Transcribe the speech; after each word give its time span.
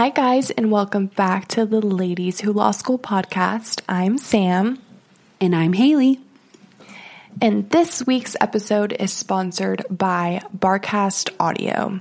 Hi, 0.00 0.08
guys, 0.08 0.50
and 0.50 0.70
welcome 0.70 1.08
back 1.08 1.46
to 1.48 1.66
the 1.66 1.82
Ladies 1.82 2.40
Who 2.40 2.54
Law 2.54 2.70
School 2.70 2.98
podcast. 2.98 3.82
I'm 3.86 4.16
Sam. 4.16 4.78
And 5.42 5.54
I'm 5.54 5.74
Haley. 5.74 6.18
And 7.42 7.68
this 7.68 8.06
week's 8.06 8.34
episode 8.40 8.94
is 8.94 9.12
sponsored 9.12 9.84
by 9.90 10.40
Barcast 10.56 11.34
Audio. 11.38 12.00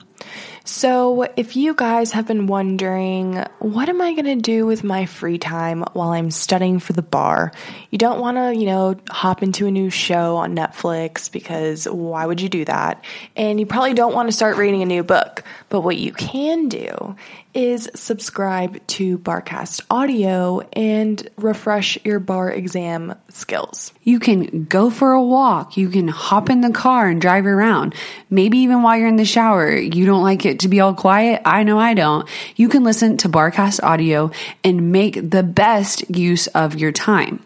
So, 0.63 1.23
if 1.35 1.55
you 1.55 1.73
guys 1.73 2.11
have 2.11 2.27
been 2.27 2.45
wondering, 2.45 3.43
what 3.57 3.89
am 3.89 4.01
I 4.01 4.13
going 4.13 4.25
to 4.25 4.35
do 4.35 4.65
with 4.65 4.83
my 4.83 5.05
free 5.05 5.39
time 5.39 5.83
while 5.93 6.09
I'm 6.09 6.29
studying 6.29 6.79
for 6.79 6.93
the 6.93 7.01
bar? 7.01 7.51
You 7.89 7.97
don't 7.97 8.19
want 8.19 8.37
to, 8.37 8.55
you 8.55 8.67
know, 8.67 8.95
hop 9.09 9.41
into 9.41 9.65
a 9.65 9.71
new 9.71 9.89
show 9.89 10.37
on 10.37 10.55
Netflix 10.55 11.31
because 11.31 11.85
why 11.85 12.25
would 12.25 12.39
you 12.39 12.49
do 12.49 12.65
that? 12.65 13.03
And 13.35 13.59
you 13.59 13.65
probably 13.65 13.93
don't 13.93 14.13
want 14.13 14.29
to 14.29 14.31
start 14.31 14.57
reading 14.57 14.83
a 14.83 14.85
new 14.85 15.03
book. 15.03 15.43
But 15.69 15.81
what 15.81 15.97
you 15.97 16.13
can 16.13 16.69
do 16.69 17.15
is 17.59 17.89
subscribe 17.93 18.79
to 18.87 19.17
Barcast 19.17 19.81
Audio 19.91 20.61
and 20.71 21.27
refresh 21.35 21.97
your 22.05 22.21
bar 22.21 22.49
exam 22.49 23.15
skills. 23.27 23.91
You 24.01 24.19
can 24.19 24.63
go 24.63 24.89
for 24.89 25.11
a 25.11 25.21
walk. 25.21 25.75
You 25.75 25.89
can 25.89 26.07
hop 26.07 26.49
in 26.49 26.61
the 26.61 26.71
car 26.71 27.09
and 27.09 27.21
drive 27.21 27.45
around. 27.45 27.95
Maybe 28.29 28.59
even 28.59 28.81
while 28.81 28.97
you're 28.97 29.09
in 29.09 29.17
the 29.17 29.25
shower, 29.25 29.75
you 29.75 30.05
don't 30.05 30.23
like 30.23 30.45
it 30.45 30.61
to 30.61 30.69
be 30.69 30.79
all 30.79 30.93
quiet. 30.93 31.41
I 31.43 31.63
know 31.63 31.77
I 31.77 31.95
don't. 31.95 32.29
You 32.55 32.69
can 32.69 32.85
listen 32.85 33.17
to 33.17 33.29
Barcast 33.29 33.83
Audio 33.83 34.31
and 34.63 34.93
make 34.93 35.15
the 35.29 35.43
best 35.43 36.15
use 36.15 36.47
of 36.47 36.79
your 36.79 36.93
time. 36.93 37.43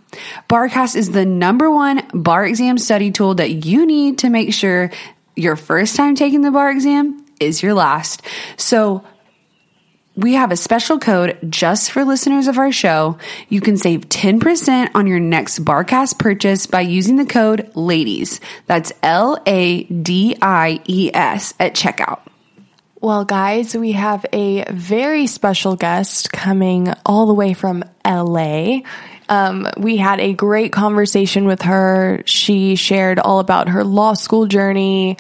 Barcast 0.48 0.96
is 0.96 1.10
the 1.10 1.26
number 1.26 1.72
one 1.72 2.08
bar 2.14 2.46
exam 2.46 2.78
study 2.78 3.10
tool 3.10 3.34
that 3.36 3.66
you 3.66 3.88
need 3.88 4.20
to 4.20 4.30
make 4.30 4.54
sure 4.54 4.92
your 5.36 5.56
first 5.56 5.96
time 5.96 6.14
taking 6.14 6.42
the 6.42 6.52
bar 6.52 6.70
exam 6.70 7.26
is 7.40 7.64
your 7.64 7.74
last. 7.74 8.22
So 8.58 9.04
we 10.16 10.34
have 10.34 10.52
a 10.52 10.56
special 10.56 11.00
code 11.00 11.38
just 11.50 11.92
for 11.92 12.06
listeners 12.06 12.48
of 12.48 12.60
our 12.60 12.72
show. 12.72 13.18
You 13.50 13.62
can 13.62 13.78
save 13.78 14.10
10% 14.10 14.92
on 14.94 15.08
your 15.08 15.20
next 15.20 15.66
Barcast 15.66 16.20
purchase 16.20 16.68
by 16.68 16.82
using 16.82 17.16
the 17.16 17.26
code 17.26 17.72
LADIES. 17.76 18.40
That's 18.68 18.92
L 19.02 19.42
A 19.46 19.84
D 19.86 20.38
I 20.42 20.82
E 20.88 21.10
S 21.14 21.54
at 21.60 21.74
checkout. 21.74 22.20
Well, 23.02 23.26
guys, 23.26 23.76
we 23.76 23.94
have 23.94 24.26
a 24.32 24.64
very 24.72 25.28
special 25.28 25.76
guest 25.76 26.32
coming 26.32 26.94
all 27.06 27.26
the 27.26 27.34
way 27.34 27.54
from 27.54 27.84
LA. 28.06 28.80
Um, 29.28 29.68
we 29.78 29.98
had 29.98 30.20
a 30.22 30.34
great 30.34 30.72
conversation 30.72 31.46
with 31.46 31.64
her. 31.64 32.22
She 32.26 32.76
shared 32.76 33.20
all 33.20 33.40
about 33.40 33.70
her 33.70 33.84
law 33.84 34.14
school 34.14 34.46
journey, 34.46 35.18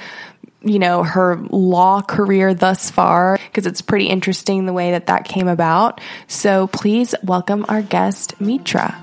you 0.63 0.79
know, 0.79 1.03
her 1.03 1.38
law 1.50 2.01
career 2.01 2.53
thus 2.53 2.90
far, 2.90 3.38
because 3.38 3.66
it's 3.66 3.81
pretty 3.81 4.07
interesting 4.07 4.66
the 4.66 4.74
way 4.74 4.91
that 4.91 5.07
that 5.07 5.25
came 5.25 5.47
about. 5.47 6.00
So 6.28 6.68
please 6.68 7.13
welcome 7.24 7.66
our 7.68 7.81
guest, 7.81 8.40
Mitra. 8.40 8.97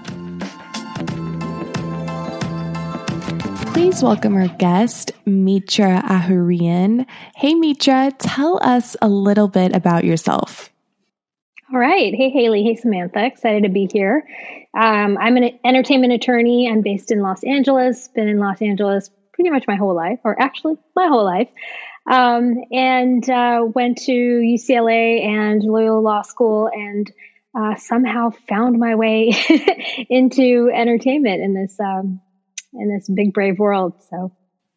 Please 3.72 4.02
welcome 4.02 4.34
our 4.34 4.48
guest, 4.48 5.12
Mitra 5.24 6.02
Ahouraian. 6.06 7.06
Hey, 7.34 7.54
Mitra, 7.54 8.12
tell 8.18 8.58
us 8.62 8.96
a 9.00 9.08
little 9.08 9.48
bit 9.48 9.74
about 9.74 10.04
yourself. 10.04 10.70
All 11.72 11.78
right. 11.78 12.12
Hey, 12.14 12.30
Haley. 12.30 12.64
Hey, 12.64 12.74
Samantha. 12.74 13.24
Excited 13.24 13.62
to 13.62 13.68
be 13.68 13.88
here. 13.90 14.26
Um, 14.74 15.16
I'm 15.18 15.36
an 15.36 15.58
entertainment 15.64 16.12
attorney. 16.12 16.68
I'm 16.68 16.82
based 16.82 17.12
in 17.12 17.22
Los 17.22 17.44
Angeles, 17.44 18.08
been 18.08 18.28
in 18.28 18.38
Los 18.38 18.60
Angeles 18.60 19.10
pretty 19.40 19.50
much 19.50 19.64
my 19.66 19.76
whole 19.76 19.94
life, 19.94 20.18
or 20.22 20.40
actually 20.40 20.74
my 20.94 21.06
whole 21.06 21.24
life. 21.24 21.48
Um, 22.10 22.62
and 22.70 23.28
uh, 23.28 23.62
went 23.74 23.98
to 24.02 24.12
UCLA 24.12 25.24
and 25.24 25.62
Loyola 25.62 26.00
Law 26.00 26.22
School 26.22 26.68
and 26.70 27.10
uh, 27.54 27.76
somehow 27.76 28.30
found 28.48 28.78
my 28.78 28.96
way 28.96 29.32
into 30.10 30.70
entertainment 30.74 31.42
in 31.42 31.54
this 31.54 31.78
um, 31.80 32.20
in 32.74 32.94
this 32.94 33.08
big 33.08 33.32
brave 33.32 33.58
world. 33.58 33.94
So, 34.10 34.32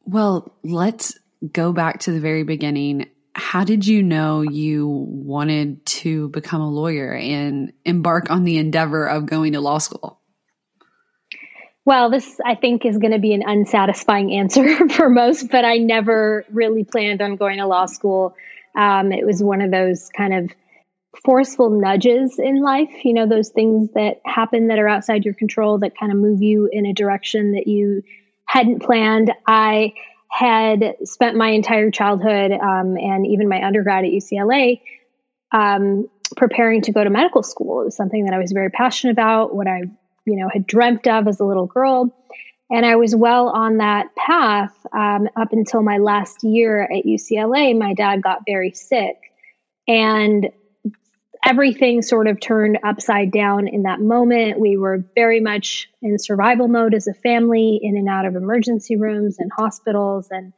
well, 0.05 0.55
let's 0.63 1.19
go 1.51 1.73
back 1.73 1.99
to 2.01 2.11
the 2.11 2.21
very 2.21 2.43
beginning. 2.43 3.09
How 3.35 3.65
did 3.65 3.85
you 3.85 4.01
know 4.01 4.43
you 4.43 4.87
wanted 4.87 5.85
to 5.87 6.29
become 6.29 6.61
a 6.61 6.69
lawyer 6.69 7.13
and 7.13 7.73
embark 7.83 8.29
on 8.29 8.45
the 8.45 8.59
endeavor 8.59 9.07
of 9.07 9.25
going 9.25 9.53
to 9.53 9.59
law 9.59 9.79
school? 9.79 10.21
Well, 11.85 12.09
this 12.09 12.39
I 12.45 12.55
think 12.55 12.85
is 12.85 12.97
going 12.97 13.11
to 13.11 13.19
be 13.19 13.33
an 13.33 13.43
unsatisfying 13.45 14.33
answer 14.33 14.87
for 14.89 15.09
most, 15.09 15.49
but 15.49 15.65
I 15.65 15.77
never 15.77 16.45
really 16.49 16.83
planned 16.83 17.21
on 17.21 17.35
going 17.35 17.57
to 17.57 17.67
law 17.67 17.85
school. 17.87 18.35
Um, 18.75 19.11
it 19.11 19.25
was 19.25 19.43
one 19.43 19.61
of 19.61 19.71
those 19.71 20.09
kind 20.15 20.33
of 20.33 20.51
forceful 21.23 21.69
nudges 21.69 22.39
in 22.39 22.61
life, 22.61 22.89
you 23.03 23.13
know, 23.13 23.27
those 23.27 23.49
things 23.49 23.89
that 23.93 24.21
happen 24.25 24.67
that 24.67 24.79
are 24.79 24.87
outside 24.87 25.25
your 25.25 25.33
control 25.33 25.79
that 25.79 25.97
kind 25.97 26.11
of 26.11 26.17
move 26.17 26.41
you 26.41 26.69
in 26.71 26.85
a 26.85 26.93
direction 26.93 27.53
that 27.53 27.67
you 27.67 28.01
hadn't 28.45 28.81
planned. 28.81 29.31
I 29.45 29.93
had 30.29 30.95
spent 31.03 31.37
my 31.37 31.49
entire 31.49 31.91
childhood 31.91 32.51
um, 32.51 32.97
and 32.97 33.27
even 33.27 33.47
my 33.47 33.63
undergrad 33.63 34.05
at 34.05 34.11
UCLA 34.11 34.81
um, 35.51 36.09
preparing 36.35 36.81
to 36.81 36.91
go 36.91 37.03
to 37.03 37.09
medical 37.09 37.43
school. 37.43 37.81
It 37.81 37.85
was 37.85 37.95
something 37.95 38.25
that 38.25 38.33
I 38.33 38.39
was 38.39 38.51
very 38.51 38.71
passionate 38.71 39.11
about, 39.11 39.53
what 39.53 39.67
I, 39.67 39.83
you 40.25 40.35
know, 40.37 40.49
had 40.51 40.65
dreamt 40.65 41.07
of 41.07 41.27
as 41.27 41.39
a 41.39 41.45
little 41.45 41.67
girl. 41.67 42.15
And 42.69 42.85
I 42.85 42.95
was 42.95 43.15
well 43.15 43.49
on 43.49 43.77
that 43.77 44.15
path 44.15 44.73
um, 44.93 45.27
up 45.35 45.51
until 45.51 45.83
my 45.83 45.97
last 45.97 46.43
year 46.43 46.81
at 46.81 47.05
UCLA. 47.05 47.77
My 47.77 47.93
dad 47.93 48.21
got 48.21 48.39
very 48.47 48.71
sick. 48.71 49.15
And 49.87 50.49
everything 51.45 52.01
sort 52.01 52.27
of 52.27 52.39
turned 52.39 52.79
upside 52.83 53.31
down 53.31 53.67
in 53.67 53.83
that 53.83 53.99
moment. 53.99 54.59
We 54.59 54.77
were 54.77 55.03
very 55.13 55.41
much 55.41 55.89
in 56.01 56.17
survival 56.17 56.67
mode 56.67 56.93
as 56.93 57.07
a 57.07 57.13
family, 57.13 57.79
in 57.81 57.97
and 57.97 58.07
out 58.07 58.25
of 58.25 58.35
emergency 58.35 58.95
rooms 58.95 59.37
and 59.39 59.51
hospitals, 59.51 60.29
and 60.31 60.53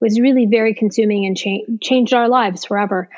was 0.00 0.20
really 0.20 0.46
very 0.46 0.74
consuming 0.74 1.24
and 1.24 1.36
cha- 1.36 1.64
changed 1.80 2.14
our 2.14 2.28
lives 2.28 2.64
forever. 2.64 3.08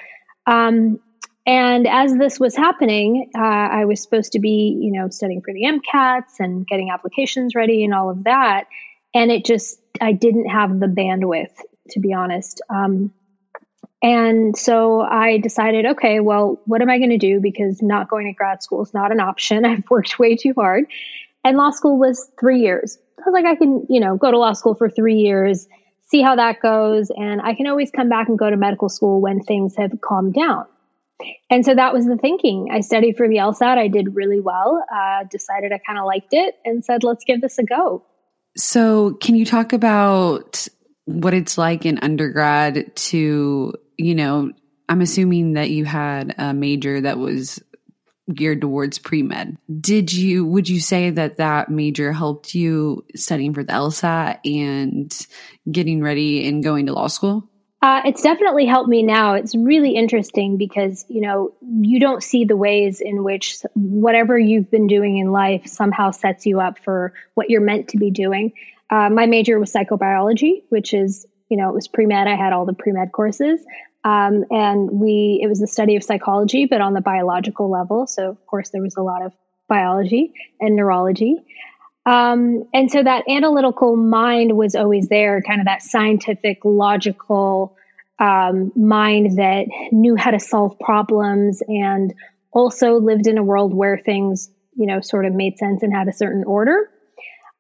Um, 0.47 1.01
and 1.47 1.87
as 1.87 2.13
this 2.17 2.41
was 2.41 2.57
happening, 2.57 3.31
uh, 3.37 3.41
I 3.41 3.85
was 3.85 4.03
supposed 4.03 4.33
to 4.33 4.41
be, 4.41 4.77
you 4.81 4.91
know, 4.91 5.09
studying 5.11 5.43
for 5.43 5.55
the 5.55 5.63
MCATs 5.63 6.41
and 6.41 6.67
getting 6.67 6.91
applications 6.91 7.55
ready 7.55 7.85
and 7.85 7.95
all 7.95 8.11
of 8.11 8.25
that. 8.25 8.65
And 9.15 9.31
it 9.31 9.45
just, 9.45 9.79
I 10.01 10.13
didn't 10.13 10.49
have 10.49 10.81
the 10.81 10.87
bandwidth, 10.87 11.55
to 11.91 12.01
be 12.01 12.13
honest. 12.13 12.61
Um, 12.69 13.13
and 14.03 14.57
so 14.57 15.01
I 15.01 15.39
decided, 15.39 15.87
okay, 15.87 16.19
well, 16.19 16.61
what 16.67 16.83
am 16.83 16.91
I 16.91 16.99
going 16.99 17.11
to 17.11 17.19
do? 17.19 17.41
Because 17.41 17.81
not 17.81 18.11
going 18.11 18.27
to 18.27 18.33
grad 18.33 18.63
school 18.63 18.83
is 18.83 18.93
not 18.93 19.13
an 19.13 19.21
option. 19.21 19.65
I've 19.65 19.89
worked 19.89 20.19
way 20.19 20.35
too 20.35 20.53
hard. 20.57 20.87
And 21.45 21.57
law 21.57 21.71
school 21.71 21.97
was 21.97 22.29
three 22.41 22.61
years. 22.61 22.99
I 23.21 23.23
was 23.25 23.33
like, 23.33 23.47
I 23.47 23.55
can, 23.55 23.87
you 23.89 24.01
know, 24.01 24.17
go 24.17 24.33
to 24.33 24.39
law 24.39 24.53
school 24.53 24.75
for 24.75 24.91
three 24.91 25.15
years, 25.15 25.69
see 26.09 26.23
how 26.23 26.35
that 26.35 26.61
goes. 26.61 27.11
And 27.17 27.41
I 27.41 27.55
can 27.55 27.69
always 27.69 27.93
come 27.93 28.09
back 28.09 28.29
and 28.29 28.37
go 28.37 28.51
to 28.51 28.57
medical 28.57 28.89
school 28.89 29.21
when 29.21 29.41
things 29.41 29.77
have 29.77 29.93
calmed 30.01 30.35
down. 30.35 30.67
And 31.51 31.65
so 31.65 31.75
that 31.75 31.93
was 31.93 32.07
the 32.07 32.17
thinking. 32.17 32.69
I 32.73 32.81
studied 32.81 33.17
for 33.17 33.29
the 33.29 33.37
LSAT. 33.37 33.79
I 33.79 33.89
did 33.89 34.15
really 34.15 34.41
well, 34.41 34.85
uh, 34.93 35.25
decided 35.31 35.73
I 35.73 35.79
kind 35.79 35.99
of 35.99 36.05
liked 36.05 36.33
it, 36.33 36.57
and 36.65 36.85
said, 36.85 37.05
let's 37.05 37.25
give 37.25 37.41
this 37.41 37.59
a 37.59 37.65
go. 37.65 38.05
So, 38.57 39.15
can 39.15 39.35
you 39.35 39.45
talk 39.45 39.73
about 39.73 40.67
what 41.05 41.35
it's 41.35 41.57
like 41.57 41.87
in 41.87 41.99
undergrad 41.99 42.95
to, 42.97 43.75
you 43.97 44.15
know, 44.15 44.53
I'm 44.89 45.01
assuming 45.01 45.55
that 45.55 45.71
you 45.71 45.85
had 45.85 46.35
a 46.39 46.53
major 46.53 47.01
that 47.01 47.19
was 47.19 47.63
geared 48.33 48.61
towards 48.61 48.99
pre 48.99 49.23
med. 49.23 49.57
Did 49.81 50.13
you, 50.13 50.45
would 50.45 50.69
you 50.69 50.81
say 50.81 51.11
that 51.11 51.37
that 51.37 51.71
major 51.71 52.13
helped 52.13 52.55
you 52.55 53.05
studying 53.15 53.55
for 53.55 53.63
the 53.63 53.73
LSAT 53.73 54.41
and 54.45 55.27
getting 55.71 56.03
ready 56.03 56.49
and 56.49 56.63
going 56.63 56.87
to 56.87 56.93
law 56.93 57.07
school? 57.07 57.49
Uh, 57.83 58.01
it's 58.07 58.23
definitely 58.23 58.65
helped 58.67 58.89
me 58.89 59.03
now. 59.03 59.35
It's 59.35 59.55
really 59.55 59.95
interesting 59.95 60.57
because, 60.57 61.05
you 61.09 61.21
know, 61.21 61.53
you 61.61 62.01
don't 62.01 62.23
see 62.23 62.45
the 62.45 62.57
ways 62.57 63.01
in 63.01 63.23
which 63.23 63.59
whatever 63.75 64.39
you've 64.39 64.71
been 64.71 64.87
doing 64.87 65.19
in 65.19 65.31
life 65.31 65.67
somehow 65.67 66.11
sets 66.11 66.47
you 66.47 66.61
up 66.61 66.79
for 66.79 67.13
what 67.35 67.51
you're 67.51 67.61
meant 67.61 67.89
to 67.89 67.99
be 67.99 68.11
doing. 68.11 68.53
Uh, 68.91 69.11
my 69.11 69.27
major 69.27 69.59
was 69.59 69.73
psychobiology, 69.73 70.63
which 70.71 70.95
is, 70.95 71.27
you 71.51 71.57
know, 71.57 71.69
it 71.69 71.75
was 71.75 71.87
pre 71.87 72.07
med. 72.07 72.27
I 72.27 72.35
had 72.35 72.53
all 72.53 72.65
the 72.65 72.73
pre 72.73 72.93
med 72.93 73.13
courses. 73.13 73.61
Um, 74.05 74.45
and 74.51 74.91
we, 74.91 75.41
it 75.43 75.49
was 75.49 75.61
the 75.61 75.67
study 75.67 75.97
of 75.97 76.03
psychology, 76.03 76.67
but 76.67 76.81
on 76.81 76.95
the 76.95 77.01
biological 77.01 77.71
level. 77.71 78.07
So, 78.07 78.31
of 78.31 78.47
course, 78.47 78.71
there 78.71 78.83
was 78.83 78.97
a 78.97 79.03
lot 79.03 79.23
of 79.23 79.33
biology 79.69 80.33
and 80.61 80.77
neurology. 80.77 81.37
Um, 82.07 82.69
and 82.73 82.91
so 82.91 83.03
that 83.03 83.25
analytical 83.29 83.97
mind 83.97 84.57
was 84.57 84.77
always 84.77 85.09
there, 85.09 85.43
kind 85.43 85.61
of 85.61 85.67
that 85.67 85.83
scientific, 85.83 86.61
logical 86.65 87.77
um, 88.19 88.73
mind 88.77 89.39
that 89.39 89.67
knew 89.91 90.15
how 90.17 90.31
to 90.31 90.41
solve 90.41 90.79
problems 90.79 91.63
and 91.67 92.15
also 92.53 93.01
lived 93.01 93.27
in 93.27 93.39
a 93.39 93.43
world 93.43 93.75
where 93.75 93.99
things, 93.99 94.51
you 94.77 94.87
know, 94.87 95.01
sort 95.01 95.27
of 95.27 95.35
made 95.35 95.59
sense 95.59 95.83
and 95.83 95.93
had 95.93 96.09
a 96.09 96.13
certain 96.13 96.45
order. 96.45 96.89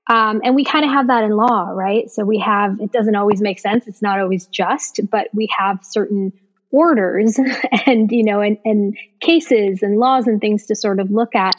Um, 0.08 0.40
and 0.44 0.54
we 0.54 0.64
kind 0.64 0.84
of 0.84 0.92
have 0.92 1.08
that 1.08 1.24
in 1.24 1.32
law, 1.32 1.70
right? 1.74 2.08
So 2.08 2.24
we 2.24 2.38
have, 2.38 2.80
it 2.80 2.92
doesn't 2.92 3.16
always 3.16 3.42
make 3.42 3.58
sense. 3.58 3.88
It's 3.88 4.00
not 4.00 4.20
always 4.20 4.46
just, 4.46 5.00
but 5.10 5.26
we 5.34 5.48
have 5.58 5.80
certain 5.82 6.32
orders 6.70 7.38
and, 7.86 8.10
you 8.12 8.22
know, 8.22 8.40
and, 8.40 8.58
and 8.64 8.96
cases 9.20 9.82
and 9.82 9.98
laws 9.98 10.28
and 10.28 10.40
things 10.40 10.66
to 10.66 10.76
sort 10.76 11.00
of 11.00 11.10
look 11.10 11.34
at. 11.34 11.56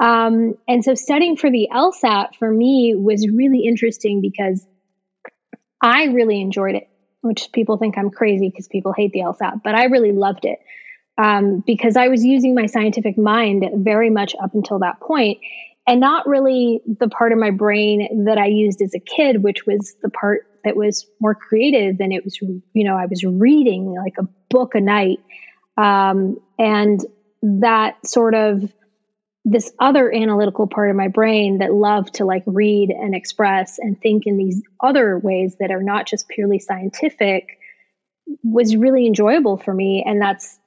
Um, 0.00 0.54
and 0.68 0.84
so 0.84 0.94
studying 0.94 1.36
for 1.36 1.50
the 1.50 1.68
LSAT 1.72 2.36
for 2.38 2.50
me 2.50 2.94
was 2.96 3.26
really 3.28 3.60
interesting 3.60 4.20
because 4.20 4.64
I 5.82 6.04
really 6.04 6.40
enjoyed 6.40 6.76
it, 6.76 6.88
which 7.22 7.50
people 7.52 7.78
think 7.78 7.98
I'm 7.98 8.10
crazy 8.10 8.48
because 8.48 8.68
people 8.68 8.92
hate 8.92 9.12
the 9.12 9.20
LSAT, 9.20 9.62
but 9.64 9.74
I 9.74 9.84
really 9.84 10.12
loved 10.12 10.44
it. 10.44 10.58
Um, 11.20 11.64
because 11.66 11.96
I 11.96 12.06
was 12.08 12.24
using 12.24 12.54
my 12.54 12.66
scientific 12.66 13.18
mind 13.18 13.64
very 13.74 14.08
much 14.08 14.36
up 14.40 14.54
until 14.54 14.78
that 14.80 15.00
point 15.00 15.38
and 15.88 16.00
not 16.00 16.28
really 16.28 16.80
the 16.86 17.08
part 17.08 17.32
of 17.32 17.38
my 17.38 17.50
brain 17.50 18.24
that 18.26 18.38
I 18.38 18.46
used 18.46 18.80
as 18.82 18.94
a 18.94 19.00
kid, 19.00 19.42
which 19.42 19.66
was 19.66 19.96
the 20.00 20.10
part 20.10 20.46
that 20.62 20.76
was 20.76 21.06
more 21.18 21.34
creative 21.34 21.98
and 21.98 22.12
it 22.12 22.24
was, 22.24 22.38
you 22.40 22.84
know, 22.84 22.94
I 22.94 23.06
was 23.06 23.24
reading 23.24 23.94
like 23.94 24.14
a 24.18 24.28
book 24.48 24.74
a 24.74 24.80
night. 24.80 25.18
Um, 25.76 26.38
and 26.58 27.00
that 27.42 28.06
sort 28.06 28.34
of 28.34 28.70
this 29.50 29.72
other 29.78 30.12
analytical 30.12 30.66
part 30.66 30.90
of 30.90 30.96
my 30.96 31.08
brain 31.08 31.58
that 31.58 31.72
loved 31.72 32.14
to 32.14 32.24
like 32.24 32.42
read 32.46 32.90
and 32.90 33.14
express 33.14 33.78
and 33.78 34.00
think 34.00 34.26
in 34.26 34.36
these 34.36 34.62
other 34.80 35.18
ways 35.18 35.56
that 35.60 35.70
are 35.70 35.82
not 35.82 36.06
just 36.06 36.28
purely 36.28 36.58
scientific 36.58 37.58
was 38.42 38.76
really 38.76 39.06
enjoyable 39.06 39.56
for 39.56 39.72
me. 39.72 40.04
And 40.06 40.20
that's 40.20 40.58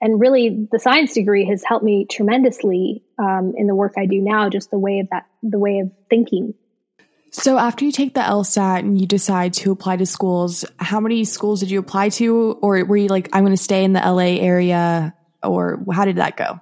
and 0.00 0.20
really 0.20 0.68
the 0.70 0.78
science 0.78 1.14
degree 1.14 1.46
has 1.46 1.64
helped 1.64 1.84
me 1.84 2.06
tremendously 2.08 3.02
um, 3.18 3.54
in 3.56 3.66
the 3.66 3.74
work 3.74 3.94
I 3.96 4.06
do 4.06 4.20
now, 4.20 4.50
just 4.50 4.70
the 4.70 4.78
way 4.78 5.00
of 5.00 5.08
that, 5.10 5.26
the 5.42 5.58
way 5.58 5.78
of 5.78 5.90
thinking. 6.10 6.54
So 7.32 7.58
after 7.58 7.84
you 7.84 7.92
take 7.92 8.14
the 8.14 8.20
LSAT 8.20 8.80
and 8.80 9.00
you 9.00 9.06
decide 9.06 9.54
to 9.54 9.72
apply 9.72 9.96
to 9.96 10.06
schools, 10.06 10.64
how 10.78 11.00
many 11.00 11.24
schools 11.24 11.60
did 11.60 11.70
you 11.70 11.78
apply 11.80 12.10
to? 12.10 12.58
Or 12.62 12.84
were 12.84 12.96
you 12.96 13.08
like, 13.08 13.30
I'm 13.32 13.42
going 13.42 13.56
to 13.56 13.62
stay 13.62 13.84
in 13.84 13.94
the 13.94 14.00
LA 14.00 14.38
area? 14.40 15.14
Or 15.42 15.82
how 15.92 16.04
did 16.04 16.16
that 16.16 16.36
go? 16.36 16.60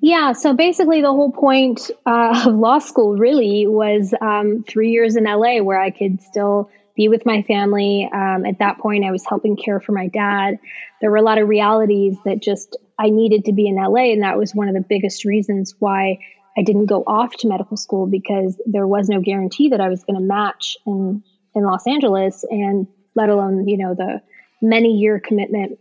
Yeah, 0.00 0.32
so 0.32 0.54
basically, 0.54 1.00
the 1.00 1.12
whole 1.12 1.32
point 1.32 1.90
uh, 2.04 2.44
of 2.46 2.54
law 2.54 2.78
school 2.78 3.16
really 3.16 3.66
was 3.66 4.12
um, 4.20 4.64
three 4.66 4.90
years 4.90 5.16
in 5.16 5.24
LA 5.24 5.62
where 5.62 5.80
I 5.80 5.90
could 5.90 6.20
still 6.22 6.70
be 6.96 7.08
with 7.08 7.26
my 7.26 7.42
family. 7.42 8.08
Um, 8.12 8.46
at 8.46 8.58
that 8.58 8.78
point, 8.78 9.04
I 9.04 9.10
was 9.10 9.24
helping 9.26 9.56
care 9.56 9.80
for 9.80 9.92
my 9.92 10.08
dad. 10.08 10.58
There 11.00 11.10
were 11.10 11.16
a 11.16 11.22
lot 11.22 11.38
of 11.38 11.48
realities 11.48 12.16
that 12.24 12.40
just 12.40 12.76
I 12.98 13.10
needed 13.10 13.46
to 13.46 13.52
be 13.52 13.66
in 13.66 13.76
LA, 13.76 14.12
and 14.12 14.22
that 14.22 14.38
was 14.38 14.54
one 14.54 14.68
of 14.68 14.74
the 14.74 14.84
biggest 14.86 15.24
reasons 15.24 15.74
why 15.78 16.18
I 16.56 16.62
didn't 16.62 16.86
go 16.86 17.02
off 17.06 17.36
to 17.38 17.48
medical 17.48 17.76
school 17.76 18.06
because 18.06 18.60
there 18.66 18.86
was 18.86 19.08
no 19.08 19.20
guarantee 19.20 19.70
that 19.70 19.80
I 19.80 19.88
was 19.88 20.04
going 20.04 20.16
to 20.18 20.24
match 20.24 20.76
in 20.86 21.22
in 21.54 21.64
Los 21.64 21.86
Angeles, 21.86 22.44
and 22.48 22.86
let 23.14 23.28
alone 23.28 23.66
you 23.68 23.78
know 23.78 23.94
the 23.94 24.20
many 24.60 24.98
year 24.98 25.20
commitment 25.20 25.78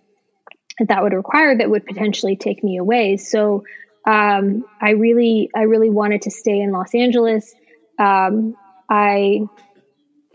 that 0.80 0.88
that 0.88 1.04
would 1.04 1.14
require 1.14 1.58
that 1.58 1.70
would 1.70 1.86
potentially 1.86 2.36
take 2.36 2.64
me 2.64 2.78
away. 2.78 3.18
So 3.18 3.64
um, 4.06 4.66
I 4.82 4.92
really 4.92 5.50
I 5.56 5.62
really 5.62 5.90
wanted 5.90 6.24
to 6.24 6.32
stay 6.32 6.60
in 6.60 6.72
Los 6.72 6.94
Angeles. 6.94 7.54
Um, 7.98 8.56
I 8.90 9.48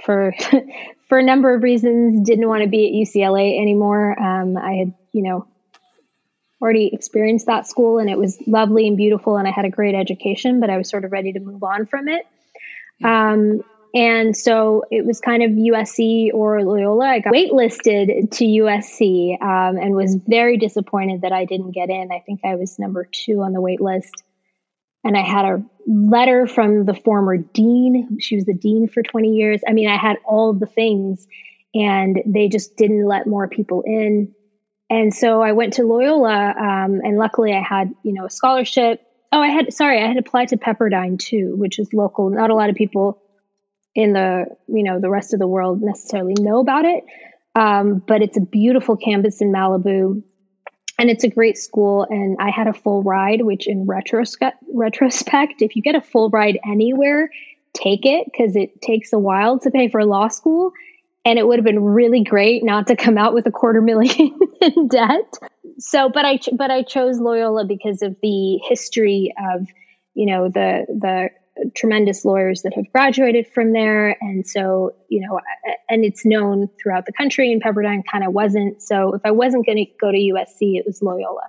for 0.04 0.32
for 1.08 1.18
a 1.18 1.22
number 1.22 1.54
of 1.54 1.62
reasons 1.62 2.26
didn't 2.26 2.48
want 2.48 2.62
to 2.62 2.68
be 2.68 2.86
at 2.86 3.08
UCLA 3.08 3.60
anymore. 3.60 4.18
Um, 4.20 4.56
I 4.56 4.72
had 4.74 4.94
you 5.12 5.22
know 5.22 5.46
already 6.60 6.90
experienced 6.92 7.46
that 7.46 7.68
school 7.68 7.98
and 7.98 8.10
it 8.10 8.18
was 8.18 8.36
lovely 8.46 8.88
and 8.88 8.96
beautiful 8.96 9.36
and 9.36 9.46
I 9.46 9.52
had 9.52 9.64
a 9.64 9.70
great 9.70 9.94
education, 9.94 10.60
but 10.60 10.70
I 10.70 10.76
was 10.76 10.88
sort 10.88 11.04
of 11.04 11.12
ready 11.12 11.32
to 11.32 11.40
move 11.40 11.62
on 11.62 11.86
from 11.86 12.08
it. 12.08 12.26
And 13.94 14.36
so 14.36 14.84
it 14.90 15.06
was 15.06 15.20
kind 15.20 15.42
of 15.42 15.50
USC 15.50 16.32
or 16.34 16.62
Loyola. 16.62 17.06
I 17.06 17.20
got 17.20 17.32
waitlisted 17.32 18.30
to 18.32 18.44
USC 18.44 19.40
um, 19.40 19.78
and 19.78 19.94
was 19.94 20.16
very 20.26 20.58
disappointed 20.58 21.22
that 21.22 21.32
I 21.32 21.46
didn't 21.46 21.72
get 21.72 21.88
in. 21.88 22.10
I 22.12 22.20
think 22.20 22.40
I 22.44 22.56
was 22.56 22.78
number 22.78 23.08
two 23.10 23.42
on 23.42 23.52
the 23.52 23.60
wait 23.60 23.80
list. 23.80 24.22
And 25.04 25.16
I 25.16 25.22
had 25.22 25.44
a 25.44 25.62
letter 25.86 26.46
from 26.46 26.84
the 26.84 26.94
former 26.94 27.38
dean. 27.38 28.18
She 28.20 28.34
was 28.34 28.44
the 28.44 28.52
dean 28.52 28.88
for 28.88 29.02
20 29.02 29.30
years. 29.30 29.62
I 29.66 29.72
mean, 29.72 29.88
I 29.88 29.96
had 29.96 30.18
all 30.24 30.52
the 30.52 30.66
things, 30.66 31.26
and 31.74 32.20
they 32.26 32.48
just 32.48 32.76
didn't 32.76 33.06
let 33.06 33.26
more 33.26 33.48
people 33.48 33.82
in. 33.86 34.34
And 34.90 35.14
so 35.14 35.40
I 35.40 35.52
went 35.52 35.74
to 35.74 35.84
Loyola, 35.84 36.54
um, 36.58 37.00
and 37.04 37.16
luckily 37.16 37.54
I 37.54 37.62
had, 37.62 37.94
you 38.02 38.12
know, 38.12 38.26
a 38.26 38.30
scholarship. 38.30 39.00
Oh, 39.32 39.40
I 39.40 39.48
had, 39.48 39.72
sorry, 39.72 40.02
I 40.02 40.08
had 40.08 40.16
applied 40.16 40.48
to 40.48 40.56
Pepperdine 40.56 41.18
too, 41.18 41.54
which 41.56 41.78
is 41.78 41.92
local. 41.92 42.28
Not 42.28 42.50
a 42.50 42.54
lot 42.54 42.68
of 42.68 42.76
people 42.76 43.22
in 43.94 44.12
the, 44.12 44.46
you 44.68 44.82
know, 44.82 45.00
the 45.00 45.10
rest 45.10 45.32
of 45.32 45.40
the 45.40 45.46
world 45.46 45.82
necessarily 45.82 46.34
know 46.38 46.60
about 46.60 46.84
it. 46.84 47.04
Um, 47.54 48.02
but 48.06 48.22
it's 48.22 48.36
a 48.36 48.40
beautiful 48.40 48.96
campus 48.96 49.40
in 49.40 49.52
Malibu 49.52 50.22
and 50.98 51.10
it's 51.10 51.24
a 51.24 51.28
great 51.28 51.58
school. 51.58 52.06
And 52.08 52.36
I 52.40 52.50
had 52.50 52.66
a 52.66 52.72
full 52.72 53.02
ride, 53.02 53.42
which 53.42 53.66
in 53.66 53.86
retrospect, 53.86 54.62
retrospect, 54.72 55.62
if 55.62 55.74
you 55.74 55.82
get 55.82 55.94
a 55.94 56.00
full 56.00 56.30
ride 56.30 56.58
anywhere, 56.68 57.30
take 57.74 58.04
it 58.04 58.26
because 58.26 58.56
it 58.56 58.80
takes 58.82 59.12
a 59.12 59.18
while 59.18 59.58
to 59.60 59.70
pay 59.70 59.88
for 59.88 60.04
law 60.04 60.28
school 60.28 60.72
and 61.24 61.38
it 61.38 61.46
would 61.46 61.58
have 61.58 61.64
been 61.64 61.84
really 61.84 62.24
great 62.24 62.64
not 62.64 62.86
to 62.86 62.96
come 62.96 63.18
out 63.18 63.34
with 63.34 63.46
a 63.46 63.50
quarter 63.50 63.82
million 63.82 64.38
in 64.62 64.88
debt. 64.88 65.34
So, 65.78 66.08
but 66.08 66.24
I 66.24 66.38
but 66.52 66.70
I 66.70 66.82
chose 66.82 67.20
Loyola 67.20 67.64
because 67.64 68.02
of 68.02 68.16
the 68.22 68.58
history 68.66 69.34
of 69.52 69.68
you 70.14 70.26
know 70.26 70.48
the 70.48 70.86
the 70.88 71.28
tremendous 71.74 72.24
lawyers 72.24 72.62
that 72.62 72.74
have 72.74 72.90
graduated 72.92 73.46
from 73.46 73.72
there, 73.72 74.16
and 74.20 74.46
so 74.46 74.94
you 75.08 75.20
know, 75.20 75.40
and 75.88 76.04
it's 76.04 76.24
known 76.24 76.68
throughout 76.80 77.06
the 77.06 77.12
country. 77.12 77.52
And 77.52 77.62
Pepperdine 77.62 78.02
kind 78.10 78.24
of 78.24 78.32
wasn't. 78.32 78.82
So, 78.82 79.14
if 79.14 79.22
I 79.24 79.30
wasn't 79.30 79.66
going 79.66 79.78
to 79.78 79.86
go 80.00 80.10
to 80.10 80.18
USC, 80.18 80.78
it 80.78 80.84
was 80.86 81.02
Loyola. 81.02 81.42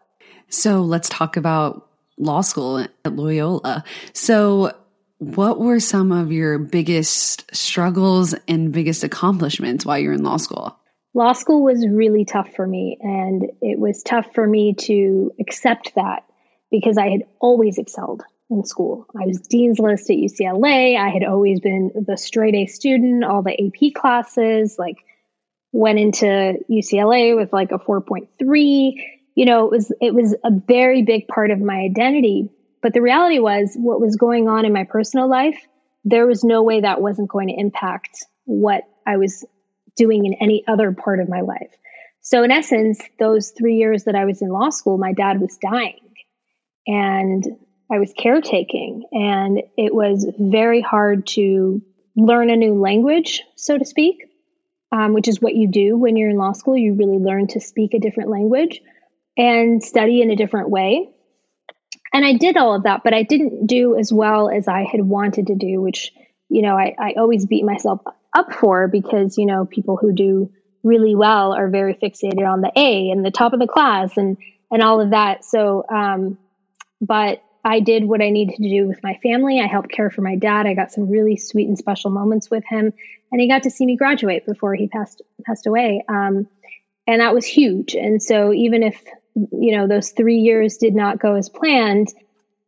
So 0.49 0.81
let's 0.81 1.09
talk 1.09 1.37
about 1.37 1.87
law 2.17 2.41
school 2.41 2.79
at 2.79 3.15
Loyola. 3.15 3.83
So 4.13 4.73
what 5.19 5.59
were 5.59 5.79
some 5.79 6.11
of 6.11 6.31
your 6.31 6.57
biggest 6.57 7.53
struggles 7.55 8.33
and 8.47 8.71
biggest 8.71 9.03
accomplishments 9.03 9.85
while 9.85 9.99
you're 9.99 10.13
in 10.13 10.23
law 10.23 10.37
school? 10.37 10.75
Law 11.13 11.33
school 11.33 11.63
was 11.63 11.87
really 11.87 12.23
tough 12.23 12.53
for 12.55 12.67
me, 12.67 12.97
and 13.01 13.43
it 13.61 13.79
was 13.79 14.03
tough 14.03 14.27
for 14.33 14.45
me 14.45 14.75
to 14.75 15.31
accept 15.39 15.95
that 15.95 16.23
because 16.71 16.97
I 16.97 17.09
had 17.09 17.23
always 17.39 17.77
excelled 17.77 18.23
in 18.49 18.65
school. 18.65 19.05
I 19.15 19.25
was 19.25 19.39
dean's 19.41 19.79
list 19.79 20.09
at 20.09 20.17
UCLA. 20.17 20.97
I 20.97 21.09
had 21.09 21.23
always 21.23 21.59
been 21.59 21.91
the 22.07 22.17
straight 22.17 22.55
A 22.55 22.65
student, 22.65 23.23
all 23.23 23.43
the 23.43 23.53
AP 23.53 23.93
classes, 23.93 24.77
like 24.79 24.97
went 25.71 25.99
into 25.99 26.57
UCLA 26.69 27.35
with 27.35 27.53
like 27.53 27.71
a 27.71 27.79
4.3. 27.79 28.93
You 29.35 29.45
know, 29.45 29.65
it 29.65 29.71
was 29.71 29.91
it 30.01 30.13
was 30.13 30.35
a 30.43 30.51
very 30.51 31.03
big 31.03 31.27
part 31.27 31.51
of 31.51 31.59
my 31.59 31.75
identity. 31.75 32.49
But 32.81 32.93
the 32.93 33.01
reality 33.01 33.39
was, 33.39 33.75
what 33.75 34.01
was 34.01 34.15
going 34.15 34.47
on 34.47 34.65
in 34.65 34.73
my 34.73 34.85
personal 34.85 35.29
life, 35.29 35.59
there 36.05 36.25
was 36.25 36.43
no 36.43 36.63
way 36.63 36.81
that 36.81 37.01
wasn't 37.01 37.29
going 37.29 37.49
to 37.49 37.53
impact 37.59 38.25
what 38.45 38.83
I 39.05 39.17
was 39.17 39.45
doing 39.95 40.25
in 40.25 40.33
any 40.41 40.63
other 40.65 40.93
part 40.93 41.19
of 41.19 41.27
my 41.27 41.41
life. 41.41 41.71
So, 42.21 42.43
in 42.43 42.51
essence, 42.51 43.01
those 43.19 43.51
three 43.51 43.75
years 43.75 44.05
that 44.05 44.15
I 44.15 44.25
was 44.25 44.41
in 44.41 44.49
law 44.49 44.69
school, 44.69 44.97
my 44.97 45.13
dad 45.13 45.41
was 45.41 45.57
dying 45.61 45.99
and 46.87 47.45
I 47.91 47.99
was 47.99 48.13
caretaking, 48.17 49.03
and 49.11 49.63
it 49.77 49.93
was 49.93 50.25
very 50.37 50.81
hard 50.81 51.27
to 51.27 51.81
learn 52.15 52.49
a 52.49 52.55
new 52.55 52.75
language, 52.75 53.43
so 53.55 53.77
to 53.77 53.85
speak. 53.85 54.17
um, 54.91 55.13
which 55.13 55.27
is 55.27 55.41
what 55.41 55.55
you 55.55 55.67
do 55.67 55.97
when 55.97 56.15
you're 56.17 56.29
in 56.29 56.37
law 56.37 56.53
school. 56.53 56.77
You 56.77 56.93
really 56.93 57.19
learn 57.19 57.47
to 57.47 57.59
speak 57.59 57.93
a 57.93 57.99
different 57.99 58.29
language 58.29 58.81
and 59.37 59.83
study 59.83 60.21
in 60.21 60.31
a 60.31 60.35
different 60.35 60.69
way. 60.69 61.09
And 62.11 62.25
I 62.25 62.33
did 62.33 62.57
all 62.57 62.75
of 62.75 62.83
that, 62.83 63.01
but 63.03 63.13
I 63.13 63.23
didn't 63.23 63.67
do 63.67 63.95
as 63.95 64.11
well 64.11 64.49
as 64.49 64.67
I 64.67 64.83
had 64.83 65.01
wanted 65.01 65.47
to 65.47 65.55
do, 65.55 65.79
which, 65.79 66.11
you 66.49 66.63
know, 66.63 66.75
I, 66.75 66.95
I 66.99 67.13
always 67.17 67.45
beat 67.45 67.63
myself 67.63 68.01
up 68.35 68.53
for 68.53 68.87
because, 68.87 69.37
you 69.37 69.45
know, 69.45 69.65
people 69.65 69.95
who 69.95 70.11
do 70.11 70.51
really 70.83 71.13
well 71.13 71.53
are 71.53 71.69
very 71.69 71.93
fixated 71.93 72.47
on 72.47 72.61
the 72.61 72.71
A 72.75 73.11
and 73.11 73.23
the 73.23 73.31
top 73.31 73.53
of 73.53 73.59
the 73.59 73.67
class 73.67 74.17
and, 74.17 74.37
and 74.71 74.81
all 74.81 75.01
of 75.01 75.11
that. 75.11 75.45
So, 75.45 75.85
um, 75.87 76.39
but 76.99 77.43
I 77.63 77.79
did 77.79 78.05
what 78.05 78.21
I 78.21 78.29
needed 78.29 78.55
to 78.55 78.69
do 78.69 78.87
with 78.87 79.03
my 79.03 79.19
family. 79.21 79.59
I 79.59 79.67
helped 79.67 79.91
care 79.91 80.09
for 80.09 80.21
my 80.21 80.35
dad. 80.35 80.65
I 80.65 80.73
got 80.73 80.91
some 80.91 81.09
really 81.09 81.35
sweet 81.35 81.67
and 81.67 81.77
special 81.77 82.09
moments 82.09 82.49
with 82.49 82.63
him, 82.65 82.93
and 83.31 83.41
he 83.41 83.47
got 83.47 83.63
to 83.63 83.71
see 83.71 83.85
me 83.85 83.95
graduate 83.95 84.45
before 84.45 84.75
he 84.75 84.87
passed 84.87 85.21
passed 85.45 85.67
away. 85.67 86.03
Um, 86.07 86.47
and 87.07 87.21
that 87.21 87.33
was 87.33 87.45
huge. 87.45 87.95
And 87.95 88.21
so, 88.21 88.53
even 88.53 88.83
if 88.83 89.03
you 89.35 89.75
know 89.75 89.87
those 89.87 90.11
three 90.11 90.37
years 90.37 90.77
did 90.77 90.95
not 90.95 91.19
go 91.19 91.35
as 91.35 91.49
planned, 91.49 92.13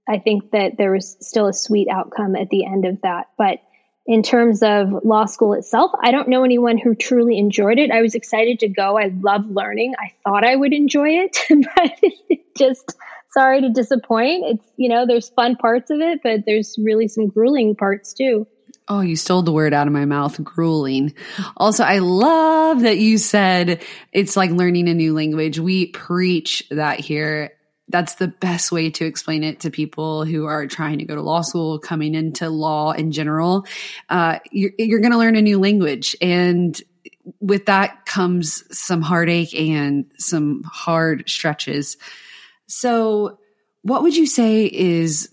I 0.08 0.20
think 0.20 0.52
that 0.52 0.78
there 0.78 0.92
was 0.92 1.18
still 1.22 1.48
a 1.48 1.54
sweet 1.54 1.88
outcome 1.90 2.36
at 2.36 2.50
the 2.50 2.66
end 2.66 2.86
of 2.86 3.02
that. 3.02 3.28
But 3.38 3.60
in 4.06 4.24
terms 4.24 4.64
of 4.64 5.06
law 5.06 5.26
school 5.26 5.54
itself, 5.54 5.92
I 6.02 6.12
don't 6.12 6.28
know 6.28 6.44
anyone 6.44 6.78
who 6.78 6.96
truly 6.96 7.38
enjoyed 7.38 7.78
it. 7.78 7.92
I 7.92 8.02
was 8.02 8.16
excited 8.16 8.60
to 8.60 8.68
go. 8.68 8.98
I 8.98 9.12
love 9.22 9.46
learning. 9.46 9.94
I 9.98 10.12
thought 10.24 10.44
I 10.44 10.56
would 10.56 10.74
enjoy 10.74 11.10
it, 11.10 11.38
but 11.50 12.00
it 12.02 12.56
just 12.58 12.96
sorry 13.34 13.62
to 13.62 13.70
disappoint. 13.70 14.44
It's, 14.46 14.72
you 14.78 14.90
know, 14.90 15.06
there's 15.06 15.30
fun 15.30 15.56
parts 15.56 15.90
of 15.90 16.00
it, 16.00 16.20
but 16.24 16.42
there's 16.46 16.76
really 16.78 17.08
some 17.08 17.28
grueling 17.28 17.76
parts 17.76 18.14
too. 18.14 18.48
Oh, 18.88 19.02
you 19.02 19.16
stole 19.16 19.42
the 19.42 19.54
word 19.54 19.74
out 19.74 19.88
of 19.88 19.94
my 19.94 20.06
mouth, 20.06 20.44
grueling. 20.44 21.14
Also, 21.56 21.84
I 21.84 22.00
love 22.00 22.82
that 22.82 22.98
you 22.98 23.18
said 23.18 23.84
it's 24.12 24.36
like 24.36 24.52
learning 24.52 24.90
a 24.90 24.94
new 24.94 25.14
language. 25.14 25.60
We 25.60 25.88
preach 25.88 26.64
that 26.72 27.00
here. 27.00 27.52
That's 27.88 28.16
the 28.16 28.28
best 28.28 28.72
way 28.72 28.90
to 28.90 29.06
explain 29.06 29.44
it 29.44 29.62
to 29.62 29.70
people 29.70 30.26
who 30.26 30.46
are 30.46 30.66
trying 30.68 31.00
to 31.00 31.06
go 31.06 31.16
to 31.16 31.22
law 31.22 31.42
school, 31.42 31.80
coming 31.80 32.16
into 32.16 32.50
law 32.50 32.92
in 32.92 33.12
general. 33.12 33.66
Uh, 34.10 34.40
you're, 34.52 34.72
you're 34.78 35.00
going 35.00 35.12
to 35.12 35.18
learn 35.18 35.36
a 35.36 35.42
new 35.42 35.60
language. 35.60 36.16
And 36.22 36.82
with 37.40 37.68
that 37.68 38.06
comes 38.06 38.64
some 38.78 39.02
heartache 39.02 39.54
and 39.54 40.06
some 40.18 40.64
hard 40.64 41.30
stretches. 41.30 41.98
So, 42.72 43.38
what 43.82 44.02
would 44.02 44.16
you 44.16 44.26
say 44.26 44.66
is 44.66 45.30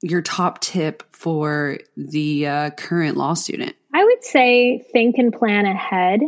your 0.00 0.22
top 0.22 0.60
tip 0.60 1.02
for 1.14 1.78
the 1.94 2.46
uh, 2.46 2.70
current 2.70 3.18
law 3.18 3.34
student? 3.34 3.76
I 3.92 4.02
would 4.02 4.24
say 4.24 4.78
think 4.92 5.18
and 5.18 5.32
plan 5.32 5.66
ahead, 5.66 6.20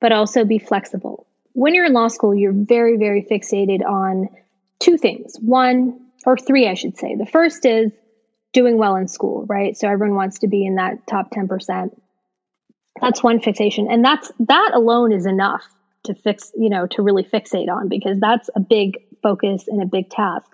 but 0.00 0.10
also 0.10 0.44
be 0.44 0.58
flexible. 0.58 1.26
When 1.52 1.74
you're 1.74 1.84
in 1.84 1.92
law 1.92 2.08
school, 2.08 2.34
you're 2.34 2.52
very, 2.52 2.96
very 2.96 3.22
fixated 3.30 3.86
on 3.86 4.28
two 4.80 4.98
things. 4.98 5.36
One, 5.40 6.00
or 6.26 6.36
three, 6.36 6.66
I 6.66 6.74
should 6.74 6.98
say. 6.98 7.14
The 7.14 7.24
first 7.24 7.64
is 7.64 7.92
doing 8.52 8.78
well 8.78 8.96
in 8.96 9.06
school, 9.06 9.46
right? 9.46 9.76
So 9.76 9.88
everyone 9.88 10.16
wants 10.16 10.40
to 10.40 10.48
be 10.48 10.66
in 10.66 10.74
that 10.76 11.06
top 11.06 11.30
10%. 11.30 11.96
That's 13.00 13.22
one 13.22 13.40
fixation. 13.40 13.88
And 13.88 14.04
that's 14.04 14.32
that 14.40 14.72
alone 14.74 15.12
is 15.12 15.26
enough 15.26 15.64
to 16.06 16.14
fix, 16.14 16.52
you 16.56 16.70
know, 16.70 16.86
to 16.88 17.02
really 17.02 17.24
fixate 17.24 17.68
on 17.68 17.88
because 17.88 18.18
that's 18.18 18.48
a 18.54 18.60
big 18.60 18.98
focus 19.22 19.64
and 19.68 19.82
a 19.82 19.86
big 19.86 20.10
task. 20.10 20.50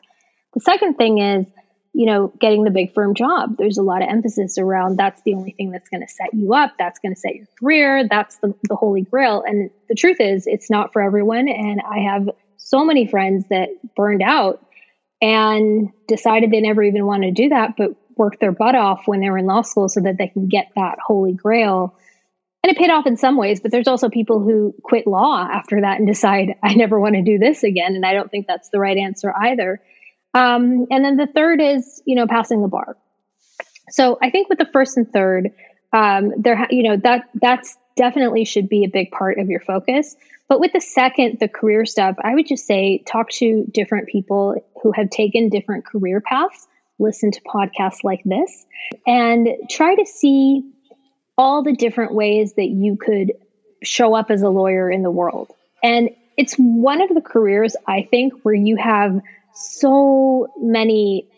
The 0.55 0.61
second 0.61 0.95
thing 0.95 1.19
is, 1.19 1.47
you 1.95 2.07
know, 2.07 2.33
getting 2.41 2.65
the 2.65 2.71
big 2.71 2.95
firm 2.95 3.15
job. 3.15 3.57
There's 3.59 3.79
a 3.79 3.83
lot 3.83 4.03
of 4.03 4.09
emphasis 4.09 4.57
around 4.57 4.97
that's 4.97 5.21
the 5.23 5.35
only 5.35 5.53
thing 5.53 5.71
that's 5.71 5.89
going 5.91 6.01
to 6.01 6.09
set 6.09 6.33
you 6.33 6.55
up. 6.55 6.73
That's 6.79 6.99
going 6.99 7.15
to 7.15 7.21
set 7.21 7.35
your 7.35 7.47
career. 7.61 8.09
That's 8.09 8.37
the, 8.39 8.55
the 8.69 8.77
holy 8.77 9.03
grail. 9.03 9.45
And 9.47 9.71
the 9.89 9.95
truth 9.95 10.19
is, 10.21 10.47
it's 10.47 10.71
not 10.71 10.93
for 10.93 11.03
everyone. 11.03 11.49
And 11.49 11.81
I 11.81 12.11
have 12.11 12.31
so 12.57 12.85
many 12.85 13.07
friends 13.07 13.45
that 13.51 13.69
burned 13.95 14.23
out 14.23 14.65
and 15.21 15.91
decided 16.09 16.51
they 16.51 16.61
never 16.61 16.83
even 16.83 17.05
want 17.05 17.25
to 17.25 17.31
do 17.31 17.51
that, 17.51 17.77
but 17.77 17.95
worked 18.17 18.41
their 18.41 18.53
butt 18.53 18.75
off 18.75 19.03
when 19.07 19.21
they 19.21 19.31
were 19.31 19.39
in 19.39 19.47
law 19.47 19.63
school 19.63 19.89
so 19.89 20.01
that 20.01 20.17
they 20.19 20.29
can 20.29 20.49
get 20.49 20.71
that 20.77 20.99
holy 21.05 21.33
grail 21.33 21.95
and 22.63 22.71
it 22.71 22.79
paid 22.79 22.91
off 22.91 23.07
in 23.07 23.17
some 23.17 23.37
ways, 23.37 23.61
but 23.61 23.73
there's 23.73 23.89
also 23.89 24.09
people 24.09 24.41
who 24.41 24.75
quit 24.83 25.07
law 25.07 25.47
after 25.51 25.81
that 25.81 25.99
and 25.99 26.07
decide, 26.07 26.55
I 26.63 26.75
never 26.75 27.01
want 27.01 27.17
to 27.17 27.23
do 27.23 27.39
this 27.39 27.63
again. 27.63 27.97
And 27.97 28.07
I 28.07 28.15
don't 28.15 28.31
think 28.31 28.47
that's 28.47 28.69
the 28.69 28.79
right 28.79 28.97
answer 28.97 29.33
either. 29.37 29.83
Um, 30.35 30.87
and 30.91 31.05
then 31.05 31.17
the 31.17 31.27
third 31.27 31.61
is, 31.61 32.03
you 32.07 32.15
know, 32.15 32.27
passing 32.27 32.63
the 32.63 32.69
bar. 32.69 32.97
So 33.91 34.19
I 34.23 34.31
think 34.31 34.49
with 34.49 34.59
the 34.59 34.69
first 34.73 34.97
and 34.97 35.11
third, 35.13 35.51
um, 35.93 36.33
there, 36.39 36.67
you 36.71 36.85
know, 36.85 36.97
that 36.99 37.29
that's 37.35 37.77
definitely 37.97 38.45
should 38.45 38.69
be 38.69 38.85
a 38.85 38.89
big 38.89 39.11
part 39.11 39.39
of 39.39 39.49
your 39.49 39.61
focus. 39.61 40.17
But 40.49 40.61
with 40.61 40.73
the 40.73 40.81
second, 40.81 41.39
the 41.41 41.49
career 41.49 41.85
stuff, 41.85 42.17
I 42.23 42.35
would 42.35 42.47
just 42.47 42.67
say 42.67 43.03
talk 43.07 43.31
to 43.33 43.65
different 43.71 44.09
people 44.09 44.55
who 44.83 44.93
have 44.93 45.11
taken 45.11 45.49
different 45.49 45.85
career 45.85 46.21
paths, 46.21 46.67
listen 46.99 47.31
to 47.33 47.41
podcasts 47.43 48.05
like 48.05 48.23
this, 48.25 48.65
and 49.07 49.49
try 49.71 49.95
to 49.95 50.07
see 50.07 50.63
all 51.43 51.65
the 51.65 51.73
different 51.73 52.15
ways 52.15 52.53
that 52.53 52.69
you 52.69 52.97
could 52.97 53.33
show 53.83 54.15
up 54.15 54.31
as 54.31 54.43
a 54.43 54.49
lawyer 54.49 54.89
in 54.89 55.03
the 55.03 55.11
world. 55.11 55.51
And 55.83 56.11
it's 56.37 56.55
one 56.55 57.03
of 57.03 57.13
the 57.13 57.21
careers, 57.21 57.75
I 57.89 58.07
think, 58.09 58.33
where 58.45 58.55
you 58.55 58.77
have 58.77 59.21
so 59.53 60.47
many 60.59 61.29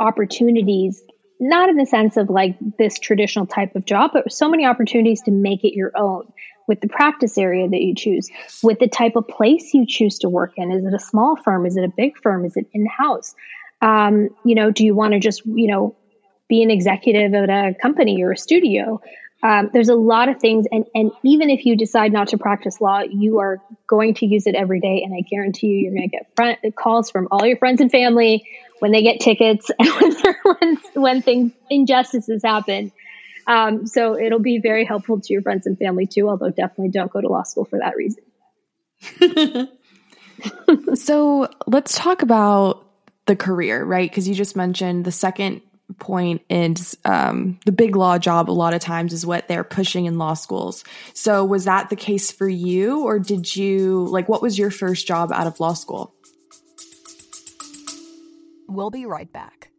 opportunities, 0.00 1.04
not 1.38 1.68
in 1.68 1.76
the 1.76 1.86
sense 1.86 2.16
of 2.16 2.30
like 2.30 2.56
this 2.78 2.98
traditional 2.98 3.46
type 3.46 3.76
of 3.76 3.84
job, 3.84 4.10
but 4.12 4.32
so 4.32 4.48
many 4.48 4.66
opportunities 4.66 5.22
to 5.22 5.30
make 5.30 5.62
it 5.62 5.76
your 5.76 5.92
own 5.96 6.32
with 6.66 6.80
the 6.80 6.88
practice 6.88 7.38
area 7.38 7.68
that 7.68 7.80
you 7.80 7.94
choose, 7.94 8.28
with 8.64 8.80
the 8.80 8.88
type 8.88 9.14
of 9.14 9.28
place 9.28 9.72
you 9.72 9.86
choose 9.86 10.18
to 10.18 10.28
work 10.28 10.54
in. 10.56 10.72
Is 10.72 10.84
it 10.84 10.94
a 10.94 10.98
small 10.98 11.36
firm? 11.36 11.64
Is 11.64 11.76
it 11.76 11.84
a 11.84 11.92
big 11.96 12.20
firm? 12.20 12.44
Is 12.44 12.56
it 12.56 12.66
in 12.72 12.86
house? 12.86 13.36
Um, 13.82 14.30
you 14.44 14.56
know, 14.56 14.72
do 14.72 14.84
you 14.84 14.96
want 14.96 15.12
to 15.12 15.20
just, 15.20 15.46
you 15.46 15.68
know, 15.68 15.94
be 16.48 16.60
an 16.64 16.72
executive 16.72 17.32
at 17.34 17.48
a 17.48 17.74
company 17.80 18.20
or 18.20 18.32
a 18.32 18.36
studio? 18.36 19.00
Um, 19.44 19.68
there's 19.74 19.90
a 19.90 19.94
lot 19.94 20.30
of 20.30 20.40
things, 20.40 20.66
and 20.72 20.86
and 20.94 21.12
even 21.22 21.50
if 21.50 21.66
you 21.66 21.76
decide 21.76 22.12
not 22.12 22.28
to 22.28 22.38
practice 22.38 22.80
law, 22.80 23.00
you 23.00 23.40
are 23.40 23.60
going 23.86 24.14
to 24.14 24.26
use 24.26 24.46
it 24.46 24.54
every 24.54 24.80
day, 24.80 25.02
and 25.04 25.14
I 25.14 25.20
guarantee 25.20 25.66
you, 25.66 25.78
you're 25.80 25.92
going 25.92 26.08
to 26.08 26.16
get 26.16 26.34
front, 26.34 26.60
calls 26.76 27.10
from 27.10 27.28
all 27.30 27.44
your 27.44 27.58
friends 27.58 27.82
and 27.82 27.90
family 27.90 28.48
when 28.78 28.90
they 28.90 29.02
get 29.02 29.20
tickets 29.20 29.70
and 29.78 29.88
when 30.00 30.16
when, 30.44 30.78
when 30.94 31.22
things 31.22 31.52
injustices 31.68 32.42
happen. 32.42 32.90
Um, 33.46 33.86
so 33.86 34.18
it'll 34.18 34.38
be 34.38 34.60
very 34.60 34.86
helpful 34.86 35.20
to 35.20 35.32
your 35.34 35.42
friends 35.42 35.66
and 35.66 35.78
family 35.78 36.06
too. 36.06 36.30
Although 36.30 36.48
definitely 36.48 36.88
don't 36.88 37.12
go 37.12 37.20
to 37.20 37.28
law 37.28 37.42
school 37.42 37.66
for 37.66 37.80
that 37.80 37.96
reason. 37.96 38.24
so 40.94 41.50
let's 41.66 41.98
talk 41.98 42.22
about 42.22 42.86
the 43.26 43.36
career, 43.36 43.84
right? 43.84 44.10
Because 44.10 44.26
you 44.26 44.34
just 44.34 44.56
mentioned 44.56 45.04
the 45.04 45.12
second 45.12 45.60
point 45.98 46.42
is 46.48 46.96
um, 47.04 47.58
the 47.66 47.72
big 47.72 47.96
law 47.96 48.18
job 48.18 48.50
a 48.50 48.52
lot 48.52 48.74
of 48.74 48.80
times 48.80 49.12
is 49.12 49.26
what 49.26 49.48
they're 49.48 49.64
pushing 49.64 50.06
in 50.06 50.18
law 50.18 50.34
schools. 50.34 50.84
So 51.12 51.44
was 51.44 51.64
that 51.66 51.90
the 51.90 51.96
case 51.96 52.30
for 52.30 52.48
you 52.48 53.04
or 53.04 53.18
did 53.18 53.54
you 53.54 54.06
like 54.06 54.28
what 54.28 54.42
was 54.42 54.58
your 54.58 54.70
first 54.70 55.06
job 55.06 55.32
out 55.32 55.46
of 55.46 55.60
law 55.60 55.74
school? 55.74 56.14
We'll 58.66 58.90
be 58.90 59.06
right 59.06 59.30
back. 59.32 59.70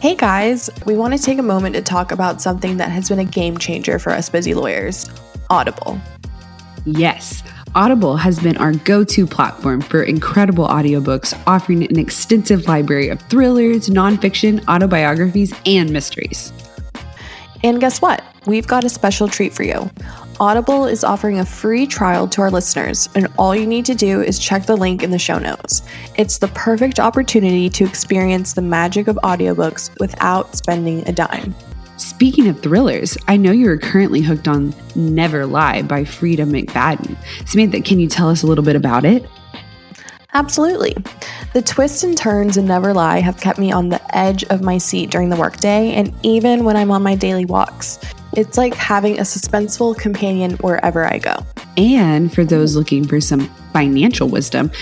Hey 0.00 0.14
guys, 0.14 0.70
we 0.86 0.96
want 0.96 1.16
to 1.16 1.22
take 1.22 1.38
a 1.38 1.42
moment 1.42 1.74
to 1.74 1.82
talk 1.82 2.12
about 2.12 2.40
something 2.40 2.76
that 2.76 2.90
has 2.90 3.08
been 3.08 3.18
a 3.18 3.24
game 3.24 3.58
changer 3.58 3.98
for 3.98 4.10
us 4.10 4.28
busy 4.28 4.54
lawyers 4.54 5.08
Audible. 5.50 6.00
Yes. 6.84 7.42
Audible 7.76 8.16
has 8.16 8.38
been 8.38 8.56
our 8.58 8.70
go 8.70 9.02
to 9.02 9.26
platform 9.26 9.80
for 9.80 10.04
incredible 10.04 10.68
audiobooks, 10.68 11.36
offering 11.44 11.82
an 11.82 11.98
extensive 11.98 12.68
library 12.68 13.08
of 13.08 13.20
thrillers, 13.22 13.88
nonfiction, 13.88 14.64
autobiographies, 14.68 15.52
and 15.66 15.90
mysteries. 15.90 16.52
And 17.64 17.80
guess 17.80 18.00
what? 18.00 18.22
We've 18.46 18.66
got 18.66 18.84
a 18.84 18.88
special 18.88 19.26
treat 19.26 19.52
for 19.52 19.64
you. 19.64 19.90
Audible 20.38 20.84
is 20.84 21.02
offering 21.02 21.40
a 21.40 21.44
free 21.44 21.84
trial 21.84 22.28
to 22.28 22.42
our 22.42 22.50
listeners, 22.50 23.08
and 23.16 23.26
all 23.38 23.56
you 23.56 23.66
need 23.66 23.86
to 23.86 23.94
do 23.96 24.22
is 24.22 24.38
check 24.38 24.66
the 24.66 24.76
link 24.76 25.02
in 25.02 25.10
the 25.10 25.18
show 25.18 25.40
notes. 25.40 25.82
It's 26.16 26.38
the 26.38 26.48
perfect 26.48 27.00
opportunity 27.00 27.68
to 27.70 27.84
experience 27.84 28.52
the 28.52 28.62
magic 28.62 29.08
of 29.08 29.16
audiobooks 29.24 29.90
without 29.98 30.54
spending 30.54 31.08
a 31.08 31.12
dime. 31.12 31.52
Speaking 31.96 32.48
of 32.48 32.60
thrillers, 32.60 33.16
I 33.28 33.36
know 33.36 33.52
you 33.52 33.70
are 33.70 33.78
currently 33.78 34.20
hooked 34.20 34.48
on 34.48 34.74
Never 34.96 35.46
Lie 35.46 35.82
by 35.82 36.02
Freida 36.02 36.44
McFadden. 36.44 37.16
Samantha, 37.46 37.80
can 37.80 38.00
you 38.00 38.08
tell 38.08 38.28
us 38.28 38.42
a 38.42 38.46
little 38.46 38.64
bit 38.64 38.74
about 38.74 39.04
it? 39.04 39.24
Absolutely. 40.32 40.96
The 41.52 41.62
twists 41.62 42.02
and 42.02 42.18
turns 42.18 42.56
in 42.56 42.66
Never 42.66 42.92
Lie 42.92 43.20
have 43.20 43.40
kept 43.40 43.60
me 43.60 43.70
on 43.70 43.90
the 43.90 44.16
edge 44.16 44.42
of 44.44 44.60
my 44.60 44.78
seat 44.78 45.10
during 45.10 45.28
the 45.28 45.36
workday 45.36 45.92
and 45.92 46.12
even 46.24 46.64
when 46.64 46.76
I'm 46.76 46.90
on 46.90 47.04
my 47.04 47.14
daily 47.14 47.44
walks. 47.44 48.00
It's 48.36 48.58
like 48.58 48.74
having 48.74 49.20
a 49.20 49.22
suspenseful 49.22 49.96
companion 49.96 50.54
wherever 50.54 51.06
I 51.06 51.18
go. 51.18 51.36
And 51.76 52.32
for 52.32 52.44
those 52.44 52.74
looking 52.74 53.06
for 53.06 53.20
some 53.20 53.48
financial 53.72 54.28
wisdom, 54.28 54.72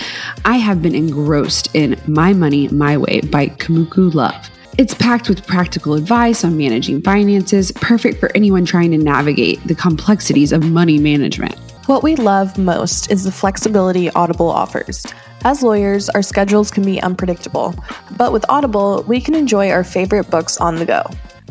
I 0.45 0.57
have 0.57 0.81
been 0.81 0.95
engrossed 0.95 1.69
in 1.75 2.01
My 2.07 2.33
Money 2.33 2.67
My 2.69 2.97
Way 2.97 3.21
by 3.21 3.49
Kumiko 3.49 4.11
Love. 4.11 4.49
It's 4.75 4.95
packed 4.95 5.29
with 5.29 5.45
practical 5.45 5.93
advice 5.93 6.43
on 6.43 6.57
managing 6.57 7.03
finances, 7.03 7.71
perfect 7.73 8.19
for 8.19 8.31
anyone 8.33 8.65
trying 8.65 8.89
to 8.89 8.97
navigate 8.97 9.63
the 9.67 9.75
complexities 9.75 10.51
of 10.51 10.63
money 10.63 10.97
management. 10.97 11.55
What 11.85 12.01
we 12.01 12.15
love 12.15 12.57
most 12.57 13.11
is 13.11 13.23
the 13.23 13.31
flexibility 13.31 14.09
Audible 14.09 14.49
offers. 14.49 15.05
As 15.43 15.61
lawyers, 15.61 16.09
our 16.09 16.23
schedules 16.23 16.71
can 16.71 16.83
be 16.83 16.99
unpredictable, 16.99 17.75
but 18.17 18.33
with 18.33 18.45
Audible, 18.49 19.03
we 19.07 19.21
can 19.21 19.35
enjoy 19.35 19.69
our 19.69 19.83
favorite 19.83 20.31
books 20.31 20.57
on 20.57 20.77
the 20.77 20.85
go, 20.85 21.03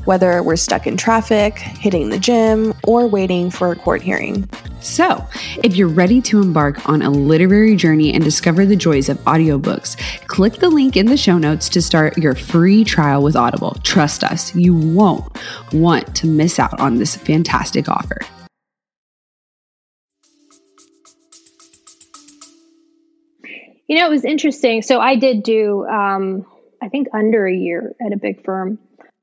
whether 0.04 0.42
we're 0.42 0.56
stuck 0.56 0.86
in 0.86 0.96
traffic, 0.96 1.58
hitting 1.58 2.10
the 2.10 2.18
gym, 2.18 2.74
or 2.84 3.06
waiting 3.06 3.50
for 3.50 3.72
a 3.72 3.76
court 3.76 4.02
hearing. 4.02 4.48
So, 4.80 5.24
if 5.62 5.76
you're 5.76 5.88
ready 5.88 6.20
to 6.22 6.40
embark 6.40 6.88
on 6.88 7.02
a 7.02 7.10
literary 7.10 7.76
journey 7.76 8.12
and 8.12 8.24
discover 8.24 8.66
the 8.66 8.76
joys 8.76 9.08
of 9.08 9.18
audiobooks, 9.18 9.96
click 10.26 10.54
the 10.54 10.70
link 10.70 10.96
in 10.96 11.06
the 11.06 11.16
show 11.16 11.38
notes 11.38 11.68
to 11.70 11.82
start 11.82 12.18
your 12.18 12.34
free 12.34 12.84
trial 12.84 13.22
with 13.22 13.36
Audible. 13.36 13.76
Trust 13.84 14.24
us, 14.24 14.54
you 14.54 14.74
won't 14.74 15.24
want 15.72 16.14
to 16.16 16.26
miss 16.26 16.58
out 16.58 16.80
on 16.80 16.96
this 16.96 17.14
fantastic 17.16 17.88
offer. 17.88 18.18
You 23.92 23.98
know, 23.98 24.06
it 24.06 24.10
was 24.10 24.24
interesting. 24.24 24.80
So 24.80 25.00
I 25.00 25.16
did 25.16 25.42
do, 25.42 25.86
um, 25.86 26.46
I 26.80 26.88
think, 26.88 27.08
under 27.12 27.46
a 27.46 27.54
year 27.54 27.94
at 28.04 28.12
a 28.12 28.16
big 28.16 28.42
firm, 28.42 28.78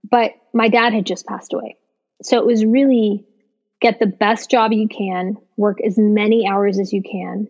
but 0.10 0.34
my 0.54 0.70
dad 0.70 0.94
had 0.94 1.06
just 1.06 1.26
passed 1.26 1.54
away. 1.54 1.78
So 2.22 2.38
it 2.38 2.46
was 2.46 2.66
really 2.66 3.26
get 3.82 4.00
the 4.00 4.08
best 4.08 4.50
job 4.52 4.74
you 4.74 4.88
can, 4.88 5.38
work 5.58 5.80
as 5.82 5.98
many 5.98 6.48
hours 6.48 6.80
as 6.80 6.92
you 6.92 7.02
can, 7.02 7.48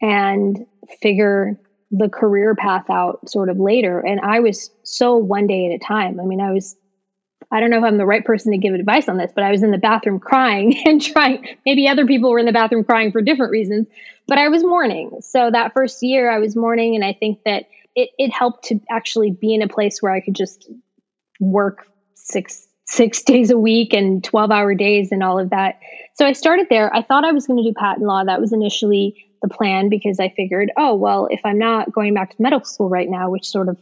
and 0.00 0.66
figure 1.00 1.58
the 1.90 2.08
career 2.08 2.54
path 2.54 2.88
out 2.90 3.28
sort 3.28 3.48
of 3.48 3.58
later. 3.58 4.00
And 4.00 4.20
I 4.20 4.40
was 4.40 4.70
so 4.84 5.16
one 5.16 5.46
day 5.46 5.66
at 5.66 5.72
a 5.72 5.78
time. 5.78 6.20
I 6.20 6.24
mean, 6.24 6.40
I 6.40 6.52
was, 6.52 6.76
I 7.50 7.58
don't 7.60 7.70
know 7.70 7.78
if 7.78 7.84
I'm 7.84 7.98
the 7.98 8.06
right 8.06 8.24
person 8.24 8.52
to 8.52 8.58
give 8.58 8.74
advice 8.74 9.08
on 9.08 9.16
this, 9.16 9.32
but 9.34 9.42
I 9.42 9.50
was 9.50 9.62
in 9.62 9.70
the 9.70 9.78
bathroom 9.78 10.20
crying 10.20 10.76
and 10.86 11.02
trying, 11.02 11.46
maybe 11.66 11.88
other 11.88 12.06
people 12.06 12.30
were 12.30 12.38
in 12.38 12.46
the 12.46 12.52
bathroom 12.52 12.84
crying 12.84 13.10
for 13.10 13.22
different 13.22 13.50
reasons, 13.50 13.88
but 14.26 14.38
I 14.38 14.48
was 14.48 14.62
mourning. 14.62 15.18
So 15.22 15.50
that 15.50 15.72
first 15.72 16.02
year 16.02 16.30
I 16.30 16.38
was 16.38 16.54
mourning. 16.54 16.94
And 16.94 17.04
I 17.04 17.12
think 17.12 17.40
that 17.44 17.64
it, 17.96 18.10
it 18.18 18.32
helped 18.32 18.66
to 18.66 18.80
actually 18.90 19.32
be 19.32 19.54
in 19.54 19.62
a 19.62 19.68
place 19.68 20.00
where 20.00 20.12
I 20.12 20.20
could 20.20 20.34
just 20.34 20.70
work 21.40 21.86
six 22.30 22.66
six 22.86 23.22
days 23.22 23.50
a 23.50 23.58
week 23.58 23.92
and 23.92 24.22
12 24.24 24.50
hour 24.50 24.74
days 24.74 25.12
and 25.12 25.22
all 25.22 25.38
of 25.38 25.50
that. 25.50 25.78
So 26.14 26.26
I 26.26 26.32
started 26.32 26.66
there. 26.68 26.94
I 26.94 27.02
thought 27.02 27.24
I 27.24 27.32
was 27.32 27.46
going 27.46 27.62
to 27.62 27.70
do 27.70 27.72
patent 27.72 28.04
law. 28.04 28.24
That 28.24 28.40
was 28.40 28.52
initially 28.52 29.24
the 29.42 29.48
plan 29.48 29.88
because 29.88 30.18
I 30.18 30.28
figured, 30.28 30.72
oh, 30.76 30.96
well, 30.96 31.28
if 31.30 31.40
I'm 31.44 31.58
not 31.58 31.92
going 31.92 32.14
back 32.14 32.30
to 32.36 32.42
medical 32.42 32.64
school 32.64 32.88
right 32.88 33.08
now, 33.08 33.30
which 33.30 33.46
sort 33.46 33.68
of 33.68 33.78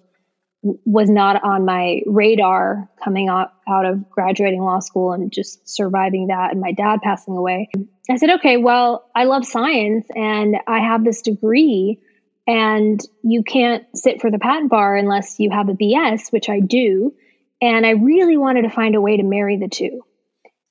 was 0.62 1.09
not 1.09 1.43
on 1.43 1.64
my 1.64 2.02
radar 2.07 2.90
coming 3.02 3.28
out, 3.28 3.52
out 3.69 3.87
of 3.87 4.11
graduating 4.11 4.61
law 4.62 4.81
school 4.81 5.12
and 5.12 5.33
just 5.33 5.67
surviving 5.69 6.26
that 6.26 6.50
and 6.52 6.61
my 6.61 6.73
dad 6.73 7.00
passing 7.02 7.37
away. 7.37 7.71
I 8.11 8.17
said, 8.17 8.31
okay, 8.31 8.57
well, 8.57 9.09
I 9.14 9.25
love 9.25 9.47
science 9.47 10.07
and 10.14 10.57
I 10.67 10.81
have 10.81 11.05
this 11.05 11.23
degree 11.23 12.00
and 12.47 13.00
you 13.23 13.43
can't 13.43 13.85
sit 13.95 14.21
for 14.21 14.31
the 14.31 14.38
patent 14.38 14.71
bar 14.71 14.97
unless 14.97 15.38
you 15.38 15.50
have 15.50 15.69
a 15.69 15.75
BS, 15.75 16.33
which 16.33 16.49
I 16.49 16.61
do. 16.61 17.14
And 17.61 17.85
I 17.85 17.91
really 17.91 18.37
wanted 18.37 18.62
to 18.62 18.71
find 18.71 18.95
a 18.95 19.00
way 19.00 19.17
to 19.17 19.23
marry 19.23 19.57
the 19.57 19.69
two. 19.69 20.03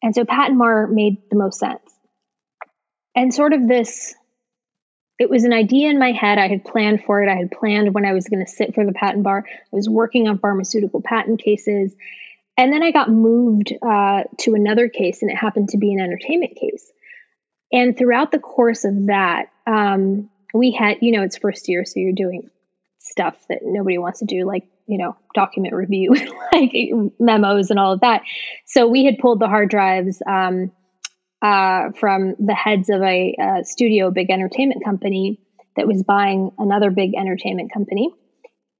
And 0.02 0.16
so 0.16 0.26
patent 0.26 0.60
bar 0.60 0.88
made 0.88 1.18
the 1.30 1.38
most 1.38 1.60
sense. 1.60 1.82
And 3.16 3.34
sort 3.34 3.54
of 3.54 3.68
this, 3.68 4.14
it 5.20 5.30
was 5.30 5.44
an 5.44 5.54
idea 5.54 5.90
in 5.90 6.00
my 6.00 6.12
head. 6.12 6.38
I 6.38 6.48
had 6.48 6.64
planned 6.64 7.04
for 7.04 7.22
it. 7.22 7.30
I 7.30 7.36
had 7.36 7.52
planned 7.52 7.94
when 7.94 8.06
I 8.06 8.14
was 8.14 8.28
going 8.28 8.46
to 8.46 8.52
sit 8.52 8.76
for 8.76 8.86
the 8.86 8.94
patent 8.94 9.24
bar. 9.24 9.44
I 9.48 9.76
was 9.76 9.90
working 9.90 10.28
on 10.28 10.38
pharmaceutical 10.38 11.02
patent 11.02 11.42
cases. 11.42 11.96
And 12.58 12.72
then 12.72 12.84
I 12.84 12.92
got 12.92 13.10
moved 13.10 13.74
uh, 13.82 14.24
to 14.40 14.56
another 14.56 14.88
case, 14.88 15.22
and 15.22 15.30
it 15.30 15.38
happened 15.38 15.70
to 15.70 15.78
be 15.78 15.94
an 15.94 16.00
entertainment 16.00 16.56
case. 16.56 16.92
And 17.72 17.98
throughout 17.98 18.32
the 18.32 18.40
course 18.40 18.86
of 18.86 19.08
that, 19.08 19.48
um, 19.68 20.30
we 20.54 20.72
had, 20.72 20.98
you 21.02 21.12
know, 21.12 21.24
it's 21.24 21.38
first 21.38 21.68
year, 21.68 21.86
so 21.86 22.00
you're 22.00 22.14
doing 22.14 22.50
stuff 23.00 23.36
that 23.50 23.60
nobody 23.64 23.98
wants 23.98 24.20
to 24.20 24.26
do, 24.26 24.46
like 24.46 24.68
you 24.88 24.98
know, 24.98 25.16
document 25.36 25.74
review, 25.74 26.14
like 26.54 26.72
memos 27.20 27.70
and 27.70 27.80
all 27.80 27.94
of 27.94 28.02
that. 28.02 28.22
So 28.66 28.88
we 28.88 29.06
had 29.06 29.18
pulled 29.20 29.40
the 29.40 29.48
hard 29.48 29.70
drives 29.70 30.22
um, 30.28 30.72
uh, 31.42 31.92
from 32.00 32.36
the 32.40 32.56
heads 32.56 32.90
of 32.90 33.02
a, 33.02 33.36
a 33.40 33.66
studio, 33.66 34.12
big 34.12 34.30
entertainment 34.30 34.84
company 34.84 35.40
that 35.76 35.88
was 35.88 36.04
buying 36.04 36.52
another 36.58 36.90
big 36.90 37.14
entertainment 37.16 37.72
company. 37.72 38.10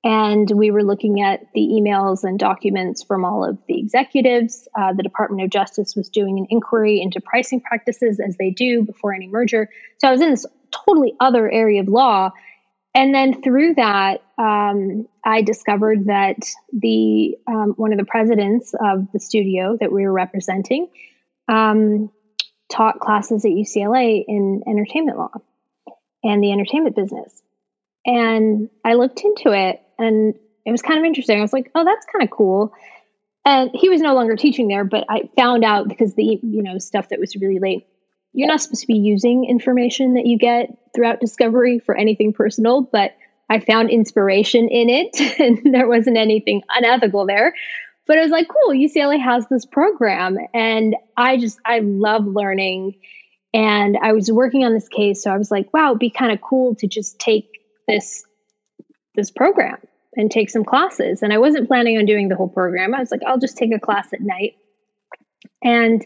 And 0.04 0.50
we 0.52 0.72
were 0.72 0.84
looking 0.84 1.22
at 1.22 1.42
the 1.54 1.62
emails 1.62 2.24
and 2.24 2.40
documents 2.40 3.04
from 3.04 3.26
all 3.26 3.44
of 3.44 3.58
the 3.68 3.78
executives. 3.78 4.68
Uh, 4.80 4.94
the 4.94 5.04
Department 5.04 5.44
of 5.44 5.50
Justice 5.50 5.96
was 5.96 6.08
doing 6.08 6.40
an 6.40 6.48
inquiry 6.50 7.02
into 7.02 7.20
pricing 7.20 7.60
practices 7.60 8.20
as 8.26 8.38
they 8.38 8.52
do 8.52 8.84
before 8.84 9.14
any 9.14 9.28
merger. 9.28 9.70
So 9.98 10.08
I 10.08 10.12
was 10.12 10.22
in 10.22 10.30
this 10.30 10.46
totally 10.72 11.14
other 11.20 11.52
area 11.52 11.82
of 11.82 11.88
law 11.88 12.32
and 12.98 13.14
then 13.14 13.44
through 13.44 13.76
that, 13.76 14.24
um, 14.38 15.08
I 15.24 15.42
discovered 15.42 16.06
that 16.06 16.38
the 16.72 17.38
um, 17.48 17.74
one 17.78 17.92
of 17.92 17.98
the 17.98 18.06
presidents 18.06 18.74
of 18.80 19.12
the 19.12 19.20
studio 19.20 19.78
that 19.80 19.92
we 19.92 20.04
were 20.04 20.14
representing 20.14 20.90
um, 21.48 22.12
taught 22.70 23.00
classes 23.00 23.46
at 23.46 23.52
UCLA 23.52 24.24
in 24.28 24.64
entertainment 24.68 25.18
law 25.18 25.32
and 26.24 26.44
the 26.44 26.52
entertainment 26.52 26.96
business. 26.96 27.42
And 28.06 28.70
I 28.86 28.94
looked 28.94 29.22
into 29.22 29.52
it, 29.52 29.82
and 29.98 30.36
it 30.66 30.72
was 30.72 30.82
kind 30.82 31.00
of 31.00 31.06
interesting. 31.06 31.40
I 31.40 31.42
was 31.42 31.54
like, 31.54 31.72
"Oh, 31.74 31.84
that's 31.84 32.06
kind 32.12 32.24
of 32.24 32.30
cool." 32.30 32.74
And 33.44 33.72
he 33.74 33.90
was 33.90 34.02
no 34.02 34.14
longer 34.14 34.36
teaching 34.36 34.68
there, 34.68 34.84
but 34.84 35.06
I 35.10 35.30
found 35.38 35.64
out 35.64 35.88
because 35.88 36.14
the 36.14 36.40
you 36.42 36.62
know 36.62 36.78
stuff 36.78 37.10
that 37.10 37.20
was 37.20 37.36
really 37.36 37.60
late 37.60 37.88
you're 38.34 38.48
not 38.48 38.62
supposed 38.62 38.82
to 38.82 38.88
be 38.88 38.98
using 38.98 39.46
information 39.46 40.14
that 40.14 40.28
you 40.28 40.38
get 40.38 40.70
throughout 40.94 41.20
discovery 41.20 41.80
for 41.80 41.96
anything 41.96 42.34
personal, 42.34 42.82
but 42.82 43.16
I 43.50 43.60
found 43.60 43.90
inspiration 43.90 44.68
in 44.70 44.90
it 44.90 45.40
and 45.40 45.74
there 45.74 45.88
wasn't 45.88 46.18
anything 46.18 46.64
unethical 46.70 47.26
there. 47.26 47.54
But 48.06 48.18
I 48.18 48.22
was 48.22 48.32
like, 48.32 48.48
cool, 48.48 48.74
UCLA 48.74 49.22
has 49.22 49.46
this 49.50 49.66
program. 49.66 50.38
And 50.54 50.96
I 51.18 51.38
just, 51.38 51.60
I 51.66 51.80
love 51.80 52.26
learning. 52.26 52.96
And 53.54 53.98
I 54.02 54.14
was 54.14 54.32
working 54.32 54.64
on 54.64 54.74
this 54.74 54.88
case. 54.88 55.24
So 55.24 55.32
I 55.32 55.38
was 55.38 55.52
like, 55.52 55.74
wow, 55.74 55.90
it'd 55.90 56.00
be 56.00 56.10
kind 56.10 56.32
of 56.32 56.40
cool 56.42 56.76
to 56.76 56.88
just 56.88 57.20
take 57.20 57.50
this, 57.88 58.24
this 59.16 59.30
program 59.30 59.78
and 60.16 60.32
take 60.32 60.50
some 60.50 60.64
classes. 60.64 61.22
And 61.22 61.34
I 61.34 61.38
wasn't 61.38 61.68
planning 61.68 61.98
on 61.98 62.06
doing 62.06 62.30
the 62.30 62.36
whole 62.36 62.48
program. 62.48 62.96
I 62.96 63.00
was 63.00 63.12
like, 63.12 63.24
I'll 63.28 63.40
just 63.40 63.58
take 63.58 63.74
a 63.74 63.80
class 63.80 64.14
at 64.14 64.22
night. 64.22 64.56
And 65.62 66.06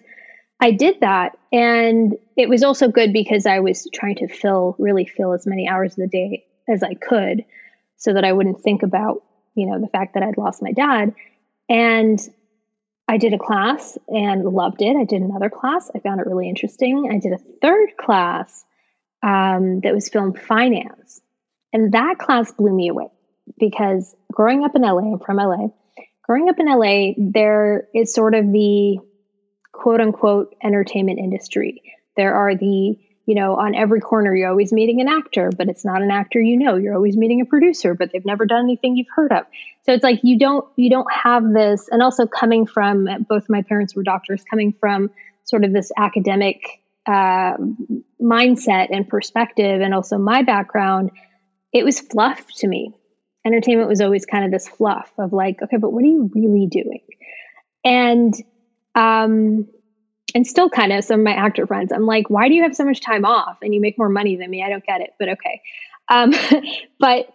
I 0.59 0.71
did 0.71 1.01
that. 1.01 1.37
And 1.51 2.15
it 2.35 2.49
was 2.49 2.63
also 2.63 2.87
good 2.87 3.13
because 3.13 3.45
I 3.45 3.59
was 3.59 3.87
trying 3.93 4.15
to 4.17 4.27
fill, 4.27 4.75
really 4.79 5.05
fill 5.05 5.33
as 5.33 5.45
many 5.45 5.67
hours 5.67 5.93
of 5.93 5.97
the 5.97 6.07
day 6.07 6.45
as 6.67 6.83
I 6.83 6.93
could 6.93 7.45
so 7.97 8.13
that 8.13 8.25
I 8.25 8.33
wouldn't 8.33 8.61
think 8.61 8.83
about, 8.83 9.23
you 9.55 9.67
know, 9.67 9.79
the 9.79 9.87
fact 9.87 10.13
that 10.13 10.23
I'd 10.23 10.37
lost 10.37 10.61
my 10.61 10.71
dad. 10.71 11.13
And 11.69 12.19
I 13.07 13.17
did 13.17 13.33
a 13.33 13.37
class 13.37 13.97
and 14.07 14.43
loved 14.45 14.81
it. 14.81 14.95
I 14.95 15.03
did 15.03 15.21
another 15.21 15.49
class. 15.49 15.91
I 15.93 15.99
found 15.99 16.21
it 16.21 16.27
really 16.27 16.47
interesting. 16.47 17.09
I 17.11 17.19
did 17.19 17.33
a 17.33 17.37
third 17.61 17.89
class 17.97 18.65
um, 19.21 19.81
that 19.81 19.93
was 19.93 20.09
film 20.09 20.33
finance. 20.33 21.21
And 21.73 21.91
that 21.93 22.17
class 22.19 22.51
blew 22.51 22.73
me 22.73 22.89
away 22.89 23.07
because 23.59 24.15
growing 24.31 24.63
up 24.63 24.75
in 24.75 24.81
LA, 24.81 25.13
I'm 25.13 25.19
from 25.19 25.37
LA, 25.37 25.67
growing 26.23 26.49
up 26.49 26.59
in 26.59 26.67
LA, 26.67 27.13
there 27.17 27.87
is 27.93 28.13
sort 28.13 28.33
of 28.33 28.51
the 28.51 28.97
quote 29.71 30.01
unquote 30.01 30.55
entertainment 30.63 31.19
industry. 31.19 31.81
There 32.17 32.33
are 32.33 32.55
the, 32.55 32.97
you 33.25 33.35
know, 33.35 33.55
on 33.55 33.75
every 33.75 34.01
corner, 34.01 34.35
you're 34.35 34.49
always 34.49 34.73
meeting 34.73 34.99
an 34.99 35.07
actor, 35.07 35.51
but 35.55 35.69
it's 35.69 35.85
not 35.85 36.01
an 36.01 36.11
actor 36.11 36.39
you 36.39 36.57
know. 36.57 36.75
You're 36.75 36.95
always 36.95 37.15
meeting 37.15 37.41
a 37.41 37.45
producer, 37.45 37.93
but 37.93 38.11
they've 38.11 38.25
never 38.25 38.45
done 38.45 38.63
anything 38.63 38.95
you've 38.95 39.07
heard 39.15 39.31
of. 39.31 39.45
So 39.85 39.93
it's 39.93 40.03
like 40.03 40.21
you 40.23 40.39
don't 40.39 40.65
you 40.75 40.89
don't 40.89 41.11
have 41.11 41.43
this, 41.53 41.87
and 41.89 42.01
also 42.01 42.25
coming 42.25 42.65
from 42.65 43.07
both 43.29 43.49
my 43.49 43.61
parents 43.61 43.95
were 43.95 44.03
doctors, 44.03 44.43
coming 44.49 44.73
from 44.79 45.11
sort 45.43 45.63
of 45.63 45.73
this 45.73 45.91
academic 45.97 46.81
uh, 47.07 47.57
mindset 48.21 48.87
and 48.91 49.07
perspective, 49.07 49.81
and 49.81 49.93
also 49.93 50.17
my 50.17 50.43
background, 50.43 51.11
it 51.73 51.83
was 51.83 51.99
fluff 51.99 52.45
to 52.57 52.67
me. 52.67 52.93
Entertainment 53.45 53.89
was 53.89 54.01
always 54.01 54.25
kind 54.25 54.45
of 54.45 54.51
this 54.51 54.67
fluff 54.67 55.11
of 55.17 55.33
like, 55.33 55.61
okay, 55.63 55.77
but 55.77 55.91
what 55.91 56.03
are 56.03 56.07
you 56.07 56.29
really 56.33 56.67
doing? 56.67 57.01
And 57.83 58.33
um, 58.93 59.67
and 60.33 60.45
still 60.45 60.69
kind 60.69 60.91
of 60.93 61.03
some 61.03 61.21
of 61.21 61.23
my 61.23 61.33
actor 61.33 61.67
friends. 61.67 61.91
I'm 61.91 62.05
like, 62.05 62.29
why 62.29 62.47
do 62.47 62.55
you 62.55 62.63
have 62.63 62.75
so 62.75 62.85
much 62.85 63.01
time 63.01 63.25
off 63.25 63.57
and 63.61 63.73
you 63.73 63.81
make 63.81 63.97
more 63.97 64.09
money 64.09 64.35
than 64.35 64.49
me? 64.49 64.63
I 64.63 64.69
don't 64.69 64.85
get 64.85 65.01
it, 65.01 65.11
but 65.19 65.29
okay. 65.29 65.61
Um, 66.09 66.33
but 66.99 67.27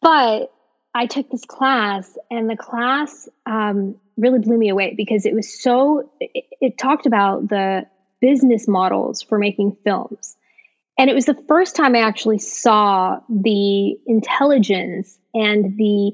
but 0.00 0.52
I 0.94 1.06
took 1.06 1.30
this 1.30 1.44
class, 1.44 2.16
and 2.30 2.48
the 2.48 2.56
class 2.56 3.28
um, 3.44 3.96
really 4.16 4.38
blew 4.38 4.56
me 4.56 4.68
away 4.68 4.94
because 4.96 5.26
it 5.26 5.34
was 5.34 5.60
so. 5.62 6.10
It, 6.20 6.44
it 6.60 6.78
talked 6.78 7.06
about 7.06 7.48
the 7.48 7.86
business 8.20 8.66
models 8.66 9.22
for 9.22 9.38
making 9.38 9.76
films, 9.84 10.36
and 10.98 11.10
it 11.10 11.14
was 11.14 11.26
the 11.26 11.42
first 11.48 11.76
time 11.76 11.94
I 11.94 12.00
actually 12.00 12.38
saw 12.38 13.20
the 13.28 13.96
intelligence 14.06 15.18
and 15.34 15.76
the, 15.76 16.12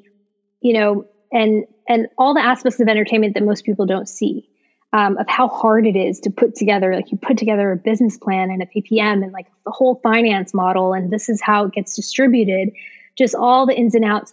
you 0.60 0.72
know, 0.72 1.06
and 1.30 1.64
and 1.88 2.08
all 2.18 2.34
the 2.34 2.44
aspects 2.44 2.80
of 2.80 2.88
entertainment 2.88 3.34
that 3.34 3.44
most 3.44 3.64
people 3.64 3.86
don't 3.86 4.08
see 4.08 4.48
um, 4.92 5.16
of 5.16 5.26
how 5.28 5.48
hard 5.48 5.86
it 5.86 5.96
is 5.96 6.20
to 6.20 6.30
put 6.30 6.54
together 6.54 6.94
like 6.94 7.10
you 7.10 7.18
put 7.18 7.38
together 7.38 7.72
a 7.72 7.76
business 7.76 8.18
plan 8.18 8.50
and 8.50 8.62
a 8.62 8.66
ppm 8.66 9.22
and 9.22 9.32
like 9.32 9.46
the 9.64 9.70
whole 9.70 10.00
finance 10.02 10.52
model 10.52 10.92
and 10.92 11.10
this 11.10 11.28
is 11.28 11.40
how 11.40 11.64
it 11.64 11.72
gets 11.72 11.96
distributed 11.96 12.70
just 13.16 13.34
all 13.34 13.66
the 13.66 13.76
ins 13.76 13.94
and 13.94 14.04
outs. 14.04 14.32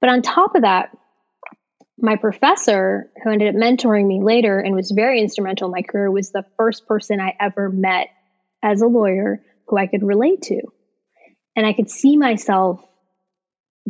But 0.00 0.10
on 0.10 0.22
top 0.22 0.54
of 0.54 0.62
that 0.62 0.90
my 1.98 2.14
professor 2.14 3.10
who 3.24 3.30
ended 3.30 3.48
up 3.48 3.60
mentoring 3.60 4.06
me 4.06 4.22
later 4.22 4.60
and 4.60 4.74
was 4.74 4.90
very 4.90 5.18
instrumental 5.18 5.68
in 5.68 5.72
my 5.72 5.80
career 5.80 6.10
was 6.10 6.30
the 6.30 6.44
first 6.58 6.86
person 6.86 7.20
i 7.20 7.34
ever 7.40 7.70
met 7.70 8.08
as 8.62 8.82
a 8.82 8.86
lawyer 8.86 9.40
who 9.66 9.78
i 9.78 9.86
could 9.86 10.02
relate 10.02 10.42
to. 10.42 10.60
And 11.56 11.66
i 11.66 11.72
could 11.72 11.90
see 11.90 12.16
myself 12.16 12.84